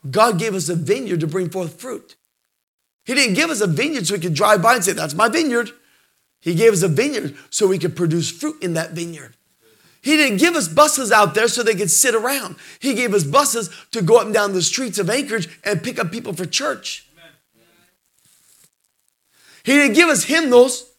God 0.10 0.39
gave 0.39 0.56
us 0.56 0.70
a 0.70 0.76
vineyard 0.76 1.20
to 1.20 1.28
bring 1.28 1.49
forth 1.49 1.80
fruit. 1.80 2.16
He 3.06 3.14
didn't 3.14 3.36
give 3.36 3.49
us 3.49 3.62
a 3.62 3.68
vineyard 3.68 4.08
so 4.08 4.16
we 4.16 4.20
could 4.20 4.34
drive 4.34 4.62
by 4.62 4.76
and 4.76 4.84
say, 4.84 4.93
That's 4.93 5.14
my 5.14 5.30
vineyard. 5.30 5.72
He 6.41 6.56
gave 6.56 6.74
us 6.74 6.82
a 6.82 6.88
vineyard 6.88 7.36
so 7.49 7.68
we 7.68 7.78
could 7.78 7.95
produce 7.95 8.30
fruit 8.30 8.62
in 8.62 8.74
that 8.74 8.91
vineyard. 8.91 9.36
He 10.01 10.18
didn't 10.18 10.39
give 10.39 10.56
us 10.56 10.68
buses 10.68 11.12
out 11.12 11.34
there 11.34 11.47
so 11.47 11.64
they 11.64 11.76
could 11.76 11.91
sit 11.91 12.14
around. 12.14 12.58
He 12.80 12.93
gave 12.93 13.14
us 13.14 13.24
buses 13.24 13.70
to 13.91 14.01
go 14.01 14.18
up 14.18 14.26
and 14.26 14.34
down 14.34 14.51
the 14.51 14.62
streets 14.62 14.99
of 14.99 15.10
Anchorage 15.10 15.47
and 15.64 15.82
pick 15.82 15.99
up 15.99 16.12
people 16.12 16.34
for 16.34 16.45
church. 16.45 17.08
He 19.64 19.72
didn't 19.72 19.95
give 19.95 20.10
us 20.10 20.26
hymnals 20.26 20.92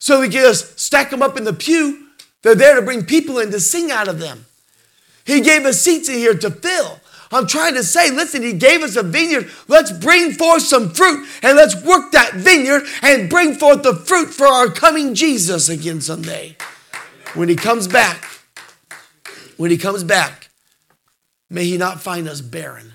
so 0.00 0.20
we 0.20 0.28
just 0.28 0.80
stack 0.80 1.10
them 1.10 1.22
up 1.22 1.36
in 1.36 1.44
the 1.44 1.52
pew. 1.52 2.06
They're 2.42 2.54
there 2.54 2.74
to 2.74 2.82
bring 2.82 3.04
people 3.04 3.38
in 3.38 3.50
to 3.52 3.60
sing 3.60 3.90
out 3.90 4.08
of 4.08 4.18
them. 4.18 4.46
He 5.24 5.42
gave 5.42 5.64
us 5.66 5.80
seats 5.80 6.08
in 6.08 6.16
here 6.16 6.34
to 6.34 6.50
fill. 6.50 6.98
I'm 7.30 7.46
trying 7.46 7.74
to 7.74 7.84
say, 7.84 8.10
listen, 8.10 8.42
he 8.42 8.54
gave 8.54 8.82
us 8.82 8.96
a 8.96 9.04
vineyard. 9.04 9.48
Let's 9.68 9.92
bring 9.92 10.32
forth 10.32 10.62
some 10.62 10.90
fruit 10.90 11.28
and 11.42 11.56
let's 11.56 11.76
work 11.84 12.10
that 12.12 12.34
vineyard 12.34 12.82
and 13.02 13.30
bring 13.30 13.54
forth 13.54 13.84
the 13.84 13.94
fruit 13.94 14.30
for 14.30 14.46
our 14.46 14.68
coming 14.68 15.14
Jesus 15.14 15.68
again 15.68 16.00
someday. 16.00 16.56
When 17.34 17.48
he 17.48 17.54
comes 17.54 17.86
back, 17.86 18.24
when 19.58 19.70
he 19.70 19.76
comes 19.76 20.02
back, 20.02 20.48
may 21.48 21.64
he 21.66 21.76
not 21.76 22.00
find 22.00 22.26
us 22.26 22.40
barren. 22.40 22.94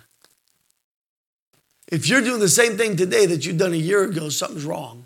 If 1.88 2.10
you're 2.10 2.22
doing 2.22 2.40
the 2.40 2.50
same 2.50 2.76
thing 2.78 2.98
today 2.98 3.28
that 3.28 3.46
you've 3.46 3.58
done 3.58 3.74
a 3.74 3.78
year 3.78 4.04
ago, 4.04 4.28
something's 4.30 4.66
wrong. 4.66 5.05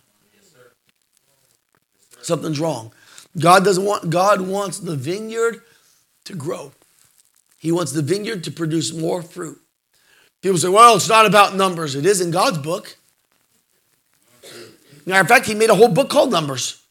Something's 2.29 2.59
wrong. 2.59 2.91
God 3.37 3.65
doesn't 3.65 3.83
want 3.83 4.09
God 4.09 4.41
wants 4.41 4.79
the 4.79 4.95
vineyard 4.95 5.61
to 6.25 6.35
grow. 6.35 6.71
He 7.57 7.71
wants 7.71 7.91
the 7.91 8.03
vineyard 8.03 8.43
to 8.43 8.51
produce 8.51 8.93
more 8.93 9.23
fruit. 9.23 9.59
People 10.41 10.59
say, 10.59 10.69
well, 10.69 10.95
it's 10.95 11.09
not 11.09 11.25
about 11.25 11.55
numbers. 11.55 11.95
It 11.95 12.05
is 12.05 12.21
in 12.21 12.29
God's 12.29 12.59
book. 12.59 12.97
Matter 15.07 15.21
of 15.21 15.27
fact, 15.27 15.47
he 15.47 15.55
made 15.55 15.71
a 15.71 15.75
whole 15.75 15.89
book 15.89 16.09
called 16.09 16.31
Numbers. 16.31 16.81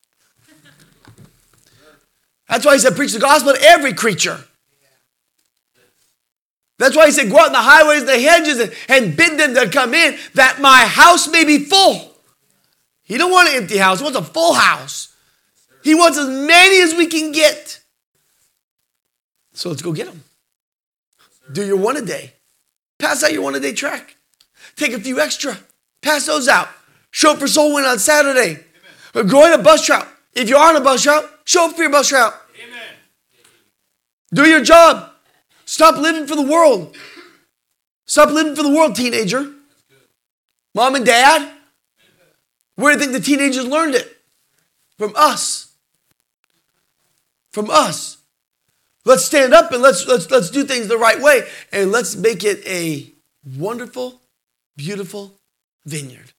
That's 2.48 2.66
why 2.66 2.72
he 2.72 2.80
said, 2.80 2.96
preach 2.96 3.12
the 3.12 3.20
gospel 3.20 3.54
to 3.54 3.62
every 3.62 3.94
creature. 3.94 4.44
That's 6.78 6.96
why 6.96 7.06
he 7.06 7.12
said, 7.12 7.30
go 7.30 7.38
out 7.38 7.46
in 7.46 7.52
the 7.52 7.58
highways 7.58 8.04
the 8.04 8.18
hedges 8.18 8.58
and, 8.58 8.72
and 8.88 9.16
bid 9.16 9.38
them 9.38 9.54
to 9.54 9.70
come 9.70 9.94
in 9.94 10.18
that 10.34 10.60
my 10.60 10.80
house 10.80 11.28
may 11.28 11.44
be 11.44 11.64
full. 11.64 12.12
He 13.04 13.16
don't 13.16 13.30
want 13.30 13.48
an 13.48 13.62
empty 13.62 13.78
house. 13.78 13.98
He 14.00 14.04
wants 14.04 14.18
a 14.18 14.24
full 14.24 14.54
house. 14.54 15.07
He 15.88 15.94
wants 15.94 16.18
as 16.18 16.28
many 16.28 16.82
as 16.82 16.94
we 16.94 17.06
can 17.06 17.32
get. 17.32 17.80
So 19.54 19.70
let's 19.70 19.80
go 19.80 19.90
get 19.90 20.04
them. 20.04 20.22
Do 21.50 21.64
your 21.64 21.78
one 21.78 21.96
a 21.96 22.02
day. 22.02 22.34
Pass 22.98 23.24
out 23.24 23.32
your 23.32 23.40
one 23.40 23.54
a 23.54 23.60
day 23.60 23.72
track. 23.72 24.16
Take 24.76 24.92
a 24.92 25.00
few 25.00 25.18
extra. 25.18 25.58
Pass 26.02 26.26
those 26.26 26.46
out. 26.46 26.68
Show 27.10 27.32
up 27.32 27.38
for 27.38 27.48
soul 27.48 27.72
win 27.72 27.86
on 27.86 27.98
Saturday. 27.98 28.62
Or 29.14 29.24
go 29.24 29.46
in 29.46 29.58
a 29.58 29.62
bus 29.62 29.88
route. 29.88 30.06
If 30.34 30.50
you're 30.50 30.60
on 30.60 30.76
a 30.76 30.82
bus 30.82 31.06
route, 31.06 31.24
show 31.46 31.70
up 31.70 31.74
for 31.74 31.80
your 31.80 31.90
bus 31.90 32.12
route. 32.12 32.34
Amen. 32.62 32.88
Do 34.34 34.46
your 34.46 34.62
job. 34.62 35.10
Stop 35.64 35.96
living 35.96 36.26
for 36.26 36.36
the 36.36 36.42
world. 36.42 36.94
Stop 38.04 38.28
living 38.28 38.54
for 38.54 38.62
the 38.62 38.74
world, 38.76 38.94
teenager. 38.94 39.54
Mom 40.74 40.96
and 40.96 41.06
dad, 41.06 41.50
where 42.76 42.92
do 42.92 42.98
you 42.98 43.06
think 43.06 43.18
the 43.18 43.26
teenagers 43.26 43.64
learned 43.66 43.94
it? 43.94 44.18
From 44.98 45.14
us. 45.16 45.67
From 47.58 47.70
us. 47.70 48.18
Let's 49.04 49.24
stand 49.24 49.52
up 49.52 49.72
and 49.72 49.82
let's, 49.82 50.06
let's, 50.06 50.30
let's 50.30 50.48
do 50.48 50.62
things 50.62 50.86
the 50.86 50.96
right 50.96 51.20
way 51.20 51.42
and 51.72 51.90
let's 51.90 52.14
make 52.14 52.44
it 52.44 52.64
a 52.64 53.12
wonderful, 53.58 54.20
beautiful 54.76 55.34
vineyard. 55.84 56.30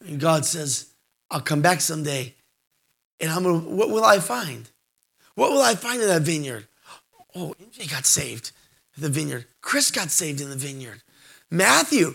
And 0.00 0.18
God 0.18 0.46
says, 0.46 0.86
I'll 1.30 1.42
come 1.42 1.60
back 1.60 1.82
someday 1.82 2.32
and 3.20 3.30
I'm 3.30 3.42
gonna, 3.42 3.58
what 3.58 3.90
will 3.90 4.02
I 4.02 4.18
find? 4.18 4.70
What 5.34 5.52
will 5.52 5.60
I 5.60 5.74
find 5.74 6.00
in 6.00 6.08
that 6.08 6.22
vineyard? 6.22 6.68
Oh, 7.34 7.54
MJ 7.62 7.90
got 7.90 8.06
saved 8.06 8.52
in 8.96 9.02
the 9.02 9.10
vineyard. 9.10 9.44
Chris 9.60 9.90
got 9.90 10.10
saved 10.10 10.40
in 10.40 10.48
the 10.48 10.56
vineyard. 10.56 11.02
Matthew, 11.50 12.14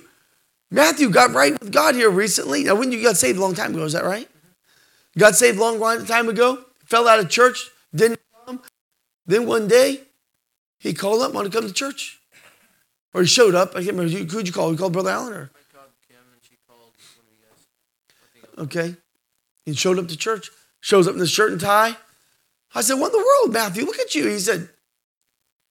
Matthew 0.71 1.11
got 1.11 1.35
right 1.35 1.59
with 1.59 1.71
God 1.71 1.93
here 1.93 2.09
recently. 2.09 2.63
Now, 2.63 2.73
when 2.73 2.91
you 2.91 3.03
got 3.03 3.17
saved 3.17 3.37
a 3.37 3.41
long 3.41 3.53
time 3.53 3.75
ago, 3.75 3.83
is 3.83 3.93
that 3.93 4.03
right? 4.03 4.27
Got 5.15 5.35
saved 5.35 5.59
a 5.59 5.61
long 5.61 6.07
time 6.07 6.27
ago, 6.27 6.65
fell 6.85 7.07
out 7.07 7.19
of 7.19 7.29
church, 7.29 7.69
didn't 7.93 8.19
come. 8.45 8.61
then 9.25 9.45
one 9.45 9.67
day, 9.67 10.01
he 10.79 10.93
called 10.93 11.21
up, 11.21 11.33
wanted 11.33 11.51
to 11.51 11.57
come 11.57 11.67
to 11.67 11.73
church. 11.73 12.19
Or 13.13 13.21
he 13.21 13.27
showed 13.27 13.55
up. 13.55 13.71
I 13.71 13.83
can't 13.83 13.97
remember. 13.97 14.11
Who'd 14.11 14.47
you 14.47 14.53
call? 14.53 14.71
You 14.71 14.77
called 14.77 14.93
Brother 14.93 15.09
Allen? 15.09 15.33
Or? 15.33 15.51
I 15.53 15.75
called 15.75 15.91
Kim 16.07 16.17
and 16.31 16.41
she 16.41 16.55
called 16.67 16.93
one 17.15 17.25
of 17.25 17.33
you 17.33 18.65
guys. 18.65 18.65
Okay. 18.65 18.95
He 19.65 19.73
showed 19.73 19.99
up 19.99 20.07
to 20.07 20.17
church. 20.17 20.51
Shows 20.81 21.07
up 21.07 21.15
in 21.15 21.19
his 21.19 21.31
shirt 21.31 21.51
and 21.51 21.59
tie. 21.59 21.97
I 22.73 22.81
said, 22.81 22.95
What 22.95 23.13
in 23.13 23.19
the 23.19 23.25
world, 23.25 23.53
Matthew? 23.53 23.83
Look 23.85 23.99
at 23.99 24.15
you. 24.15 24.27
He 24.27 24.39
said, 24.39 24.69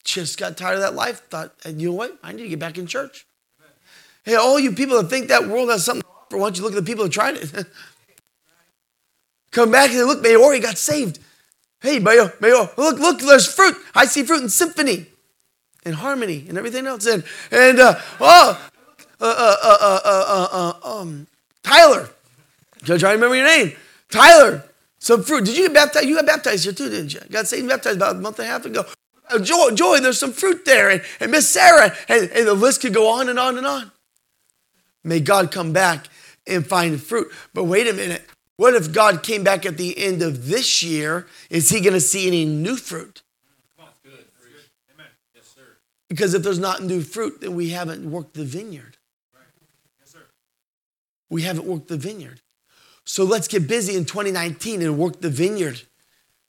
Just 0.03 0.37
got 0.37 0.57
tired 0.57 0.75
of 0.75 0.81
that 0.81 0.95
life. 0.95 1.21
Thought, 1.29 1.53
and 1.63 1.81
you 1.81 1.89
know 1.89 1.95
what? 1.95 2.19
I 2.21 2.33
need 2.33 2.43
to 2.43 2.49
get 2.49 2.59
back 2.59 2.77
in 2.77 2.87
church. 2.87 3.25
Hey, 4.23 4.35
all 4.35 4.59
you 4.59 4.73
people 4.73 5.01
that 5.01 5.09
think 5.09 5.29
that 5.29 5.47
world 5.47 5.69
has 5.69 5.85
something 5.85 6.03
for, 6.29 6.37
why 6.37 6.47
don't 6.47 6.57
you 6.57 6.63
look 6.63 6.73
at 6.73 6.75
the 6.75 6.83
people 6.83 7.05
that 7.05 7.13
tried 7.13 7.37
it? 7.37 7.51
Come 9.51 9.71
back 9.71 9.89
and 9.91 10.05
Look, 10.05 10.21
Mayor, 10.21 10.53
he 10.53 10.59
got 10.59 10.77
saved. 10.77 11.19
Hey, 11.81 11.99
Mayo, 11.99 12.31
Mayo, 12.41 12.69
look, 12.77 12.99
look, 12.99 13.19
there's 13.19 13.47
fruit. 13.51 13.75
I 13.95 14.05
see 14.05 14.23
fruit 14.23 14.43
in 14.43 14.49
symphony 14.49 15.07
and 15.85 15.95
harmony 15.95 16.45
and 16.49 16.57
everything 16.57 16.85
else. 16.85 17.05
And, 17.05 17.23
and 17.51 17.79
uh, 17.79 17.99
oh, 18.19 18.71
uh, 19.21 19.55
uh, 19.63 20.73
uh, 20.83 20.99
um, 20.99 21.27
Tyler. 21.63 22.09
Try 22.83 22.97
to 22.97 23.07
remember 23.07 23.35
your 23.35 23.45
name. 23.45 23.73
Tyler, 24.09 24.63
some 24.99 25.23
fruit. 25.23 25.45
Did 25.45 25.57
you 25.57 25.67
get 25.67 25.73
baptized? 25.73 26.07
You 26.07 26.15
got 26.15 26.25
baptized 26.25 26.63
here 26.63 26.73
too, 26.73 26.89
didn't 26.89 27.13
you? 27.13 27.21
Got 27.29 27.47
saved 27.47 27.61
and 27.61 27.69
baptized 27.69 27.97
about 27.97 28.15
a 28.15 28.19
month 28.19 28.39
and 28.39 28.47
a 28.47 28.51
half 28.51 28.65
ago. 28.65 28.85
Joy, 29.41 29.71
Joy, 29.71 29.99
there's 29.99 30.19
some 30.19 30.33
fruit 30.33 30.65
there. 30.65 30.89
And, 30.89 31.01
and 31.19 31.31
Miss 31.31 31.47
Sarah. 31.47 31.95
And, 32.07 32.29
and 32.31 32.47
the 32.47 32.53
list 32.53 32.81
could 32.81 32.93
go 32.93 33.09
on 33.09 33.29
and 33.29 33.37
on 33.37 33.57
and 33.57 33.67
on. 33.67 33.91
May 35.03 35.19
God 35.19 35.51
come 35.51 35.71
back 35.71 36.07
and 36.47 36.65
find 36.65 37.01
fruit. 37.01 37.31
But 37.53 37.65
wait 37.65 37.87
a 37.87 37.93
minute. 37.93 38.23
What 38.59 38.73
if 38.73 38.91
God 38.91 39.23
came 39.23 39.41
back 39.41 39.65
at 39.65 39.77
the 39.77 39.97
end 39.97 40.21
of 40.21 40.47
this 40.47 40.83
year? 40.83 41.27
Is 41.49 41.69
he 41.69 41.79
going 41.79 41.93
to 41.93 42.01
see 42.01 42.27
any 42.27 42.43
new 42.43 42.75
fruit? 42.75 43.21
Because 46.09 46.33
if 46.33 46.43
there's 46.43 46.59
not 46.59 46.83
new 46.83 46.99
fruit, 46.99 47.39
then 47.39 47.55
we 47.55 47.69
haven't 47.69 48.11
worked 48.11 48.33
the 48.33 48.43
vineyard. 48.43 48.97
We 51.29 51.43
haven't 51.43 51.67
worked 51.67 51.87
the 51.87 51.95
vineyard. 51.95 52.41
So 53.05 53.23
let's 53.23 53.47
get 53.47 53.65
busy 53.65 53.95
in 53.95 54.03
2019 54.03 54.81
and 54.81 54.97
work 54.97 55.21
the 55.21 55.29
vineyard. 55.29 55.83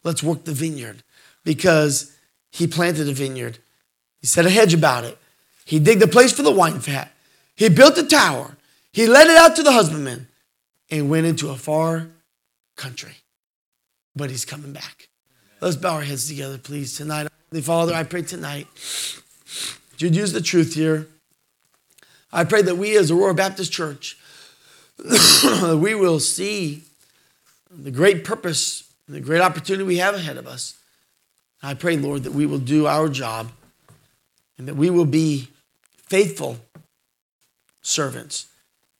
Let's 0.03 0.21
work 0.21 0.43
the 0.43 0.53
vineyard 0.53 1.05
because 1.45 2.17
he 2.51 2.67
planted 2.67 3.09
a 3.09 3.13
vineyard. 3.13 3.59
He 4.21 4.27
set 4.27 4.47
a 4.47 4.51
hedge 4.51 4.75
about 4.75 5.05
it. 5.05 5.17
He 5.65 5.79
digged 5.79 6.03
a 6.03 6.09
place 6.09 6.33
for 6.33 6.43
the 6.43 6.51
wine 6.51 6.81
fat. 6.81 7.13
He 7.55 7.69
built 7.69 7.97
a 7.99 8.05
tower. 8.05 8.57
He 8.93 9.07
let 9.07 9.29
it 9.29 9.37
out 9.37 9.55
to 9.55 9.63
the 9.63 9.71
husbandman 9.71 10.27
and 10.91 11.11
went 11.11 11.26
into 11.26 11.51
a 11.51 11.57
far 11.57 12.09
country. 12.76 13.16
But 14.16 14.30
he's 14.30 14.45
coming 14.45 14.72
back. 14.72 15.09
Let's 15.61 15.76
bow 15.76 15.97
our 15.97 16.03
heads 16.03 16.28
together, 16.28 16.59
please, 16.59 16.97
tonight. 16.97 17.28
Father, 17.62 17.95
I 17.95 18.05
pray 18.05 18.22
tonight 18.22 18.66
you'd 20.01 20.16
use 20.16 20.32
the 20.32 20.41
truth 20.41 20.74
here. 20.74 21.09
I 22.32 22.45
pray 22.45 22.62
that 22.62 22.76
we 22.76 22.97
as 22.97 23.11
Aurora 23.11 23.34
Baptist 23.34 23.72
Church, 23.72 24.16
we 25.05 25.95
will 25.95 26.20
see 26.20 26.84
the 27.70 27.91
great 27.91 28.24
purpose, 28.24 28.91
and 29.07 29.16
the 29.16 29.20
great 29.20 29.41
opportunity 29.41 29.84
we 29.84 29.99
have 29.99 30.14
ahead 30.14 30.36
of 30.36 30.47
us. 30.47 30.78
I 31.62 31.74
pray, 31.74 31.97
Lord, 31.97 32.24
that 32.24 32.32
we 32.32 32.47
will 32.47 32.59
do 32.59 32.86
our 32.86 33.09
job 33.09 33.51
and 34.57 34.66
that 34.68 34.76
we 34.76 34.91
will 34.91 35.05
be 35.05 35.49
faithful 35.97 36.59
servants, 37.82 38.47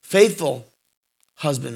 faithful 0.03 0.67
husbands. 1.37 1.69